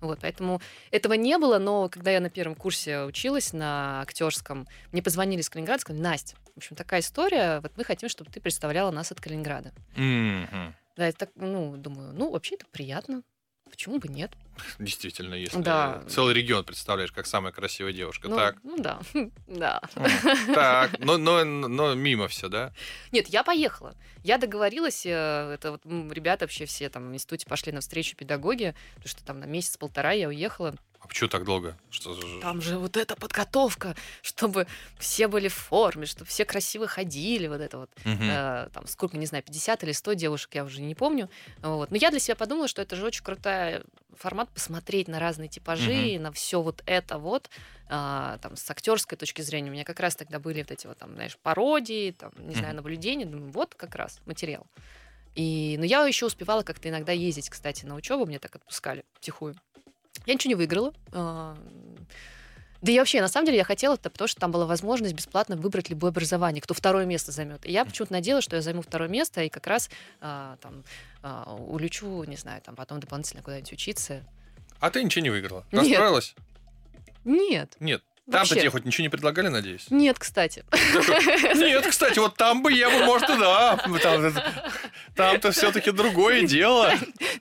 Вот, 0.00 0.20
поэтому 0.22 0.60
этого 0.90 1.14
не 1.14 1.36
было, 1.38 1.58
но 1.58 1.88
когда 1.88 2.10
я 2.10 2.20
на 2.20 2.30
первом 2.30 2.54
курсе 2.54 3.02
училась 3.02 3.52
на 3.52 4.00
актерском, 4.00 4.66
мне 4.92 5.02
позвонили 5.02 5.40
из 5.40 5.50
Калининграда, 5.50 5.80
сказали, 5.82 6.02
Настя, 6.02 6.36
в 6.54 6.56
общем, 6.56 6.76
такая 6.76 7.00
история, 7.00 7.60
вот 7.60 7.72
мы 7.76 7.84
хотим, 7.84 8.08
чтобы 8.08 8.30
ты 8.30 8.40
представляла 8.40 8.90
нас 8.90 9.12
от 9.12 9.20
Калининграда. 9.20 9.72
Мгм. 9.96 10.74
Да, 10.96 11.06
я 11.06 11.12
так, 11.12 11.30
ну, 11.36 11.76
думаю, 11.76 12.12
ну, 12.12 12.30
вообще 12.30 12.56
это 12.56 12.66
приятно. 12.70 13.22
Почему 13.70 13.98
бы 13.98 14.08
нет? 14.08 14.32
Действительно, 14.78 15.34
если 15.34 15.60
Да. 15.62 16.02
целый 16.08 16.34
регион 16.34 16.64
представляешь, 16.64 17.12
как 17.12 17.26
самая 17.26 17.52
красивая 17.52 17.92
девушка. 17.92 18.28
Ну, 18.28 18.36
Так, 18.36 18.56
ну 18.62 18.76
да, 18.78 19.00
да. 19.46 19.80
Так, 20.54 20.98
но, 20.98 21.16
но, 21.16 21.44
но 21.44 21.94
мимо 21.94 22.28
все, 22.28 22.48
да? 22.48 22.72
Нет, 23.12 23.28
я 23.28 23.42
поехала. 23.42 23.94
Я 24.22 24.36
договорилась, 24.38 25.06
э, 25.06 25.10
это 25.54 25.72
вот 25.72 25.82
ребята 26.12 26.44
вообще 26.44 26.66
все 26.66 26.88
там 26.90 27.10
в 27.10 27.14
институте 27.14 27.46
пошли 27.46 27.72
на 27.72 27.80
встречу 27.80 28.16
педагоги, 28.16 28.74
потому 28.96 29.08
что 29.08 29.24
там 29.24 29.40
на 29.40 29.44
месяц-полтора 29.44 30.12
я 30.12 30.28
уехала. 30.28 30.74
А 31.00 31.08
почему 31.08 31.28
так 31.30 31.44
долго? 31.44 31.76
Что 31.90 32.14
за- 32.14 32.40
Там 32.40 32.60
же 32.60 32.78
вот 32.78 32.96
эта 32.96 33.16
подготовка, 33.16 33.96
чтобы 34.22 34.66
все 34.98 35.28
были 35.28 35.48
в 35.48 35.54
форме, 35.54 36.04
чтобы 36.06 36.28
все 36.28 36.44
красиво 36.44 36.86
ходили, 36.86 37.46
вот 37.48 37.60
это 37.60 37.78
вот. 37.78 37.90
Мгм. 38.04 38.28
Э, 38.30 38.68
там 38.72 38.86
сколько, 38.86 39.16
не 39.16 39.26
знаю, 39.26 39.42
50 39.42 39.82
или 39.82 39.92
100 39.92 40.12
девушек, 40.12 40.54
я 40.54 40.62
уже 40.64 40.82
не 40.82 40.94
помню. 40.94 41.30
Вот. 41.62 41.90
Но 41.90 41.96
я 41.96 42.10
для 42.10 42.20
себя 42.20 42.36
подумала, 42.36 42.68
что 42.68 42.82
это 42.82 42.96
же 42.96 43.04
очень 43.06 43.24
крутой 43.24 43.82
формат 44.14 44.50
посмотреть 44.50 45.08
на 45.08 45.18
разные 45.18 45.48
типажи, 45.48 46.18
на 46.18 46.30
все 46.32 46.60
вот 46.60 46.82
это 46.84 47.16
вот, 47.18 47.48
а, 47.88 48.36
там, 48.42 48.56
с 48.56 48.70
актерской 48.70 49.16
точки 49.16 49.40
зрения. 49.40 49.70
У 49.70 49.72
меня 49.72 49.84
как 49.84 49.98
раз 50.00 50.14
тогда 50.16 50.38
были 50.38 50.60
вот 50.60 50.70
эти 50.70 50.86
вот, 50.86 50.98
там, 50.98 51.14
знаешь, 51.14 51.38
пародии, 51.42 52.10
там, 52.12 52.30
не 52.36 52.54
знаю, 52.54 52.74
наблюдения. 52.74 53.24
Думаю, 53.24 53.50
вот 53.52 53.74
как 53.74 53.94
раз 53.94 54.20
материал. 54.26 54.66
И, 55.36 55.76
но 55.78 55.84
я 55.84 56.04
еще 56.06 56.26
успевала 56.26 56.62
как-то 56.62 56.88
иногда 56.88 57.12
ездить, 57.12 57.48
кстати, 57.48 57.86
на 57.86 57.94
учебу, 57.94 58.26
мне 58.26 58.38
так 58.38 58.56
отпускали 58.56 59.04
тихую. 59.20 59.54
Я 60.26 60.34
ничего 60.34 60.50
не 60.50 60.54
выиграла. 60.54 60.92
а, 61.12 61.56
Да 62.82 62.92
и 62.92 62.98
вообще, 62.98 63.20
на 63.20 63.28
самом 63.28 63.46
деле, 63.46 63.58
я 63.58 63.64
хотела 63.64 63.94
это, 63.94 64.10
потому 64.10 64.28
что 64.28 64.40
там 64.40 64.50
была 64.52 64.66
возможность 64.66 65.14
бесплатно 65.14 65.56
выбрать 65.56 65.90
любое 65.90 66.10
образование, 66.10 66.62
кто 66.62 66.74
второе 66.74 67.04
место 67.04 67.32
займет. 67.32 67.64
И 67.66 67.72
я 67.72 67.84
почему-то 67.84 68.12
надеялась, 68.12 68.44
что 68.44 68.56
я 68.56 68.62
займу 68.62 68.82
второе 68.82 69.08
место, 69.08 69.42
и 69.42 69.48
как 69.48 69.66
раз 69.66 69.90
а, 70.20 70.56
там 70.62 70.84
а, 71.22 71.54
улечу, 71.54 72.24
не 72.24 72.36
знаю, 72.36 72.60
там 72.62 72.76
потом 72.76 73.00
дополнительно 73.00 73.42
куда-нибудь 73.42 73.72
учиться. 73.72 74.22
А 74.80 74.90
ты 74.90 75.02
ничего 75.04 75.22
не 75.22 75.30
выиграла? 75.30 75.66
Нет. 75.72 75.82
Расстроилась? 75.88 76.34
Нет, 77.24 77.76
Нет. 77.80 78.02
Там-то 78.30 78.54
тебе 78.54 78.70
хоть 78.70 78.84
ничего 78.84 79.02
не 79.02 79.08
предлагали, 79.08 79.48
надеюсь? 79.48 79.86
нет, 79.90 80.16
кстати. 80.18 80.64
Нет, 81.56 81.84
кстати, 81.86 82.18
вот 82.20 82.36
там 82.36 82.62
бы 82.62 82.72
я 82.72 82.88
бы, 82.88 83.04
может, 83.04 83.28
и 83.28 83.36
да. 83.36 83.76
Там-то 85.16 85.50
все-таки 85.52 85.90
другое 85.90 86.42
дело. 86.46 86.92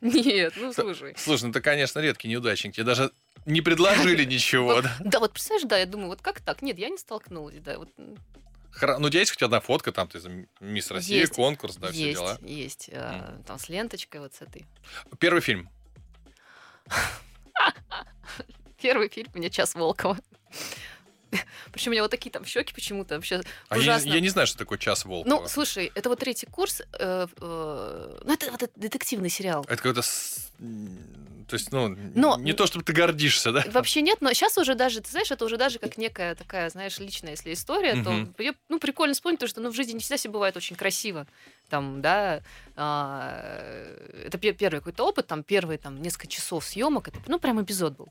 Нет, 0.02 0.54
ну 0.58 0.74
слушай. 0.74 1.14
Слушай, 1.18 1.46
ну 1.46 1.52
ты, 1.54 1.62
конечно, 1.62 2.00
редкий 2.00 2.28
неудачник. 2.28 2.74
Тебе 2.74 2.84
даже 2.86 3.12
не 3.46 3.62
предложили 3.62 4.26
ничего. 4.26 4.82
да? 4.82 4.96
Да, 5.00 5.20
вот 5.20 5.34
представляешь, 5.34 5.68
да, 5.68 5.78
я 5.78 5.86
думаю, 5.86 6.10
вот 6.10 6.22
как 6.22 6.42
так? 6.42 6.62
Нет, 6.62 6.78
я 6.78 6.90
не 6.90 6.98
столкнулась, 6.98 7.56
да, 7.60 7.78
вот 7.78 7.90
Ну, 7.98 8.16
у 9.08 9.10
тебя 9.10 9.20
есть 9.20 9.32
хоть 9.32 9.44
одна 9.44 9.60
фотка, 9.60 9.92
там 9.92 10.08
ты 10.08 10.20
за 10.20 10.30
Мисс 10.60 10.92
Россия, 10.92 11.22
Есть. 11.22 11.34
конкурс, 11.34 11.76
да, 11.78 11.92
все 11.92 12.14
дела. 12.14 12.38
есть, 12.42 12.90
а, 12.94 13.42
там 13.48 13.58
с 13.60 13.70
ленточкой 13.70 14.22
вот 14.22 14.34
с 14.34 14.42
этой. 14.42 14.66
Первый 15.20 15.42
фильм. 15.42 15.70
Первый 18.82 19.10
фильм 19.10 19.30
у 19.34 19.38
меня 19.38 19.50
«Час 19.50 19.76
Волкова». 19.76 20.18
Причем 21.72 21.92
у 21.92 21.94
меня 21.94 22.02
вот 22.02 22.12
такие 22.12 22.32
там 22.32 22.46
щеки 22.46 22.74
почему-то 22.74 23.16
вообще 23.16 23.42
А 23.70 23.76
я, 23.76 23.82
ужасно. 23.82 24.10
я 24.10 24.20
не 24.20 24.30
знаю, 24.30 24.48
что 24.48 24.58
такое 24.58 24.78
час 24.78 25.06
Волкова. 25.06 25.42
Ну, 25.42 25.48
слушай, 25.48 25.92
это 25.96 26.10
вот 26.10 26.20
третий 26.20 26.48
курс. 26.48 26.82
э, 27.00 27.28
э, 27.40 28.20
ну, 28.24 28.34
это 28.34 28.52
вот 28.52 28.64
этот 28.64 28.72
детективный 28.80 29.30
сериал. 29.30 29.64
Это 29.68 29.78
какой-то... 29.78 30.02
То 31.48 31.56
есть, 31.56 31.72
ну, 31.72 31.88
Но- 32.14 32.38
не 32.38 32.54
то, 32.54 32.68
чтобы 32.68 32.86
ты 32.86 32.94
гордишься, 32.94 33.52
да? 33.52 33.64
Вообще 33.72 34.02
нет, 34.04 34.22
но 34.22 34.32
сейчас 34.34 34.56
уже 34.60 34.76
даже, 34.76 35.02
ты 35.02 35.10
знаешь, 35.10 35.32
это 35.32 35.44
уже 35.46 35.58
даже 35.58 35.80
как 35.80 35.98
некая 35.98 36.36
такая, 36.36 36.70
знаешь, 36.70 37.00
личная, 37.00 37.32
если 37.32 37.54
история, 37.54 37.94
то 38.04 38.12
Мгм. 38.12 38.36
её, 38.38 38.54
ну, 38.70 38.78
прикольно 38.80 39.16
вспомнить, 39.16 39.40
потому 39.40 39.50
что 39.50 39.62
ну, 39.62 39.72
в 39.72 39.76
жизни 39.76 39.94
не 39.94 40.00
всегда 40.00 40.18
все 40.18 40.30
бывает 40.30 40.56
очень 40.58 40.76
красиво. 40.76 41.26
Там, 41.70 42.02
да, 42.04 42.42
а, 42.76 43.96
это 44.26 44.38
пе- 44.38 44.54
первый 44.54 44.78
какой-то 44.80 45.08
опыт, 45.08 45.26
там 45.26 45.42
первые 45.44 45.78
там 45.80 46.00
несколько 46.02 46.28
часов 46.28 46.66
съемок, 46.66 47.08
это, 47.08 47.18
ну, 47.28 47.40
прям 47.40 47.62
эпизод 47.64 47.96
был. 47.98 48.10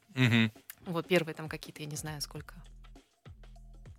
Вот 0.86 1.06
первые 1.06 1.34
там 1.34 1.48
какие-то, 1.48 1.80
я 1.82 1.86
не 1.86 1.96
знаю, 1.96 2.20
сколько. 2.20 2.54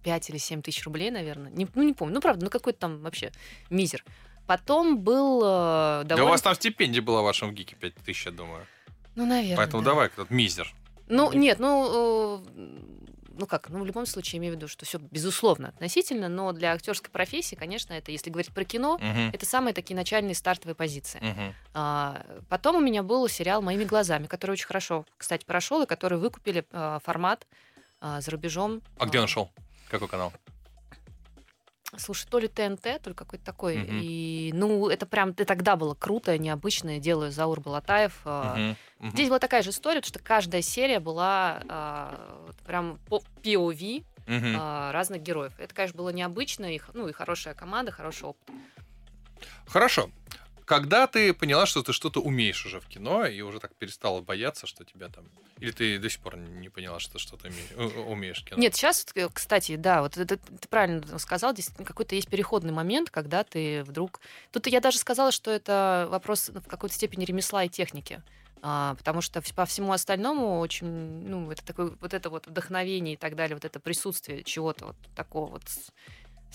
5 0.10 0.30
или 0.32 0.38
7 0.38 0.64
тысяч 0.64 0.84
рублей, 0.86 1.12
наверное. 1.12 1.52
Не, 1.52 1.68
ну, 1.76 1.84
не 1.84 1.94
помню. 1.94 2.16
Ну, 2.16 2.22
правда, 2.22 2.44
ну 2.44 2.50
какой-то 2.50 2.80
там 2.80 3.02
вообще 3.02 3.32
мизер. 3.70 4.04
Потом 4.48 4.98
был 4.98 5.42
э, 5.44 5.46
Да 5.46 6.02
у 6.02 6.18
довольно... 6.18 6.32
вас 6.32 6.42
там 6.42 6.56
стипендия 6.56 7.04
была 7.04 7.22
в 7.22 7.26
вашем 7.26 7.54
ГИКе 7.54 7.76
5000, 7.76 8.26
я 8.26 8.32
думаю. 8.32 8.66
Ну, 9.16 9.28
наверное. 9.28 9.58
Поэтому 9.58 9.84
да. 9.84 9.92
давай, 9.92 10.08
этот 10.08 10.32
мизер. 10.32 10.74
Ну, 11.10 11.32
нет, 11.32 11.60
ну, 11.60 12.42
э, 12.58 12.70
ну 13.38 13.46
как, 13.46 13.70
ну, 13.70 13.82
в 13.82 13.86
любом 13.86 14.08
случае, 14.08 14.40
имею 14.40 14.54
в 14.54 14.58
виду, 14.58 14.68
что 14.68 14.84
все 14.84 14.98
безусловно 14.98 15.68
относительно, 15.68 16.28
но 16.28 16.54
для 16.54 16.74
актерской 16.74 17.12
профессии, 17.12 17.54
конечно, 17.54 17.94
это, 17.94 18.12
если 18.12 18.32
говорить 18.32 18.52
про 18.52 18.64
кино, 18.64 18.98
Мгм. 18.98 19.30
это 19.32 19.46
самые 19.46 19.76
такие 19.76 19.96
начальные 19.96 20.34
стартовые 20.34 20.74
позиции. 20.74 21.20
Мгм. 21.22 21.54
А, 21.76 22.26
потом 22.50 22.78
у 22.78 22.80
меня 22.80 23.04
был 23.04 23.28
сериал 23.28 23.62
«Моими 23.62 23.84
глазами», 23.84 24.26
который 24.26 24.52
очень 24.54 24.66
хорошо, 24.66 25.06
кстати, 25.18 25.46
прошел, 25.46 25.84
и 25.84 25.86
который 25.86 26.18
выкупили 26.18 26.66
а, 26.72 26.98
формат 27.04 27.46
а, 28.02 28.22
за 28.22 28.32
рубежом. 28.32 28.82
А 28.98 29.06
где 29.06 29.20
А, 29.20 29.22
он 29.22 29.28
шел? 29.28 29.52
Какой 29.90 30.08
канал? 30.08 30.32
Слушай, 31.98 32.28
то 32.30 32.38
ли 32.38 32.48
ТНТ, 32.48 33.02
то 33.02 33.10
ли 33.10 33.14
какой-то 33.16 33.44
такой. 33.44 33.78
Мгм. 33.78 34.00
И, 34.04 34.52
ну, 34.54 34.90
это 34.90 35.08
прям 35.08 35.30
это 35.30 35.44
тогда 35.46 35.76
было 35.76 35.96
круто, 35.96 36.38
необычное. 36.38 37.00
Делаю 37.00 37.32
Заур 37.32 37.60
Балатаев. 37.62 38.14
Мгм. 38.26 38.78
Мгм. 39.00 39.12
Здесь 39.12 39.28
была 39.30 39.40
такая 39.40 39.64
же 39.64 39.72
история, 39.72 40.02
потому 40.02 40.10
что 40.10 40.20
каждая 40.20 40.62
серия 40.62 41.00
была 41.00 41.64
а, 41.68 42.52
прям 42.66 43.00
по 43.10 43.24
POV 43.42 44.06
Мгм. 44.28 44.56
а, 44.56 44.92
разных 44.92 45.24
героев. 45.24 45.54
Это, 45.58 45.74
конечно, 45.74 45.98
было 45.98 46.10
необычно, 46.10 46.76
и, 46.76 46.80
ну, 46.94 47.08
и 47.08 47.12
хорошая 47.12 47.56
команда, 47.56 47.92
хороший 47.92 48.26
опыт. 48.26 48.48
Хорошо. 49.66 50.12
Когда 50.70 51.08
ты 51.08 51.34
поняла, 51.34 51.66
что 51.66 51.82
ты 51.82 51.94
что-то 51.94 52.20
умеешь 52.20 52.64
уже 52.64 52.80
в 52.80 52.86
кино, 52.86 53.26
и 53.26 53.42
уже 53.42 53.60
так 53.60 53.74
перестала 53.74 54.22
бояться, 54.22 54.68
что 54.68 54.86
тебя 54.86 55.10
там... 55.10 55.26
Или 55.58 55.72
ты 55.72 55.98
до 55.98 56.12
сих 56.12 56.20
пор 56.20 56.38
не 56.38 56.70
поняла, 56.70 57.00
что 57.00 57.18
что-то 57.18 57.50
умеешь 58.06 58.44
в 58.44 58.46
кино? 58.46 58.62
Нет, 58.62 58.76
сейчас, 58.76 59.04
кстати, 59.34 59.78
да, 59.78 60.04
вот 60.04 60.18
это 60.18 60.38
ты 60.38 60.68
правильно 60.70 61.18
сказал, 61.18 61.54
здесь 61.54 61.72
какой-то 61.84 62.14
есть 62.14 62.30
переходный 62.30 62.72
момент, 62.72 63.10
когда 63.10 63.44
ты 63.44 63.82
вдруг... 63.82 64.22
Тут 64.52 64.68
я 64.68 64.80
даже 64.80 65.00
сказала, 65.00 65.32
что 65.32 65.50
это 65.50 66.08
вопрос 66.12 66.52
ну, 66.54 66.62
в 66.62 66.68
какой-то 66.68 66.94
степени 66.94 67.26
ремесла 67.26 67.64
и 67.64 67.70
техники. 67.70 68.22
А, 68.62 68.94
потому 68.94 69.22
что 69.22 69.42
по 69.56 69.66
всему 69.66 69.92
остальному 69.92 70.60
очень, 70.60 70.86
ну, 70.86 71.50
это 71.50 71.66
такое, 71.66 71.94
вот 72.00 72.14
это 72.14 72.30
вот 72.30 72.46
вдохновение 72.46 73.16
и 73.16 73.18
так 73.18 73.36
далее, 73.36 73.56
вот 73.56 73.66
это 73.66 73.80
присутствие 73.80 74.44
чего-то 74.44 74.86
вот 74.86 74.96
такого 75.16 75.50
вот 75.50 75.64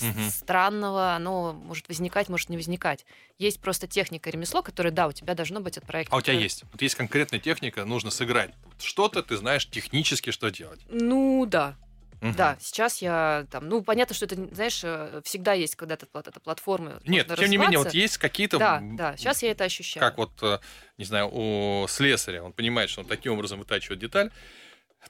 Мгм. 0.01 0.31
странного, 0.31 1.15
оно 1.15 1.53
может 1.53 1.89
возникать, 1.89 2.29
может 2.29 2.49
не 2.49 2.57
возникать. 2.57 3.07
Есть 3.39 3.61
просто 3.61 3.87
техника 3.87 4.31
ремесло, 4.31 4.63
которое, 4.63 4.91
да, 4.91 5.07
у 5.07 5.13
тебя 5.13 5.35
должно 5.35 5.61
быть 5.61 5.79
от 5.79 5.87
проекта. 5.87 6.15
А 6.15 6.19
у 6.19 6.21
тебя 6.21 6.35
который- 6.35 6.43
есть? 6.43 6.65
Вот 6.73 6.83
есть 6.83 6.95
конкретная 6.95 7.41
техника, 7.41 7.85
нужно 7.85 8.11
сыграть. 8.11 8.51
Что-то 8.79 9.23
ты 9.23 9.37
знаешь 9.37 9.69
технически, 9.69 10.31
что 10.31 10.51
делать. 10.51 10.81
Ну, 10.89 11.47
да, 11.47 11.77
Мгм. 12.25 12.37
Да, 12.37 12.57
сейчас 12.59 13.03
я 13.03 13.47
там, 13.51 13.69
ну, 13.69 13.83
понятно, 13.83 14.15
что 14.15 14.25
это, 14.25 14.37
знаешь, 14.55 14.81
э, 14.83 15.21
всегда 15.25 15.53
есть 15.53 15.77
когда-то 15.77 16.07
эта 16.15 16.41
платформа. 16.41 16.99
Нет, 17.05 17.27
тем 17.37 17.51
не 17.51 17.59
менее, 17.59 17.79
вот 17.79 17.93
есть 17.93 18.17
какие-то... 18.17 18.57
Да, 18.59 18.81
да, 18.83 19.17
сейчас 19.19 19.43
я 19.43 19.51
это 19.51 19.65
ощущаю. 19.65 20.01
Как 20.01 20.17
вот, 20.17 20.33
э, 20.41 20.59
не 20.97 21.05
знаю, 21.05 21.29
у 21.31 21.87
слесаря, 21.87 22.43
он 22.43 22.55
понимает, 22.55 22.89
что 22.89 23.03
он 23.03 23.07
таким 23.07 23.35
образом 23.35 23.59
вытачивает 23.59 24.01
деталь, 24.01 24.31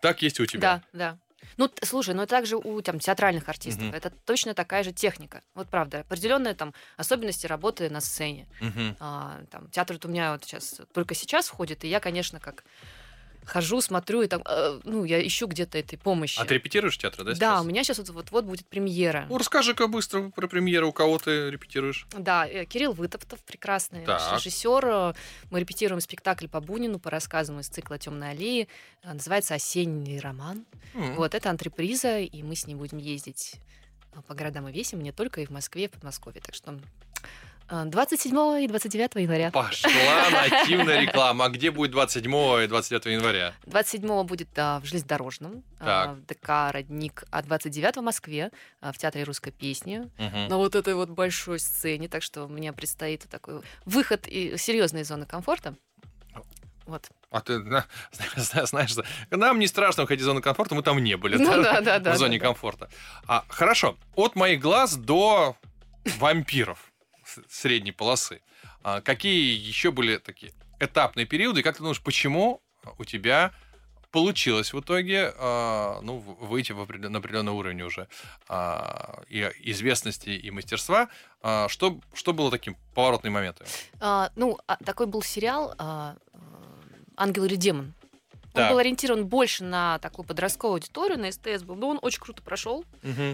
так 0.01 0.23
есть 0.23 0.41
и 0.41 0.43
у 0.43 0.47
тебя. 0.47 0.61
Да, 0.61 0.83
да. 0.93 1.19
Ну, 1.57 1.71
слушай, 1.83 2.15
ну 2.15 2.27
также 2.27 2.57
у 2.57 2.81
там, 2.83 2.99
театральных 2.99 3.49
артистов 3.49 3.85
Мгм. 3.85 3.95
это 3.95 4.11
точно 4.11 4.55
такая 4.55 4.83
же 4.83 4.93
техника. 4.93 5.43
Вот 5.55 5.69
правда, 5.69 6.01
определенные 6.01 6.55
там 6.55 6.75
особенности 6.97 7.47
работы 7.47 7.91
на 7.91 8.01
сцене. 8.01 8.47
Мгм. 8.61 8.97
А, 9.01 9.41
там, 9.51 9.69
театр 9.71 9.99
у 10.05 10.09
меня 10.09 10.33
вот 10.33 10.45
сейчас 10.45 10.81
только 10.93 11.15
сейчас 11.15 11.49
входит, 11.49 11.85
и 11.85 11.89
я, 11.89 12.01
конечно, 12.01 12.41
как 12.41 12.65
хожу, 13.45 13.81
смотрю, 13.81 14.23
и 14.23 14.27
там, 14.27 14.43
э, 14.47 14.81
ну, 14.85 15.05
я 15.05 15.25
ищу 15.27 15.47
где-то 15.47 15.79
этой 15.79 15.97
помощи. 15.99 16.39
А 16.41 16.45
ты 16.45 16.55
репетируешь 16.55 16.97
театр, 16.99 17.25
да, 17.25 17.31
да, 17.33 17.35
сейчас? 17.37 17.61
у 17.63 17.65
меня 17.65 17.85
сейчас 17.85 17.99
вот, 18.11 18.31
вот 18.31 18.45
будет 18.45 18.67
премьера. 18.67 19.27
Ну, 19.29 19.39
расскажи-ка 19.39 19.87
быстро 19.87 20.31
про 20.31 20.49
премьеру, 20.49 20.89
у 20.89 20.93
кого 20.93 21.19
ты 21.19 21.51
репетируешь. 21.51 22.07
Да, 22.17 22.47
э, 22.47 22.65
Кирилл 22.65 22.93
Вытоптов, 22.93 23.41
прекрасный 23.45 24.05
Так. 24.05 24.37
режиссер. 24.39 24.87
Э, 24.87 25.15
Мы 25.51 25.61
репетируем 25.61 26.01
спектакль 26.01 26.49
по 26.49 26.61
Бунину 26.61 26.99
по 26.99 27.11
рассказам 27.11 27.61
из 27.61 27.69
цикла 27.69 27.99
Темной 27.99 28.31
аллеи. 28.31 28.69
Э, 29.03 29.13
Называется 29.13 29.55
Осенний 29.55 30.19
роман. 30.21 30.65
М. 30.95 31.15
Вот 31.17 31.35
это 31.35 31.51
антреприза, 31.51 32.19
и 32.21 32.43
мы 32.43 32.57
с 32.57 32.67
ним 32.67 32.79
будем 32.79 32.99
ездить 32.99 33.55
по 34.29 34.35
городам 34.35 34.69
и 34.69 34.73
весим, 34.73 35.03
не 35.03 35.13
только 35.13 35.41
и 35.41 35.47
в 35.47 35.51
Москве, 35.51 35.85
и 35.85 35.89
в 35.89 35.91
Подмосковье. 35.93 36.41
Так 36.41 36.55
что 36.55 36.79
27 37.69 38.63
и 38.63 38.69
29 38.69 39.15
января. 39.17 39.51
Пошла 39.51 39.91
нативная 40.31 41.01
реклама. 41.01 41.47
А 41.47 41.49
где 41.49 41.71
будет 41.71 41.93
27 41.93 42.31
и 42.65 42.67
29 42.67 43.07
января? 43.07 43.55
27 43.67 44.23
будет 44.25 44.49
а, 44.57 44.81
в 44.81 44.85
железнодорожном, 44.85 45.65
а, 45.81 46.15
в 46.15 46.27
ДК 46.27 46.73
«Родник», 46.73 47.25
а 47.31 47.43
29 47.43 47.97
в 47.97 48.03
Москве, 48.03 48.51
а, 48.81 48.93
в 48.93 48.99
Театре 48.99 49.25
русской 49.25 49.51
песни. 49.51 50.11
Мгм. 50.19 50.49
на 50.49 50.57
вот 50.59 50.75
этой 50.75 50.95
вот 50.95 51.09
большой 51.09 51.59
сцене, 51.59 52.09
так 52.09 52.23
что 52.23 52.49
мне 52.49 52.73
предстоит 52.73 53.27
такой 53.31 53.63
выход 53.85 54.27
и 54.27 54.57
серьезные 54.59 55.05
зоны 55.05 55.25
комфорта. 55.27 55.75
Вот. 56.87 57.09
А 57.31 57.41
ты 57.41 57.59
на- 57.61 57.87
зна- 58.37 58.67
знаешь, 58.67 58.95
нам 59.31 59.59
не 59.59 59.67
страшно 59.67 60.03
выходить 60.03 60.21
из 60.21 60.27
зоны 60.27 60.43
комфорта, 60.43 60.75
мы 60.75 60.83
там 60.83 61.03
не 61.03 61.17
были. 61.17 61.39
Ну 61.39 61.63
да, 61.63 61.81
да, 61.81 61.99
да. 61.99 62.13
в 62.15 62.19
зоне 62.19 62.39
комфорта. 62.39 62.91
А, 63.27 63.45
хорошо. 63.49 63.97
От 64.17 64.37
моих 64.37 64.61
глаз 64.61 64.97
до 64.97 65.57
вампиров 66.19 66.93
средней 67.49 67.93
полосы. 67.93 68.41
А, 68.83 69.01
какие 69.01 69.57
еще 69.57 69.91
были 69.91 70.19
такие 70.19 70.53
этапные 70.81 71.27
периоды? 71.27 71.63
Как 71.63 71.77
ты 71.77 71.83
думаешь, 71.83 72.01
почему 72.03 72.61
у 72.99 73.05
тебя 73.05 73.53
получилось 74.11 74.73
в 74.73 74.81
итоге 74.81 75.33
а, 75.37 76.01
ну, 76.03 76.19
выйти 76.19 76.73
в 76.73 76.81
определен- 76.81 77.11
на 77.11 77.19
определенный 77.19 77.53
уровень 77.53 77.83
уже 77.83 78.07
а, 78.49 79.23
и 79.29 79.51
известности, 79.71 80.31
и 80.31 80.51
мастерства? 80.51 81.09
Что, 81.69 82.01
что 82.15 82.33
было 82.33 82.51
таким 82.51 82.77
поворотным 82.95 83.33
моментом? 83.33 83.67
А, 84.01 84.31
ну, 84.37 84.59
такой 84.85 85.07
был 85.07 85.23
сериал 85.23 85.75
«Ангел 87.17 87.45
или 87.45 87.57
демон». 87.57 87.93
Он 88.55 88.71
был 88.71 88.79
ориентирован 88.79 89.27
больше 89.27 89.65
на 89.65 89.99
такую 89.99 90.25
подростковую 90.27 90.75
аудиторию, 90.77 91.19
на 91.19 91.31
СТС 91.33 91.65
был, 91.65 91.75
но 91.75 91.89
он 91.89 91.99
очень 92.03 92.21
круто 92.21 92.41
прошел. 92.43 92.85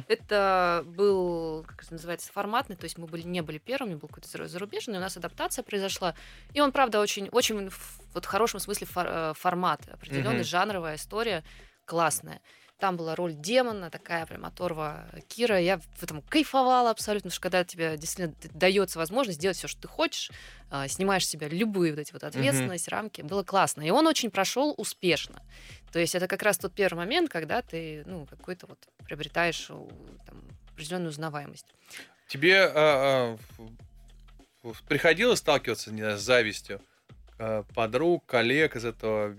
Это 0.09 0.83
был, 0.87 1.62
как 1.66 1.83
это 1.83 1.92
называется, 1.92 2.33
форматный, 2.33 2.76
то 2.76 2.85
есть 2.85 2.96
мы 2.96 3.06
были, 3.06 3.22
не 3.22 3.42
были 3.42 3.59
первыми, 3.59 3.94
был 3.94 4.09
какой-то 4.09 4.28
зару- 4.28 4.46
зарубежный, 4.48 4.96
у 4.96 5.00
нас 5.00 5.16
адаптация 5.16 5.62
произошла. 5.62 6.14
И 6.54 6.61
он, 6.61 6.72
правда, 6.72 7.00
очень, 7.00 7.28
очень 7.33 7.68
в 7.68 8.00
вот, 8.14 8.24
хорошем 8.26 8.61
смысле 8.61 8.87
фор- 8.87 9.06
э, 9.09 9.33
формат, 9.37 9.83
определенный, 9.92 10.38
жанровая 10.44 10.96
история, 10.96 11.44
классная. 11.85 12.40
Там 12.81 12.97
была 12.97 13.14
роль 13.14 13.35
демона, 13.35 13.91
такая 13.91 14.26
прям 14.26 14.45
оторва 14.45 15.07
Кира. 15.28 15.61
Я 15.61 15.78
в 15.78 16.03
этом 16.03 16.22
кайфовала 16.22 16.91
абсолютно, 16.91 17.28
потому 17.28 17.35
что 17.35 17.43
когда 17.43 17.64
тебе 17.64 17.97
действительно 17.97 18.35
дается 18.55 18.99
возможность 18.99 19.39
сделать 19.39 19.57
все, 19.57 19.68
что 19.68 19.83
ты 19.83 19.89
хочешь, 19.89 20.31
а, 20.70 20.89
снимаешь 20.89 21.26
с 21.26 21.28
себя 21.28 21.49
любые 21.49 21.93
вот 21.93 22.01
эти 22.01 22.12
вот 22.12 22.24
ответственность, 22.24 22.89
mm-hmm. 22.89 22.93
рамки, 22.93 23.22
было 23.22 23.43
классно. 23.45 23.83
И 23.83 23.91
он 23.91 24.07
очень 24.07 24.31
прошел 24.31 24.74
успешно. 24.76 25.43
То 25.93 25.99
есть 25.99 26.14
это 26.14 26.26
как 26.26 26.43
раз 26.43 26.59
тот 26.59 26.72
первый 26.72 26.99
момент, 26.99 27.31
когда 27.31 27.62
ты, 27.62 28.03
ну, 28.07 28.26
какой-то 28.26 28.66
вот 28.66 28.78
приобретаешь 29.05 29.66
там, 29.66 30.43
определенную 30.72 31.11
узнаваемость. 31.11 31.66
Тебе 32.28 32.62
а, 32.64 33.37
а, 34.64 34.72
приходилось 34.89 35.41
сталкиваться 35.41 35.93
не, 35.93 36.16
с 36.16 36.20
завистью? 36.20 36.81
Э, 37.43 37.64
подруг, 37.74 38.26
коллег 38.26 38.76
из 38.76 38.84
этого 38.84 39.34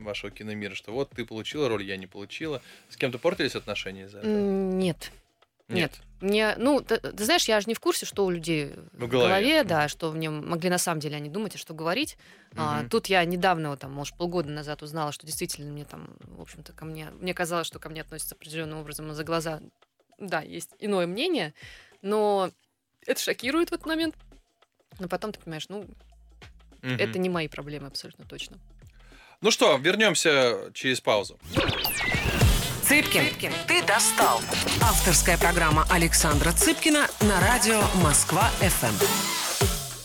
вашего 0.00 0.30
киномира, 0.30 0.74
что 0.74 0.92
вот 0.92 1.08
ты 1.16 1.24
получила 1.24 1.66
роль, 1.66 1.82
я 1.82 1.96
не 1.96 2.06
получила. 2.06 2.60
С 2.90 2.96
кем-то 2.98 3.18
портились 3.18 3.56
отношения 3.56 4.04
из-за 4.04 4.18
этого? 4.18 4.30
Нет. 4.30 5.10
Нет. 5.68 5.92
Мне, 6.20 6.54
ну, 6.58 6.82
ты, 6.82 6.98
ты 6.98 7.24
знаешь, 7.24 7.48
я 7.48 7.58
же 7.62 7.68
не 7.68 7.74
в 7.74 7.80
курсе, 7.80 8.04
что 8.04 8.26
у 8.26 8.30
людей 8.30 8.74
в, 8.92 9.06
в 9.06 9.08
голове, 9.08 9.28
голове 9.28 9.64
да, 9.64 9.88
что 9.88 10.12
мне 10.12 10.28
могли 10.28 10.68
на 10.68 10.76
самом 10.76 11.00
деле 11.00 11.16
они 11.16 11.30
думать, 11.30 11.54
и 11.54 11.58
что 11.58 11.72
говорить. 11.72 12.18
Угу. 12.52 12.60
А, 12.60 12.84
тут 12.90 13.06
я 13.06 13.24
недавно, 13.24 13.70
вот, 13.70 13.80
там, 13.80 13.92
может, 13.92 14.14
полгода 14.18 14.50
назад 14.50 14.82
узнала, 14.82 15.10
что 15.10 15.26
действительно 15.26 15.72
мне 15.72 15.86
там, 15.86 16.14
в 16.20 16.42
общем-то, 16.42 16.74
ко 16.74 16.84
мне, 16.84 17.08
мне 17.18 17.32
казалось, 17.32 17.66
что 17.66 17.78
ко 17.78 17.88
мне 17.88 18.02
относятся 18.02 18.34
определенным 18.34 18.78
образом, 18.78 19.10
за 19.14 19.24
глаза, 19.24 19.60
да, 20.18 20.42
есть 20.42 20.72
иное 20.80 21.06
мнение, 21.06 21.54
но 22.02 22.50
это 23.06 23.20
шокирует 23.22 23.70
в 23.70 23.72
этот 23.72 23.86
момент. 23.86 24.16
Но 24.98 25.08
потом 25.08 25.32
ты 25.32 25.40
понимаешь, 25.40 25.70
ну, 25.70 25.86
Угу. 26.82 26.92
Это 26.92 27.18
не 27.18 27.28
мои 27.28 27.48
проблемы 27.48 27.86
абсолютно 27.86 28.24
точно. 28.24 28.58
Ну 29.40 29.50
что, 29.50 29.76
вернемся 29.76 30.70
через 30.72 31.00
паузу. 31.00 31.38
Цыпкин, 32.82 33.24
Цыпкин, 33.28 33.52
ты 33.66 33.84
достал. 33.84 34.40
Авторская 34.82 35.38
программа 35.38 35.86
Александра 35.90 36.52
Цыпкина 36.52 37.06
на 37.22 37.40
радио 37.40 37.80
Москва-ФМ. 38.02 38.94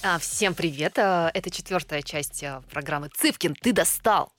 А, 0.03 0.19
всем 0.19 0.53
привет. 0.53 0.97
А, 0.97 1.29
это 1.33 1.49
четвертая 1.49 2.01
часть 2.01 2.43
а, 2.43 2.61
программы 2.71 3.09
Цыпкин, 3.09 3.55
ты 3.55 3.73
достал. 3.73 4.31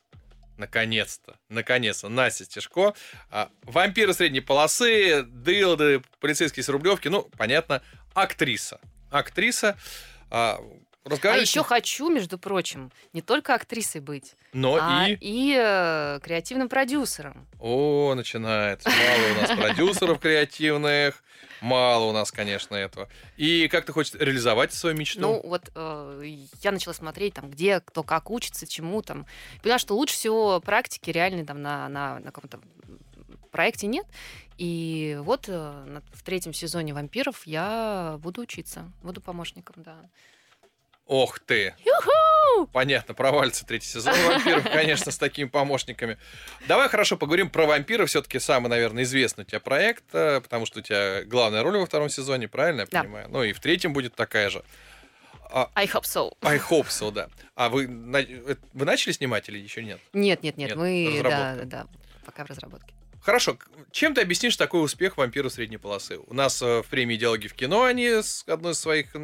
Наконец-то, 0.56 1.38
наконец-то, 1.48 2.08
Настя 2.08 2.44
Стешко. 2.44 2.94
А, 3.30 3.50
вампиры 3.62 4.14
средней 4.14 4.40
полосы, 4.40 5.22
дылды, 5.22 6.02
полицейские 6.20 6.64
с 6.64 6.68
Рублевки, 6.68 7.08
ну, 7.08 7.28
понятно, 7.36 7.82
актриса. 8.14 8.80
Актриса, 9.10 9.76
а, 10.30 10.58
а 11.04 11.36
еще 11.36 11.62
хочу, 11.62 12.10
между 12.10 12.38
прочим, 12.38 12.92
не 13.12 13.22
только 13.22 13.54
актрисой 13.54 14.00
быть, 14.00 14.34
но 14.52 14.78
а 14.80 15.08
и... 15.08 15.16
и 15.20 15.56
э, 15.58 16.20
креативным 16.22 16.68
продюсером. 16.68 17.46
О, 17.58 18.14
начинается. 18.14 18.88
Мало 18.88 19.32
у 19.32 19.40
нас 19.40 19.50
продюсеров 19.58 20.20
креативных. 20.20 21.22
Мало 21.60 22.04
у 22.04 22.12
нас, 22.12 22.30
конечно, 22.30 22.76
этого. 22.76 23.08
И 23.36 23.68
как 23.68 23.84
ты 23.84 23.92
хочешь 23.92 24.14
реализовать 24.14 24.72
свою 24.72 24.96
мечту? 24.96 25.20
Ну, 25.20 25.40
вот 25.44 25.70
э, 25.74 26.36
я 26.62 26.70
начала 26.70 26.94
смотреть, 26.94 27.34
там, 27.34 27.50
где 27.50 27.80
кто 27.80 28.02
как 28.02 28.30
учится, 28.30 28.66
чему 28.66 29.02
там. 29.02 29.26
Поняла, 29.62 29.78
что 29.78 29.96
лучше 29.96 30.14
всего 30.14 30.60
практики 30.60 31.10
реальной 31.10 31.44
там 31.44 31.60
на, 31.62 31.88
на, 31.88 32.20
на 32.20 32.30
каком-то 32.30 32.60
проекте 33.50 33.86
нет. 33.86 34.06
И 34.56 35.18
вот 35.22 35.46
э, 35.48 36.00
в 36.12 36.22
третьем 36.22 36.52
сезоне 36.52 36.94
«Вампиров» 36.94 37.46
я 37.46 38.18
буду 38.20 38.42
учиться, 38.42 38.90
буду 39.02 39.20
помощником, 39.20 39.82
да. 39.82 39.96
Ох 41.08 41.40
ты! 41.40 41.74
Понятно, 42.72 43.14
провалится 43.14 43.64
третий 43.64 43.86
сезон 43.86 44.14
вампиров, 44.26 44.64
конечно, 44.72 45.10
с 45.10 45.16
такими 45.16 45.48
помощниками. 45.48 46.18
Давай 46.66 46.88
хорошо 46.88 47.16
поговорим 47.16 47.50
про 47.50 47.66
вампиров. 47.66 48.08
Все-таки 48.08 48.38
самый, 48.38 48.68
наверное, 48.68 49.04
известный 49.04 49.42
у 49.42 49.44
тебя 49.46 49.60
проект, 49.60 50.04
э, 50.12 50.40
потому 50.40 50.66
что 50.66 50.80
у 50.80 50.82
тебя 50.82 51.24
главная 51.24 51.62
роль 51.62 51.78
во 51.78 51.86
втором 51.86 52.08
сезоне, 52.08 52.48
правильно 52.48 52.80
я 52.80 52.86
да. 52.90 53.02
понимаю? 53.02 53.28
Ну 53.30 53.42
и 53.42 53.52
в 53.52 53.60
третьем 53.60 53.92
будет 53.92 54.14
такая 54.14 54.50
же. 54.50 54.62
А, 55.50 55.70
I 55.74 55.86
hope 55.86 56.02
so. 56.02 56.36
I 56.42 56.58
hope 56.58 56.88
so, 56.88 57.10
да. 57.10 57.28
А 57.54 57.68
вы, 57.70 57.84
э, 57.84 58.56
вы 58.74 58.84
начали 58.84 59.12
снимать 59.12 59.48
или 59.48 59.58
еще 59.58 59.82
нет? 59.82 60.00
Нет, 60.12 60.42
нет, 60.42 60.58
нет. 60.58 60.70
нет 60.70 60.76
мы, 60.76 61.20
да, 61.22 61.56
да, 61.64 61.86
пока 62.26 62.44
в 62.44 62.48
разработке. 62.48 62.92
Хорошо, 63.22 63.58
чем 63.90 64.14
ты 64.14 64.20
объяснишь 64.20 64.56
такой 64.56 64.84
успех 64.84 65.16
вампира 65.16 65.48
средней 65.48 65.76
полосы? 65.76 66.18
У 66.18 66.34
нас 66.34 66.62
э, 66.62 66.82
в 66.82 66.86
премии 66.86 67.16
«Диалоги 67.16 67.48
в 67.48 67.54
кино» 67.54 67.84
они 67.84 68.06
с 68.06 68.44
одной 68.46 68.72
из 68.72 68.80
своих 68.80 69.14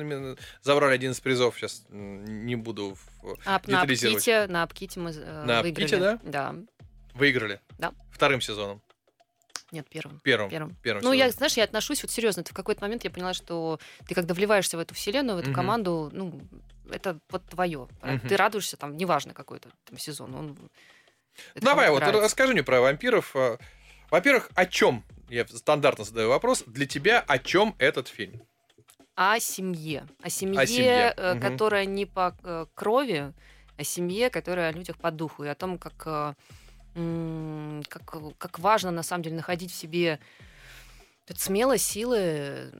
забрали 0.63 0.95
один 0.95 1.13
из 1.13 1.21
призов. 1.21 1.57
Сейчас 1.57 1.85
не 1.89 2.57
буду 2.57 2.97
а, 3.45 3.61
на 3.67 3.83
Апките, 3.83 4.47
на 4.47 4.63
Апките 4.63 5.01
мы 5.01 5.11
э, 5.11 5.45
на 5.45 5.63
выиграли. 5.63 5.85
Апките, 5.85 5.97
да? 5.99 6.19
Да. 6.23 6.55
Выиграли? 7.15 7.61
Да. 7.79 7.93
Вторым 8.11 8.41
сезоном? 8.41 8.83
Нет, 9.71 9.87
первым. 9.89 10.21
Первым. 10.21 10.51
Первым. 10.51 10.77
первым 10.83 11.05
ну, 11.05 11.13
я, 11.13 11.31
знаешь, 11.31 11.55
я 11.55 11.65
отношусь 11.65 12.03
вот 12.03 12.11
серьезно. 12.11 12.45
В 12.45 12.53
какой-то 12.53 12.83
момент 12.83 13.03
я 13.05 13.11
поняла, 13.11 13.35
что 13.35 13.81
ты 14.07 14.15
когда 14.15 14.35
вливаешься 14.35 14.77
в 14.77 14.81
эту 14.81 14.95
вселенную, 14.95 15.37
в 15.37 15.41
эту 15.41 15.51
угу. 15.51 15.57
команду, 15.57 16.11
ну, 16.13 16.41
это 16.91 17.19
вот 17.31 17.45
твое. 17.47 17.81
Угу. 17.81 18.29
Ты 18.29 18.37
радуешься, 18.37 18.77
там, 18.77 18.97
неважно 18.97 19.35
какой 19.35 19.59
то 19.59 19.71
там 19.85 19.99
сезон. 19.99 20.35
Он, 20.35 20.59
Давай, 21.57 21.91
вот 21.91 22.01
нравится. 22.01 22.23
расскажи 22.23 22.53
мне 22.53 22.63
про 22.63 22.81
вампиров. 22.81 23.35
Во-первых, 24.11 24.51
о 24.55 24.67
чем? 24.67 25.05
Я 25.29 25.47
стандартно 25.47 26.05
задаю 26.05 26.29
вопрос. 26.29 26.65
Для 26.67 26.87
тебя 26.87 27.21
о 27.21 27.39
чем 27.39 27.75
этот 27.79 28.09
фильм? 28.09 28.43
О 29.15 29.39
семье. 29.39 30.07
О 30.23 30.29
семье, 30.29 30.61
о 30.61 30.67
семье. 30.67 31.15
Угу. 31.17 31.41
которая 31.41 31.85
не 31.85 32.05
по 32.07 32.37
э, 32.43 32.67
крови, 32.75 33.33
о 33.77 33.85
семье, 33.85 34.31
которая 34.31 34.71
о 34.71 34.73
людях 34.73 34.99
по 34.99 35.11
духу. 35.11 35.45
И 35.45 35.49
о 35.49 35.55
том, 35.55 35.79
как, 35.79 36.03
э, 36.07 37.83
как, 37.89 38.39
как 38.39 38.59
важно 38.59 38.91
на 38.91 39.03
самом 39.03 39.23
деле 39.23 39.37
находить 39.37 39.73
в 39.73 39.75
себе 39.75 40.21
это 41.27 41.41
смелость, 41.41 41.87
силы 41.87 42.71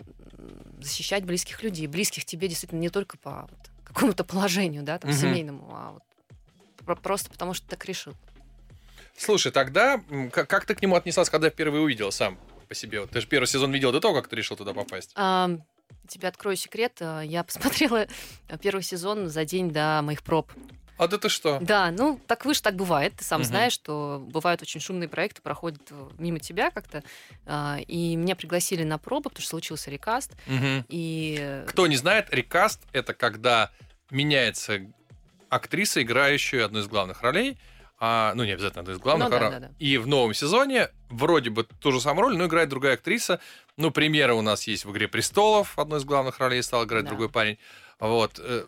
защищать 0.81 1.25
близких 1.25 1.63
людей. 1.63 1.87
Близких 1.87 2.25
тебе 2.25 2.49
действительно 2.49 2.81
не 2.81 2.91
только 2.91 3.17
по 3.17 3.49
вот, 3.51 3.71
какому-то 3.85 4.25
положению, 4.25 4.83
да, 4.83 4.99
там, 4.99 5.11
угу. 5.11 5.19
семейному, 5.19 5.69
а 5.71 5.93
вот 5.93 7.01
просто 7.01 7.31
потому, 7.31 7.55
что 7.55 7.65
ты 7.65 7.71
так 7.71 7.85
решил. 7.87 8.15
Слушай, 9.17 9.53
тогда 9.53 10.01
как, 10.33 10.67
ты 10.67 10.75
к 10.75 10.83
нему 10.83 10.97
отнеслась, 10.97 11.31
когда 11.31 11.51
впервые 11.51 11.83
увидел 11.83 12.11
сам 12.13 12.39
по 12.69 12.75
себе? 12.75 13.01
Вот, 13.01 13.11
ты 13.11 13.21
же 13.21 13.27
первый 13.27 13.47
сезон 13.47 13.73
видел 13.73 13.93
до 13.93 14.01
того, 14.01 14.15
как 14.15 14.29
ты 14.29 14.37
решил 14.37 14.57
туда 14.57 14.73
попасть. 14.73 15.13
А, 15.15 15.51
тебе 16.09 16.29
открою 16.29 16.57
секрет. 16.57 16.97
Э, 17.01 17.23
я 17.25 17.45
посмотрела 17.45 18.07
первый 18.61 18.83
сезон 18.83 19.29
за 19.29 19.45
день 19.45 19.71
до 19.71 20.01
моих 20.03 20.23
проб. 20.23 20.51
А 20.97 21.09
да 21.09 21.19
ты 21.19 21.29
что? 21.29 21.59
Да, 21.61 21.91
ну 21.91 22.21
так 22.27 22.45
выше 22.45 22.63
так 22.63 22.77
бывает. 22.77 23.15
Ты 23.17 23.25
сам 23.25 23.41
угу. 23.41 23.49
знаешь, 23.49 23.73
что 23.73 24.25
бывают 24.29 24.63
очень 24.63 24.81
шумные 24.81 25.09
проекты, 25.09 25.43
проходят 25.43 25.83
э, 25.91 26.09
мимо 26.19 26.39
тебя 26.39 26.71
как-то. 26.71 27.03
А, 27.47 27.79
и 27.87 28.17
меня 28.17 28.37
пригласили 28.37 28.85
на 28.85 28.99
пробу, 28.99 29.29
потому 29.29 29.43
что 29.43 29.51
случился 29.51 29.91
рекаст. 29.91 30.33
Угу. 30.47 30.85
И... 30.89 31.65
Кто 31.69 31.87
не 31.87 31.97
знает, 31.97 32.29
рекаст 32.31 32.81
это 32.93 33.13
когда 33.15 33.71
меняется 34.11 34.81
актриса, 35.49 36.03
играющая 36.03 36.65
одну 36.65 36.81
из 36.81 36.87
главных 36.87 37.23
ролей 37.23 37.59
а, 38.07 38.35
ну 38.35 38.45
не 38.45 38.53
обязательно 38.53 38.83
одну 38.83 38.93
из 38.93 38.99
главных. 38.99 39.31
Ну, 39.31 39.39
да, 39.39 39.51
да, 39.51 39.59
да. 39.61 39.71
И 39.79 39.97
в 39.97 40.07
новом 40.07 40.35
сезоне 40.35 40.91
вроде 41.09 41.49
бы 41.49 41.65
ту 41.65 41.91
же 41.91 42.03
самую 42.03 42.25
роль, 42.25 42.37
но 42.37 42.45
играет 42.45 42.69
другая 42.69 42.95
актриса. 42.95 43.41
Ну, 43.79 43.91
примеры 43.91 44.35
у 44.35 44.43
нас 44.43 44.67
есть 44.67 44.85
в 44.85 44.93
«Игре 44.93 45.09
престолов», 45.09 45.79
одной 45.79 46.01
из 46.01 46.05
главных 46.05 46.39
ролей 46.39 46.63
стал 46.63 46.85
играть 46.85 47.05
да. 47.05 47.09
другой 47.09 47.31
парень. 47.31 47.57
Вот. 47.99 48.39
Э, 48.39 48.67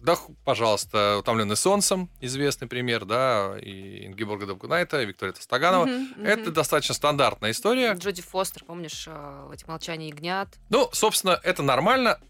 да, 0.00 0.16
пожалуйста, 0.44 1.18
«Утомленный 1.18 1.56
солнцем», 1.56 2.08
известный 2.20 2.68
пример, 2.68 3.04
да, 3.04 3.56
и 3.60 4.06
Ингеборга 4.06 4.46
Довгунайта, 4.46 5.02
и 5.02 5.06
Виктория 5.06 5.32
Тостоганова. 5.32 5.86
Угу, 5.86 6.22
Это 6.22 6.42
угу. 6.42 6.50
достаточно 6.52 6.94
стандартная 6.94 7.50
история. 7.50 7.94
Джоди 7.94 8.22
Фостер, 8.22 8.62
помнишь, 8.64 9.06
э, 9.08 9.50
«Эти 9.52 9.64
молчания 9.66 10.08
ягнят»? 10.10 10.50
Ну, 10.68 10.88
собственно, 10.92 11.40
это 11.42 11.64
нормально. 11.64 12.20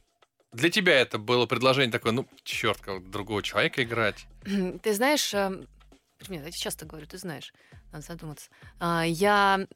Для 0.54 0.70
тебя 0.70 0.98
это 0.98 1.18
было 1.18 1.44
предложение 1.44 1.92
такое, 1.92 2.12
ну, 2.12 2.26
черт, 2.42 2.80
другого 3.10 3.42
человека 3.42 3.82
играть. 3.82 4.26
Ты 4.82 4.94
знаешь, 4.94 5.34
Пример, 6.18 6.44
я 6.44 6.50
часто 6.50 6.86
говорю, 6.86 7.06
ты 7.06 7.18
знаешь, 7.18 7.52
надо 7.92 8.04
задуматься. 8.04 8.50
А, 8.78 9.04
я 9.04 9.66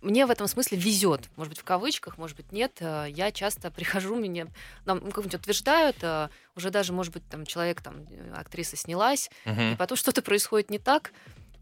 мне 0.00 0.24
в 0.24 0.30
этом 0.30 0.46
смысле 0.46 0.78
везет, 0.78 1.28
может 1.36 1.50
быть, 1.50 1.60
в 1.60 1.64
кавычках, 1.64 2.16
может 2.16 2.36
быть, 2.36 2.52
нет. 2.52 2.78
А, 2.80 3.04
я 3.04 3.30
часто 3.32 3.70
прихожу, 3.70 4.16
мне 4.16 4.46
нам 4.86 5.00
как-нибудь 5.00 5.34
утверждают, 5.34 5.96
а, 6.02 6.30
уже 6.56 6.70
даже, 6.70 6.92
может 6.92 7.12
быть, 7.12 7.28
там 7.28 7.44
человек, 7.44 7.82
там, 7.82 8.06
актриса 8.34 8.76
снялась, 8.76 9.30
угу. 9.44 9.60
и 9.60 9.76
потом 9.76 9.96
что-то 9.96 10.22
происходит 10.22 10.70
не 10.70 10.78
так, 10.78 11.12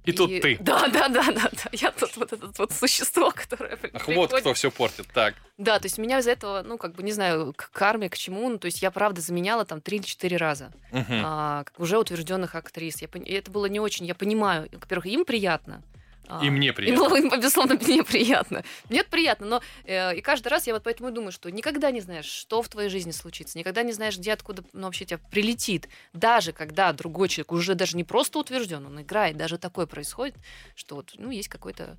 и, 0.05 0.11
и 0.11 0.13
тут 0.13 0.31
ты. 0.41 0.57
Да, 0.61 0.89
да, 0.89 1.09
да, 1.09 1.23
да, 1.33 1.51
да. 1.53 1.71
Я 1.73 1.91
тут 1.91 2.17
вот 2.17 2.33
это 2.33 2.51
вот 2.57 2.73
существо, 2.73 3.31
которое 3.35 3.75
Ах, 3.75 3.81
приходит. 3.81 4.17
вот 4.17 4.41
кто 4.41 4.55
все 4.55 4.71
портит, 4.71 5.07
так. 5.13 5.35
Да, 5.59 5.79
то 5.79 5.87
есть 5.87 5.99
меня 5.99 6.21
из-за 6.21 6.31
этого, 6.31 6.63
ну, 6.63 6.79
как 6.79 6.95
бы, 6.95 7.03
не 7.03 7.13
знаю, 7.13 7.53
к 7.55 7.71
карме, 7.73 8.09
к 8.09 8.17
чему, 8.17 8.49
ну, 8.49 8.59
то 8.59 8.67
есть 8.67 8.81
я, 8.81 8.91
правда, 8.91 9.21
заменяла 9.21 9.65
там 9.65 9.81
три 9.81 9.99
или 9.99 10.05
четыре 10.05 10.37
раза 10.37 10.73
угу. 10.93 11.05
а, 11.11 11.65
уже 11.79 11.99
утвержденных 11.99 12.55
актрис. 12.55 13.03
Я, 13.03 13.09
и 13.13 13.33
это 13.33 13.51
было 13.51 13.67
не 13.67 13.81
очень, 13.81 14.07
я 14.07 14.15
понимаю, 14.15 14.69
во-первых, 14.73 15.07
им 15.07 15.25
приятно, 15.25 15.83
А, 16.29 16.45
И 16.45 16.51
мне 16.51 16.69
И 16.69 16.73
приятно. 16.73 17.09
было, 17.09 17.37
безусловно, 17.39 17.75
мне 17.75 18.05
приятно. 18.05 18.63
Мне 18.91 19.01
это 19.01 19.11
приятно, 19.11 19.47
но 19.47 19.63
э, 19.85 20.17
и 20.17 20.21
каждый 20.21 20.49
раз 20.49 20.67
я 20.67 20.75
вот 20.75 20.83
поэтому 20.83 21.09
и 21.09 21.13
думаю, 21.13 21.33
что 21.33 21.51
никогда 21.51 21.91
не 21.91 22.01
знаешь, 22.01 22.27
что 22.27 22.61
в 22.63 22.69
твоей 22.69 22.91
жизни 22.91 23.11
случится, 23.13 23.59
никогда 23.59 23.83
не 23.83 23.93
знаешь, 23.93 24.19
где, 24.19 24.33
откуда 24.33 24.63
ну, 24.73 24.83
вообще 24.85 25.07
тебя 25.07 25.19
прилетит. 25.31 25.89
Даже 26.13 26.53
когда 26.53 26.93
другой 26.93 27.29
человек 27.29 27.53
уже 27.53 27.75
даже 27.75 27.97
не 27.97 28.05
просто 28.05 28.39
утвержден, 28.39 28.85
он 28.87 29.01
играет, 29.01 29.37
даже 29.37 29.59
такое 29.59 29.87
происходит, 29.87 30.37
что 30.75 30.97
вот, 30.97 31.13
ну, 31.17 31.31
есть 31.31 31.49
какой-то... 31.49 31.97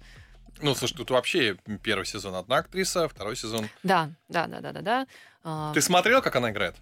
Ну, 0.61 0.75
слушай, 0.75 0.95
тут 0.95 1.09
вообще 1.09 1.57
первый 1.83 2.05
сезон 2.05 2.35
одна 2.35 2.57
актриса, 2.57 3.07
второй 3.07 3.35
сезон. 3.35 3.67
Да, 3.83 4.11
да, 4.27 4.45
да, 4.47 4.59
да, 4.59 4.71
да, 4.73 4.81
да. 4.81 5.07
А, 5.43 5.73
Ты 5.73 5.81
смотрел, 5.81 6.21
как 6.21 6.35
она 6.35 6.51
играет? 6.51 6.75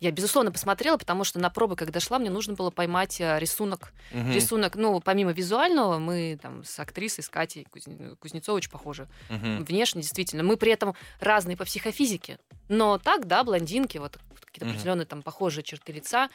Я, 0.00 0.10
безусловно, 0.10 0.50
посмотрела, 0.52 0.96
потому 0.96 1.24
что 1.24 1.38
на 1.38 1.50
пробы, 1.50 1.76
когда 1.76 2.00
шла, 2.00 2.18
мне 2.18 2.30
нужно 2.30 2.54
было 2.54 2.70
поймать 2.70 3.20
э, 3.20 3.38
рисунок. 3.38 3.92
Мгм. 4.12 4.32
Рисунок, 4.32 4.76
ну, 4.76 5.00
помимо 5.00 5.32
визуального, 5.32 5.98
мы 5.98 6.38
там 6.40 6.64
с 6.64 6.78
актрисой, 6.78 7.24
с 7.24 7.28
Катей 7.28 7.66
Кузне- 7.70 8.16
Кузнецовой 8.16 8.58
очень 8.58 8.70
похожи. 8.70 9.08
Мгм. 9.28 9.64
Внешне, 9.64 10.02
действительно. 10.02 10.42
Мы 10.42 10.56
при 10.56 10.72
этом 10.72 10.94
разные 11.20 11.56
по 11.56 11.64
психофизике. 11.64 12.38
Но 12.68 12.98
так, 12.98 13.26
да, 13.26 13.44
блондинки, 13.44 13.98
вот 13.98 14.18
какие-то 14.44 14.66
Мгм. 14.66 14.74
определенные 14.74 15.06
там 15.06 15.22
похожие 15.22 15.62
черты 15.64 15.92
лица. 15.92 16.28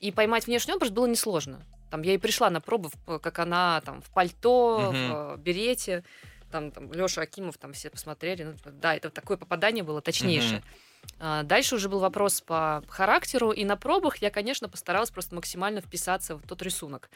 И 0.00 0.12
поймать 0.12 0.46
внешний 0.46 0.74
образ 0.74 0.90
было 0.90 1.06
несложно. 1.06 1.62
Там 1.90 2.02
я 2.02 2.14
и 2.14 2.18
пришла 2.18 2.50
на 2.50 2.60
пробу, 2.60 2.90
в- 3.06 3.18
как 3.18 3.38
она 3.38 3.80
там 3.82 4.02
в 4.02 4.10
пальто, 4.10 4.90
Мгм. 4.92 4.92
в 4.92 5.34
э, 5.34 5.36
берете. 5.38 6.04
Там, 6.50 6.70
там 6.70 6.92
Леша 6.92 7.22
Акимов, 7.22 7.58
там 7.58 7.72
все 7.72 7.90
посмотрели. 7.90 8.44
Ну, 8.44 8.54
да, 8.72 8.94
это 8.94 9.10
такое 9.10 9.36
попадание 9.36 9.82
было 9.82 10.00
точнейшее. 10.00 10.62
А, 10.64 10.95
Дальше 11.18 11.76
уже 11.76 11.88
был 11.88 12.00
вопрос 12.00 12.40
по 12.40 12.82
характеру, 12.88 13.50
и 13.50 13.64
на 13.64 13.76
пробах 13.76 14.18
я, 14.18 14.30
конечно, 14.30 14.68
постаралась 14.68 15.10
просто 15.10 15.34
максимально 15.34 15.80
вписаться 15.80 16.36
в 16.36 16.42
тот 16.42 16.62
рисунок. 16.62 17.10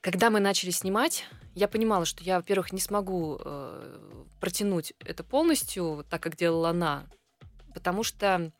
Когда 0.00 0.30
мы 0.30 0.40
начали 0.40 0.70
снимать, 0.70 1.24
я 1.54 1.66
понимала, 1.68 2.04
что 2.04 2.22
я, 2.24 2.36
во-первых, 2.36 2.72
не 2.72 2.80
смогу 2.80 3.38
э, 3.40 3.98
протянуть 4.40 4.92
это 5.00 5.24
полностью, 5.24 6.04
так 6.10 6.22
как 6.22 6.36
делала 6.36 6.70
она, 6.70 7.06
потому 7.72 8.02
что 8.02 8.52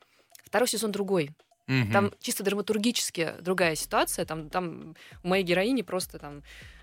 второй 0.45 0.69
сезон 0.69 0.93
другой. 0.93 1.33
Мгм. 1.67 1.93
Там 1.93 2.13
чисто 2.21 2.45
драматургически 2.45 3.35
другая 3.41 3.75
ситуация. 3.75 4.25
Там, 4.25 4.49
там 4.51 4.97
у 5.23 5.29
моей 5.29 5.45
героини 5.45 5.83
просто 5.83 6.19
там 6.19 6.43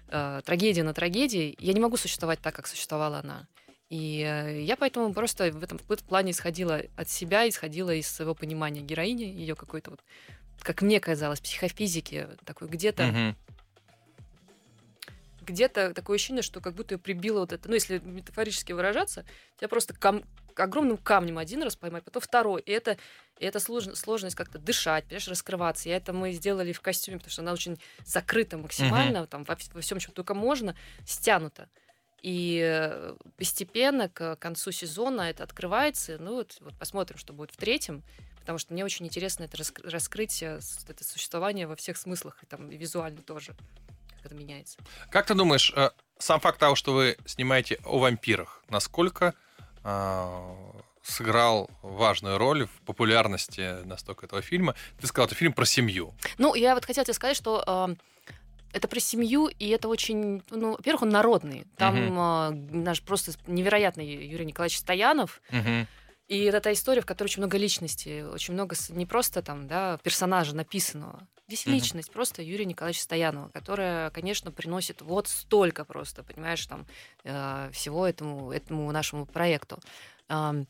э, 0.10 0.42
трагедия 0.46 0.84
на 0.84 0.94
трагедии. 0.94 1.56
Я 1.60 1.74
не 1.74 1.80
могу 1.80 1.98
существовать 1.98 2.40
так, 2.40 2.56
как 2.56 2.68
существовала 2.68 3.20
она. 3.20 3.48
И 3.92 4.24
э, 4.26 4.62
я 4.62 4.78
поэтому 4.78 5.14
просто 5.14 5.52
в 5.52 5.62
этом, 5.62 5.78
плане 5.78 6.32
исходила 6.32 6.82
от 6.96 7.10
себя, 7.10 7.48
исходила 7.50 7.94
из 7.94 8.08
своего 8.08 8.34
понимания 8.34 8.80
героини, 8.80 9.24
ее 9.24 9.54
какой-то 9.54 9.92
вот, 9.92 10.00
как 10.62 10.82
мне 10.82 11.02
казалось, 11.02 11.42
психофизики, 11.42 12.30
такой 12.46 12.70
где-то 12.70 13.08
Мгм. 13.08 13.36
где-то 15.42 15.94
такое 15.94 16.16
ощущение, 16.16 16.42
что 16.42 16.62
как 16.62 16.74
будто 16.74 16.94
ее 16.94 17.00
прибило 17.00 17.42
вот 17.42 17.52
это, 17.52 17.68
ну, 17.68 17.74
если 17.74 17.98
метафорически 17.98 18.72
выражаться, 18.72 19.26
тебя 19.58 19.68
просто 19.68 19.94
кам- 19.94 20.24
огромным 20.56 20.96
камнем 20.96 21.38
один 21.38 21.62
раз 21.62 21.76
поймать, 21.76 22.06
потом 22.06 22.22
второй. 22.22 22.62
И 22.62 22.72
это, 22.72 22.98
и 23.40 23.46
это 23.46 23.60
слож- 23.60 23.94
сложность 23.96 24.38
как-то 24.38 24.58
дышать, 24.58 25.04
понимаешь, 25.06 25.28
раскрываться. 25.28 25.90
И 25.90 25.92
это 25.92 26.14
мы 26.14 26.32
сделали 26.32 26.72
в 26.72 26.80
костюме, 26.80 27.18
потому 27.18 27.32
что 27.32 27.42
она 27.42 27.52
очень 27.52 27.78
закрыта 28.06 28.58
максимально, 28.58 29.28
там, 29.28 29.44
во, 29.44 29.58
во 29.74 29.82
всем, 29.82 30.00
чем 30.00 30.14
только 30.14 30.34
можно, 30.34 30.78
стянута. 31.06 31.68
И 32.22 33.14
постепенно 33.38 34.10
к 34.10 34.36
концу 34.36 34.72
сезона 34.72 35.24
это 35.24 35.44
открывается. 35.44 36.18
Ну, 36.20 36.36
вот, 36.36 36.58
вот 36.60 36.78
посмотрим, 36.78 37.18
что 37.18 37.34
будет 37.34 37.52
в 37.52 37.58
третьем. 37.58 38.04
Потому 38.42 38.58
что 38.58 38.74
мне 38.74 38.84
очень 38.84 39.06
интересно 39.06 39.44
это 39.44 39.58
раск- 39.58 39.88
раскрыть, 39.88 40.42
э, 40.42 40.60
это 40.88 41.04
существование 41.04 41.68
во 41.68 41.76
всех 41.76 41.96
смыслах, 41.96 42.42
и, 42.42 42.48
там, 42.48 42.72
и 42.72 42.76
визуально 42.76 43.22
тоже, 43.22 43.54
как 44.18 44.26
это 44.26 44.36
меняется. 44.36 44.80
Как 45.12 45.28
ты 45.28 45.36
думаешь, 45.36 45.72
э, 45.76 45.92
сам 46.18 46.40
факт 46.40 46.60
того, 46.60 46.76
что 46.76 46.94
вы 46.94 47.18
снимаете 47.26 47.80
о 47.86 48.00
вампирах, 48.00 48.64
насколько 48.68 49.36
э, 49.84 50.56
сыграл 51.04 51.70
важную 51.84 52.40
роль 52.40 52.66
в 52.66 52.82
популярности 52.86 53.84
настолько 53.86 54.26
этого 54.26 54.42
фильма? 54.42 54.76
Ты 55.00 55.06
сказал, 55.06 55.28
это 55.28 55.36
фильм 55.36 55.54
про 55.54 55.66
семью. 55.66 56.16
Ну, 56.40 56.56
я 56.56 56.74
вот 56.74 56.86
хотела 56.86 57.06
тебе 57.06 57.14
сказать, 57.14 57.38
что 57.38 57.64
э, 57.66 57.96
это 58.74 58.88
про 58.88 59.00
семью, 59.00 59.48
и 59.48 59.68
это 59.70 59.88
очень, 59.88 60.44
ну, 60.50 60.72
во-первых, 60.72 61.04
он 61.04 61.10
народный. 61.10 61.66
Там 61.78 61.96
э, 61.96 62.50
наш 62.72 63.02
просто 63.02 63.32
невероятный 63.48 64.06
Юрий 64.06 64.46
Николаевич 64.46 64.78
Стоянов, 64.78 65.42
Мгм. 65.52 65.88
и 66.28 66.44
это 66.44 66.62
та 66.62 66.72
история, 66.72 67.02
в 67.02 67.06
которой 67.06 67.28
очень 67.28 67.42
много 67.42 67.58
личности, 67.58 68.24
очень 68.24 68.54
много 68.54 68.76
не 68.90 69.06
просто 69.06 69.42
там, 69.42 69.68
да, 69.68 69.98
персонажа 70.04 70.56
написанного. 70.56 71.28
Здесь 71.48 71.66
Мгм. 71.66 71.76
личность 71.76 72.12
просто 72.12 72.42
Юрия 72.42 72.64
Николаевича 72.66 73.02
Стоянова, 73.04 73.50
которая, 73.50 74.10
конечно, 74.12 74.52
приносит 74.52 75.02
вот 75.02 75.28
столько 75.28 75.84
просто, 75.84 76.24
понимаешь, 76.24 76.66
там 76.66 76.86
э, 77.26 77.70
всего 77.74 78.08
этому, 78.08 78.52
этому 78.54 78.90
нашему 78.92 79.26
проекту. 79.26 79.78
Ам, 80.30 80.66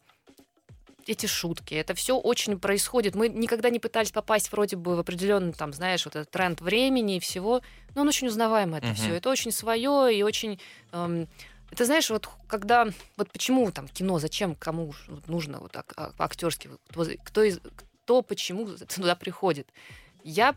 эти 1.07 1.25
шутки, 1.25 1.73
это 1.73 1.93
все 1.93 2.17
очень 2.17 2.59
происходит. 2.59 3.15
Мы 3.15 3.29
никогда 3.29 3.69
не 3.69 3.79
пытались 3.79 4.11
попасть 4.11 4.51
вроде 4.51 4.75
бы 4.75 4.95
в 4.95 4.99
определенный, 4.99 5.53
там, 5.53 5.73
знаешь, 5.73 6.05
вот 6.05 6.15
этот 6.15 6.31
тренд 6.31 6.61
времени 6.61 7.17
и 7.17 7.19
всего, 7.19 7.61
но 7.95 8.01
он 8.01 8.07
очень 8.07 8.27
узнаваемый 8.27 8.79
это 8.79 8.87
Мгм. 8.87 8.95
все. 8.95 9.13
Это 9.15 9.29
очень 9.29 9.51
свое 9.51 10.15
и 10.17 10.23
очень 10.23 10.59
эм, 10.91 11.27
это 11.71 11.85
знаешь, 11.85 12.09
вот 12.09 12.27
когда 12.47 12.87
вот 13.17 13.31
почему 13.31 13.71
там 13.71 13.87
кино, 13.87 14.19
зачем 14.19 14.55
кому 14.55 14.93
нужно 15.27 15.59
вот 15.59 15.75
ак- 15.77 15.93
а- 15.95 16.11
актерски, 16.17 16.67
вот 16.67 16.81
кто, 16.89 17.05
кто, 17.23 17.43
из- 17.43 17.59
кто 18.03 18.21
почему 18.21 18.67
туда 18.67 19.15
приходит. 19.15 19.67
Я 20.23 20.55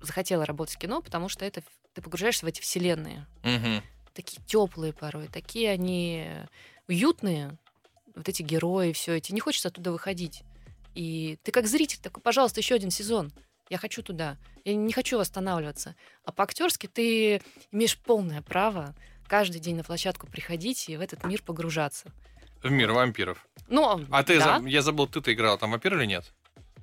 захотела 0.00 0.46
работать 0.46 0.76
в 0.76 0.78
кино, 0.78 1.02
потому 1.02 1.28
что 1.28 1.44
это 1.44 1.62
ты 1.92 2.02
погружаешься 2.02 2.46
в 2.46 2.48
эти 2.48 2.60
вселенные, 2.60 3.26
Мгм. 3.42 3.82
такие 4.14 4.40
теплые 4.46 4.92
порой, 4.92 5.28
такие 5.28 5.70
они 5.70 6.26
уютные, 6.86 7.58
вот 8.18 8.28
эти 8.28 8.42
герои, 8.42 8.92
все 8.92 9.16
эти, 9.16 9.32
не 9.32 9.40
хочется 9.40 9.68
оттуда 9.68 9.92
выходить. 9.92 10.42
И 10.94 11.38
ты 11.42 11.52
как 11.52 11.66
зритель 11.66 11.98
такой, 12.00 12.22
пожалуйста, 12.22 12.60
еще 12.60 12.74
один 12.74 12.90
сезон. 12.90 13.32
Я 13.70 13.78
хочу 13.78 14.02
туда. 14.02 14.36
Я 14.64 14.74
не 14.74 14.92
хочу 14.92 15.18
восстанавливаться. 15.18 15.94
А 16.24 16.32
по-актерски 16.32 16.86
ты 16.86 17.40
имеешь 17.70 17.96
полное 17.98 18.42
право 18.42 18.94
каждый 19.26 19.60
день 19.60 19.76
на 19.76 19.84
площадку 19.84 20.26
приходить 20.26 20.88
и 20.88 20.96
в 20.96 21.00
этот 21.00 21.24
мир 21.24 21.42
погружаться. 21.42 22.12
В 22.62 22.70
мир 22.70 22.92
вампиров. 22.92 23.46
Ну, 23.68 24.04
А 24.10 24.22
ты, 24.24 24.38
да. 24.38 24.60
я 24.66 24.82
забыл, 24.82 25.06
ты-то 25.06 25.32
играла 25.32 25.58
там 25.58 25.70
вампир 25.70 25.96
или 25.96 26.06
нет? 26.06 26.32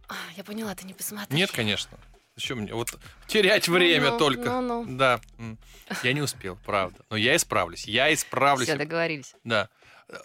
А, 0.07 0.13
Я 0.37 0.43
поняла, 0.43 0.73
ты 0.75 0.85
не 0.85 0.93
посмотрел. 0.93 1.35
Нет, 1.37 1.51
конечно. 1.51 1.97
Зачем 2.35 2.59
мне? 2.59 2.73
Вот 2.73 2.97
терять 3.27 3.67
время 3.67 4.07
Ну-ну, 4.11 4.17
только. 4.19 4.61
ну-ну. 4.61 4.85
Да. 4.97 5.19
М. 5.39 5.57
Я 6.03 6.13
не 6.13 6.21
успел, 6.21 6.57
правда. 6.65 7.03
Но 7.09 7.17
я 7.17 7.35
исправлюсь. 7.35 7.85
Я 7.87 8.13
исправлюсь. 8.13 8.67
Все, 8.67 8.77
договорились. 8.77 9.33
Да. 9.43 9.69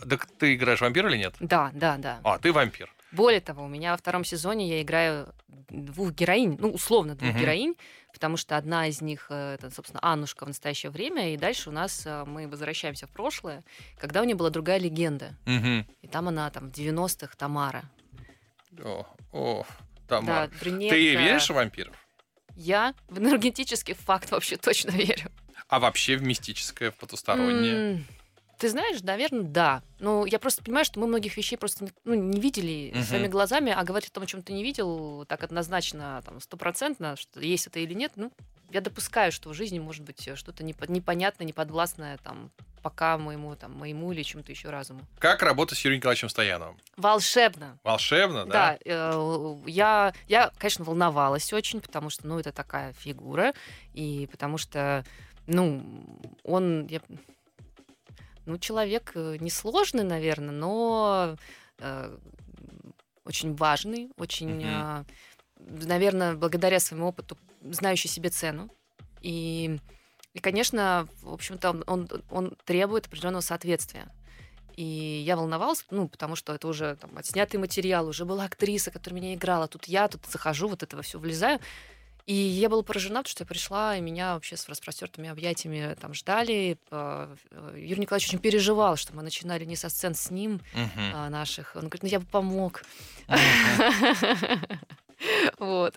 Так 0.08 0.26
ты 0.38 0.54
играешь 0.54 0.80
вампира 0.80 1.10
или 1.10 1.18
нет? 1.18 1.34
Да, 1.40 1.70
да, 1.74 1.96
да. 1.96 2.20
А, 2.24 2.38
ты 2.38 2.52
вампир. 2.52 2.92
Более 3.12 3.40
того, 3.40 3.64
у 3.64 3.68
меня 3.68 3.92
во 3.92 3.96
втором 3.96 4.24
сезоне 4.24 4.68
я 4.68 4.82
играю 4.82 5.34
двух 5.68 6.12
героинь, 6.12 6.56
ну, 6.60 6.70
условно, 6.70 7.14
двух 7.16 7.30
Мгм. 7.30 7.40
героинь, 7.40 7.74
потому 8.12 8.36
что 8.36 8.56
одна 8.56 8.86
из 8.86 9.00
них, 9.00 9.26
э, 9.30 9.54
это, 9.54 9.70
собственно, 9.70 9.98
Аннушка 10.02 10.44
в 10.44 10.48
настоящее 10.48 10.90
время, 10.90 11.32
и 11.32 11.36
дальше 11.36 11.70
у 11.70 11.72
нас 11.72 12.02
э, 12.06 12.24
мы 12.24 12.46
возвращаемся 12.46 13.06
в 13.06 13.10
прошлое, 13.10 13.64
когда 13.98 14.20
у 14.20 14.24
нее 14.24 14.36
была 14.36 14.50
другая 14.50 14.78
легенда, 14.78 15.34
Мгм. 15.46 15.86
и 16.02 16.06
там 16.08 16.28
она, 16.28 16.50
там, 16.50 16.70
в 16.70 16.72
90-х, 16.72 17.34
Тамара. 17.36 17.82
О, 18.78 19.06
о, 19.32 19.66
Тамара. 20.06 20.48
Да, 20.48 20.58
брюнетка. 20.60 20.94
Ты 20.94 21.14
веришь 21.16 21.50
в 21.50 21.54
вампиров? 21.54 21.96
Я 22.54 22.94
в 23.08 23.18
энергетический 23.18 23.94
факт 23.94 24.30
вообще 24.30 24.56
точно 24.56 24.90
верю. 24.90 25.30
А 25.68 25.78
вообще 25.80 26.16
в 26.16 26.22
мистическое, 26.22 26.90
в 26.90 26.96
потустороннее? 26.96 27.76
М, 27.76 28.04
Ты 28.60 28.68
знаешь, 28.68 29.00
наверное, 29.02 29.42
да. 29.42 29.82
Ну, 30.00 30.26
я 30.26 30.38
просто 30.38 30.62
понимаю, 30.62 30.84
что 30.84 31.00
мы 31.00 31.06
многих 31.06 31.34
вещей 31.38 31.56
просто 31.56 31.88
ну, 32.04 32.12
не 32.14 32.38
видели 32.38 32.92
Мгм. 32.94 33.04
своими 33.04 33.26
глазами, 33.26 33.72
а 33.74 33.82
говорить 33.84 34.10
о 34.10 34.12
том, 34.12 34.24
о 34.24 34.26
чем 34.26 34.42
ты 34.42 34.52
не 34.52 34.62
видел, 34.62 35.24
так 35.26 35.42
однозначно, 35.42 36.20
там, 36.26 36.40
стопроцентно, 36.42 37.16
что 37.16 37.40
есть 37.40 37.66
это 37.66 37.78
или 37.80 37.94
нет, 37.94 38.12
ну, 38.16 38.30
я 38.70 38.82
допускаю, 38.82 39.32
что 39.32 39.48
в 39.48 39.54
жизни 39.54 39.78
может 39.78 40.04
быть 40.04 40.28
э, 40.28 40.36
что-то 40.36 40.62
непо- 40.62 40.90
непонятное, 40.92 41.46
неподвластное, 41.46 42.18
там, 42.18 42.50
пока 42.82 43.16
моему, 43.16 43.56
там, 43.56 43.72
моему 43.78 44.12
или 44.12 44.22
чему-то 44.22 44.52
еще 44.52 44.68
разуму. 44.68 45.00
Как 45.18 45.42
работать 45.42 45.78
с 45.78 45.84
Юрием 45.84 46.00
Николаевичем 46.00 46.28
Стояновым? 46.28 46.76
Волшебно. 46.98 47.78
Волшебно, 47.82 48.44
да? 48.44 48.52
Да, 48.52 48.78
э, 48.84 49.56
я, 49.66 50.12
я, 50.28 50.50
конечно, 50.58 50.84
волновалась 50.84 51.50
очень, 51.54 51.80
потому 51.80 52.10
что, 52.10 52.26
ну, 52.26 52.38
это 52.38 52.52
такая 52.52 52.92
фигура, 52.92 53.54
и 53.94 54.28
потому 54.30 54.58
что, 54.58 55.02
ну, 55.46 55.82
он, 56.44 56.86
я- 56.88 57.00
ну, 58.46 58.58
человек 58.58 59.12
э, 59.14 59.36
несложный, 59.40 60.04
наверное, 60.04 60.54
но 60.54 61.36
э, 61.78 62.18
очень 63.24 63.54
важный, 63.54 64.10
очень, 64.16 64.60
Мгм. 64.60 65.06
наверное, 65.58 66.34
благодаря 66.34 66.80
своему 66.80 67.08
опыту, 67.08 67.36
знающий 67.62 68.08
себе 68.08 68.30
цену. 68.30 68.68
И, 69.20 69.78
и 70.34 70.38
конечно, 70.40 71.06
в 71.22 71.32
общем-то, 71.32 71.70
он- 71.70 71.84
он, 71.86 72.08
он 72.30 72.56
требует 72.64 73.06
определенного 73.06 73.42
соответствия. 73.42 74.08
И 74.76 75.22
я 75.26 75.36
волновалась, 75.36 75.84
ну, 75.90 76.08
потому 76.08 76.36
что 76.36 76.54
это 76.54 76.66
уже 76.66 76.96
там, 76.96 77.10
отснятый 77.18 77.60
материал, 77.60 78.06
уже 78.08 78.24
была 78.24 78.44
актриса, 78.44 78.90
которая 78.90 79.20
меня 79.20 79.34
играла. 79.34 79.68
Тут 79.68 79.86
я, 79.86 80.08
тут 80.08 80.24
захожу, 80.26 80.68
вот 80.68 80.82
этого 80.82 81.02
все 81.02 81.18
влезаю. 81.18 81.60
И 82.26 82.34
я 82.34 82.68
была 82.68 82.82
поражена, 82.82 83.20
потому 83.20 83.30
что 83.30 83.42
я 83.42 83.46
пришла, 83.46 83.96
и 83.96 84.00
меня 84.00 84.34
вообще 84.34 84.56
с 84.56 84.68
распростертыми 84.68 85.28
объятиями 85.28 85.94
там 86.00 86.14
ждали. 86.14 86.78
А, 86.90 87.34
э, 87.50 87.74
Юрий 87.78 88.02
Николаевич 88.02 88.28
очень 88.28 88.38
переживал, 88.38 88.96
что 88.96 89.14
мы 89.14 89.22
начинали 89.22 89.64
не 89.64 89.76
со 89.76 89.88
сцен 89.88 90.14
с 90.14 90.30
ним 90.30 90.60
а, 91.12 91.28
наших. 91.30 91.72
Он 91.74 91.82
говорит, 91.82 92.02
ну 92.02 92.08
я 92.08 92.20
бы 92.20 92.26
помог. 92.26 92.82
Мгм. 93.28 93.38
Вот. 95.58 95.94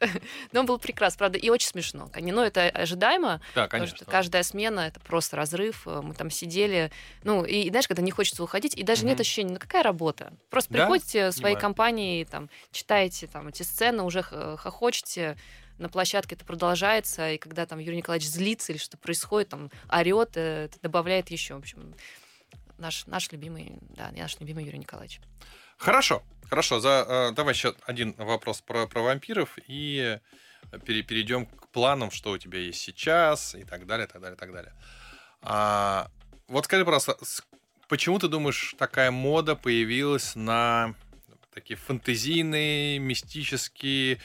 Но 0.51 0.59
он 0.59 0.65
был 0.65 0.77
прекрасен, 0.79 1.17
правда, 1.17 1.37
и 1.37 1.49
очень 1.49 1.69
смешно. 1.69 2.11
Но 2.13 2.43
это 2.43 2.63
ожидаемо, 2.69 3.39
Да, 3.55 3.69
конечно. 3.69 3.95
что 3.95 4.05
каждая 4.05 4.43
смена— 4.43 4.81
это 4.81 4.99
просто 4.99 5.37
разрыв. 5.37 5.85
Мы 5.85 6.13
там 6.13 6.29
сидели, 6.29 6.91
ну, 7.23 7.45
и, 7.45 7.69
знаешь, 7.69 7.87
когда 7.87 8.01
не 8.01 8.11
хочется 8.11 8.43
уходить, 8.43 8.75
и 8.75 8.83
даже 8.83 9.05
нет 9.05 9.15
Мгм. 9.15 9.21
ощущения, 9.21 9.53
ну, 9.53 9.59
какая 9.59 9.81
работа? 9.81 10.33
Просто 10.49 10.73
Да, 10.73 10.79
приходите 10.79 11.29
в 11.29 11.31
своей 11.31 11.55
понимаю. 11.55 11.61
компании, 11.61 12.23
там, 12.25 12.49
читаете 12.73 13.27
там 13.27 13.47
эти 13.47 13.63
сцены, 13.63 14.03
уже 14.03 14.23
хохочете, 14.23 15.37
на 15.77 15.89
площадке 15.89 16.35
это 16.35 16.45
продолжается, 16.45 17.31
и 17.31 17.37
когда 17.37 17.65
там 17.65 17.79
Юрий 17.79 17.97
Николаевич 17.97 18.29
злится 18.29 18.71
или 18.71 18.79
что 18.79 18.97
происходит, 18.97 19.49
там, 19.49 19.71
орет, 19.89 20.37
это 20.37 20.77
добавляет 20.81 21.31
еще. 21.31 21.55
В 21.55 21.59
общем, 21.59 21.95
наш, 22.77 23.05
наш 23.07 23.31
любимый, 23.31 23.77
да, 23.89 24.11
наш 24.11 24.39
любимый 24.39 24.65
Юрий 24.65 24.79
Николаевич. 24.79 25.19
Хорошо, 25.77 26.23
хорошо. 26.49 26.79
За, 26.79 27.05
э, 27.07 27.31
давай 27.35 27.53
еще 27.53 27.75
один 27.85 28.13
вопрос 28.17 28.61
про, 28.61 28.87
про 28.87 29.01
вампиров 29.01 29.57
и 29.67 30.19
пере- 30.85 31.03
перейдем 31.03 31.45
к 31.45 31.67
планам, 31.69 32.11
что 32.11 32.31
у 32.31 32.37
тебя 32.37 32.59
есть 32.59 32.79
сейчас 32.79 33.55
и 33.55 33.63
так 33.63 33.85
далее, 33.85 34.07
так 34.07 34.21
далее, 34.21 34.37
так 34.37 34.51
далее. 34.51 34.73
А, 35.41 36.09
вот 36.47 36.65
скажи, 36.65 36.85
с- 36.99 37.43
почему 37.89 38.19
ты 38.19 38.27
думаешь, 38.27 38.75
такая 38.77 39.11
мода 39.11 39.55
появилась 39.55 40.35
на 40.35 40.95
такие 41.53 41.75
фантазийные, 41.77 42.99
мистические 42.99 44.15
э, 44.15 44.19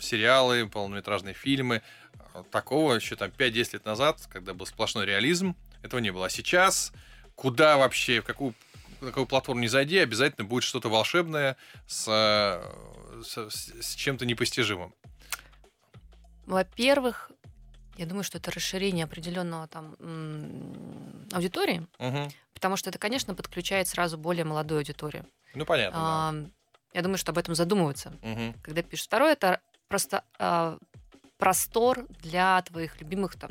сериалы, 0.00 0.68
полнометражные 0.68 1.34
фильмы? 1.34 1.82
Такого 2.50 2.94
еще 2.94 3.14
там 3.16 3.30
5-10 3.30 3.68
лет 3.74 3.84
назад, 3.84 4.20
когда 4.28 4.54
был 4.54 4.66
сплошной 4.66 5.06
реализм, 5.06 5.56
этого 5.82 6.00
не 6.00 6.10
было. 6.10 6.26
А 6.26 6.30
сейчас 6.30 6.92
куда 7.36 7.76
вообще, 7.76 8.20
в 8.20 8.24
какую 8.24 8.54
на 9.00 9.08
какую 9.10 9.26
платформу 9.26 9.60
не 9.60 9.68
зайди, 9.68 9.98
обязательно 9.98 10.46
будет 10.46 10.62
что-то 10.64 10.88
волшебное 10.88 11.56
с, 11.86 12.06
э, 12.08 13.22
с, 13.22 13.50
с 13.82 13.94
чем-то 13.94 14.24
непостижимым. 14.24 14.94
Во-первых, 16.46 17.30
я 17.96 18.06
думаю, 18.06 18.24
что 18.24 18.38
это 18.38 18.50
расширение 18.50 19.04
определенного 19.04 19.66
там 19.68 19.94
аудитории, 21.32 21.86
Мгм. 21.98 22.30
потому 22.54 22.76
что 22.76 22.90
это, 22.90 22.98
конечно, 22.98 23.34
подключает 23.34 23.88
сразу 23.88 24.16
более 24.18 24.44
молодую 24.44 24.78
аудиторию. 24.78 25.26
Ну, 25.54 25.64
понятно. 25.66 25.98
да. 26.00 26.48
Я 26.94 27.02
думаю, 27.02 27.18
что 27.18 27.32
об 27.32 27.38
этом 27.38 27.54
задумываются, 27.54 28.12
Мгм. 28.22 28.54
когда 28.62 28.82
пишешь. 28.82 29.06
Второе 29.06 29.32
это 29.32 29.60
просто 29.88 30.24
а, 30.38 30.78
простор 31.38 32.06
для 32.22 32.62
твоих 32.62 33.00
любимых 33.00 33.36
там 33.36 33.50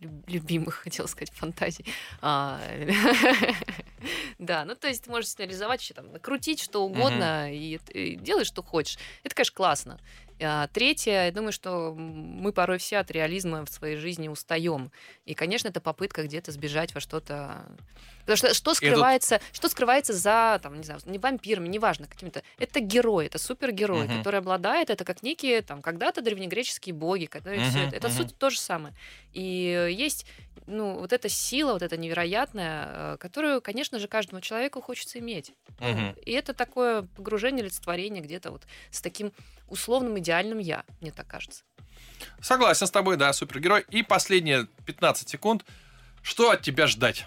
лю- 0.00 0.22
любимых, 0.28 0.74
хотела 0.84 1.06
сказать, 1.08 1.32
фантазий. 1.34 1.84
А, 2.22 2.60
Да, 4.38 4.64
ну 4.64 4.76
то 4.76 4.86
есть 4.86 5.04
ты 5.04 5.10
можешь 5.10 5.34
реализовать, 5.36 5.80
вообще 5.80 5.94
там 5.94 6.12
накрутить 6.12 6.60
что 6.60 6.84
угодно 6.84 7.52
и, 7.52 7.80
и 7.92 8.14
делай, 8.16 8.44
что 8.44 8.62
хочешь. 8.62 8.96
Это, 9.24 9.34
конечно, 9.34 9.54
классно. 9.56 10.00
А, 10.40 10.68
Третье, 10.68 11.24
я 11.26 11.32
думаю, 11.32 11.50
что 11.52 11.92
мы 11.94 12.52
порой 12.52 12.78
все 12.78 12.98
от 12.98 13.10
реализма 13.10 13.64
в 13.64 13.70
своей 13.70 13.96
жизни 13.96 14.28
устаем. 14.28 14.92
И, 15.24 15.34
конечно, 15.34 15.66
это 15.68 15.80
попытка 15.80 16.22
где-то 16.22 16.52
сбежать 16.52 16.94
во 16.94 17.00
что-то. 17.00 17.66
Потому 18.28 18.36
что 18.36 18.54
что 18.54 18.74
скрывается, 18.74 19.40
что 19.52 19.68
скрывается 19.70 20.12
за, 20.12 20.60
там, 20.62 20.76
не 20.76 20.82
знаю, 20.82 21.00
не 21.06 21.18
вампирами, 21.18 21.66
неважно, 21.66 22.06
какими-то. 22.06 22.42
Это 22.58 22.80
герой, 22.80 23.24
это 23.24 23.38
супергерой, 23.38 24.06
Мгм. 24.06 24.18
который 24.18 24.40
обладает, 24.40 24.90
это 24.90 25.06
как 25.06 25.22
некие, 25.22 25.62
там, 25.62 25.80
когда-то 25.80 26.20
древнегреческие 26.20 26.94
боги, 26.94 27.24
которые 27.24 27.62
все 27.62 27.78
Мгм, 27.78 27.88
это. 27.88 27.96
Это 27.96 28.08
мгм. 28.08 28.16
суть 28.18 28.36
то 28.36 28.50
же 28.50 28.58
самое. 28.60 28.94
И 29.32 29.88
есть, 29.90 30.26
ну, 30.66 30.98
вот 30.98 31.14
эта 31.14 31.30
сила, 31.30 31.72
вот 31.72 31.80
эта 31.80 31.96
невероятная, 31.96 33.14
э, 33.14 33.16
которую, 33.16 33.62
конечно 33.62 33.98
же, 33.98 34.08
каждому 34.08 34.42
человеку 34.42 34.82
хочется 34.82 35.18
иметь. 35.20 35.54
Мгм. 35.80 36.14
И 36.26 36.32
это 36.32 36.52
такое 36.52 37.04
погружение, 37.16 37.62
олицетворение 37.62 38.22
где-то 38.22 38.50
вот 38.50 38.66
с 38.90 39.00
таким 39.00 39.32
условным 39.68 40.18
идеальным 40.18 40.58
я, 40.58 40.84
мне 41.00 41.12
так 41.12 41.26
кажется. 41.26 41.64
Согласен 42.42 42.86
с 42.86 42.90
тобой, 42.90 43.16
да, 43.16 43.32
супергерой. 43.32 43.86
И 43.88 44.02
последние 44.02 44.66
15 44.84 45.30
секунд. 45.30 45.64
Что 46.20 46.50
от 46.50 46.60
тебя 46.60 46.86
ждать 46.86 47.26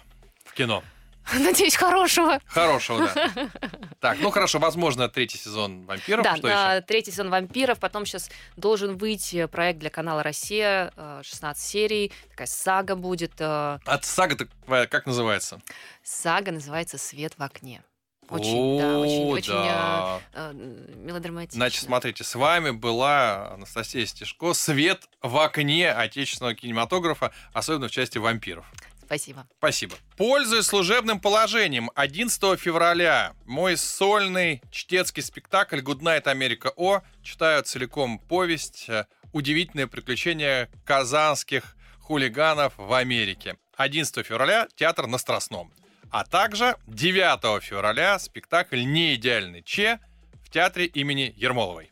в 0.52 0.54
кино? 0.54 0.82
Надеюсь, 1.32 1.76
хорошего. 1.76 2.40
Хорошего, 2.46 3.08
да. 3.14 3.30
Так, 4.00 4.18
ну 4.20 4.30
хорошо, 4.30 4.58
возможно, 4.58 5.08
третий 5.08 5.38
сезон 5.38 5.84
вампиров. 5.86 6.24
Да, 6.24 6.36
Что 6.36 6.48
а, 6.48 6.74
еще? 6.74 6.80
третий 6.84 7.12
сезон 7.12 7.30
«Вампиров», 7.30 7.78
потом 7.78 8.04
сейчас 8.04 8.28
должен 8.56 8.96
выйти 8.96 9.46
проект 9.46 9.78
для 9.78 9.90
канала 9.90 10.24
«Россия», 10.24 10.92
э, 10.96 11.20
16 11.24 11.62
серий, 11.64 12.12
такая 12.30 12.48
сага 12.48 12.96
будет. 12.96 13.32
э, 13.38 13.78
От 13.86 14.04
сага 14.04 14.36
твоя 14.66 14.86
как 14.88 15.06
называется? 15.06 15.60
Сага 16.02 16.50
называется 16.50 16.98
«Свет 16.98 17.34
в 17.38 17.42
окне». 17.42 17.82
Очень, 18.28 18.78
да, 18.78 18.98
очень, 18.98 19.22
О, 19.22 19.28
очень 19.28 19.52
да. 19.52 20.20
э, 20.32 20.52
э, 20.52 20.94
мелодраматично. 20.96 21.58
Значит, 21.58 21.84
смотрите, 21.84 22.24
с 22.24 22.34
вами 22.34 22.70
была 22.70 23.52
Анастасия 23.52 24.06
Стешко. 24.06 24.54
Свет 24.54 25.08
в 25.20 25.36
окне 25.38 25.92
отечественного 25.92 26.54
кинематографа, 26.56 27.32
особенно 27.52 27.86
в 27.88 27.90
части 27.92 28.18
вампиров. 28.18 28.64
Спасибо. 29.12 29.46
Спасибо. 29.58 29.94
Пользуясь 30.16 30.64
служебным 30.64 31.20
положением, 31.20 31.90
11 31.96 32.58
февраля 32.58 33.34
мой 33.44 33.76
сольный 33.76 34.62
чтецкий 34.70 35.22
спектакль 35.22 35.80
«Goodnight 35.80 36.26
Америка 36.28 36.72
О» 36.76 37.02
читаю 37.22 37.62
целиком 37.62 38.18
повесть 38.18 38.88
«Удивительное 39.34 39.86
приключение 39.86 40.70
казанских 40.86 41.76
хулиганов 42.00 42.72
в 42.78 42.90
Америке». 42.94 43.56
11 43.76 44.26
февраля 44.26 44.66
театр 44.76 45.06
на 45.06 45.18
Страстном. 45.18 45.70
А 46.10 46.24
также 46.24 46.78
9 46.86 47.62
февраля 47.62 48.18
спектакль 48.18 48.82
«Неидеальный 48.82 49.62
Че» 49.62 50.00
в 50.42 50.48
театре 50.48 50.86
имени 50.86 51.34
Ермоловой. 51.36 51.90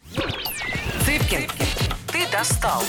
Цыпкин, 1.04 1.50
ты 2.10 2.26
достал. 2.32 2.82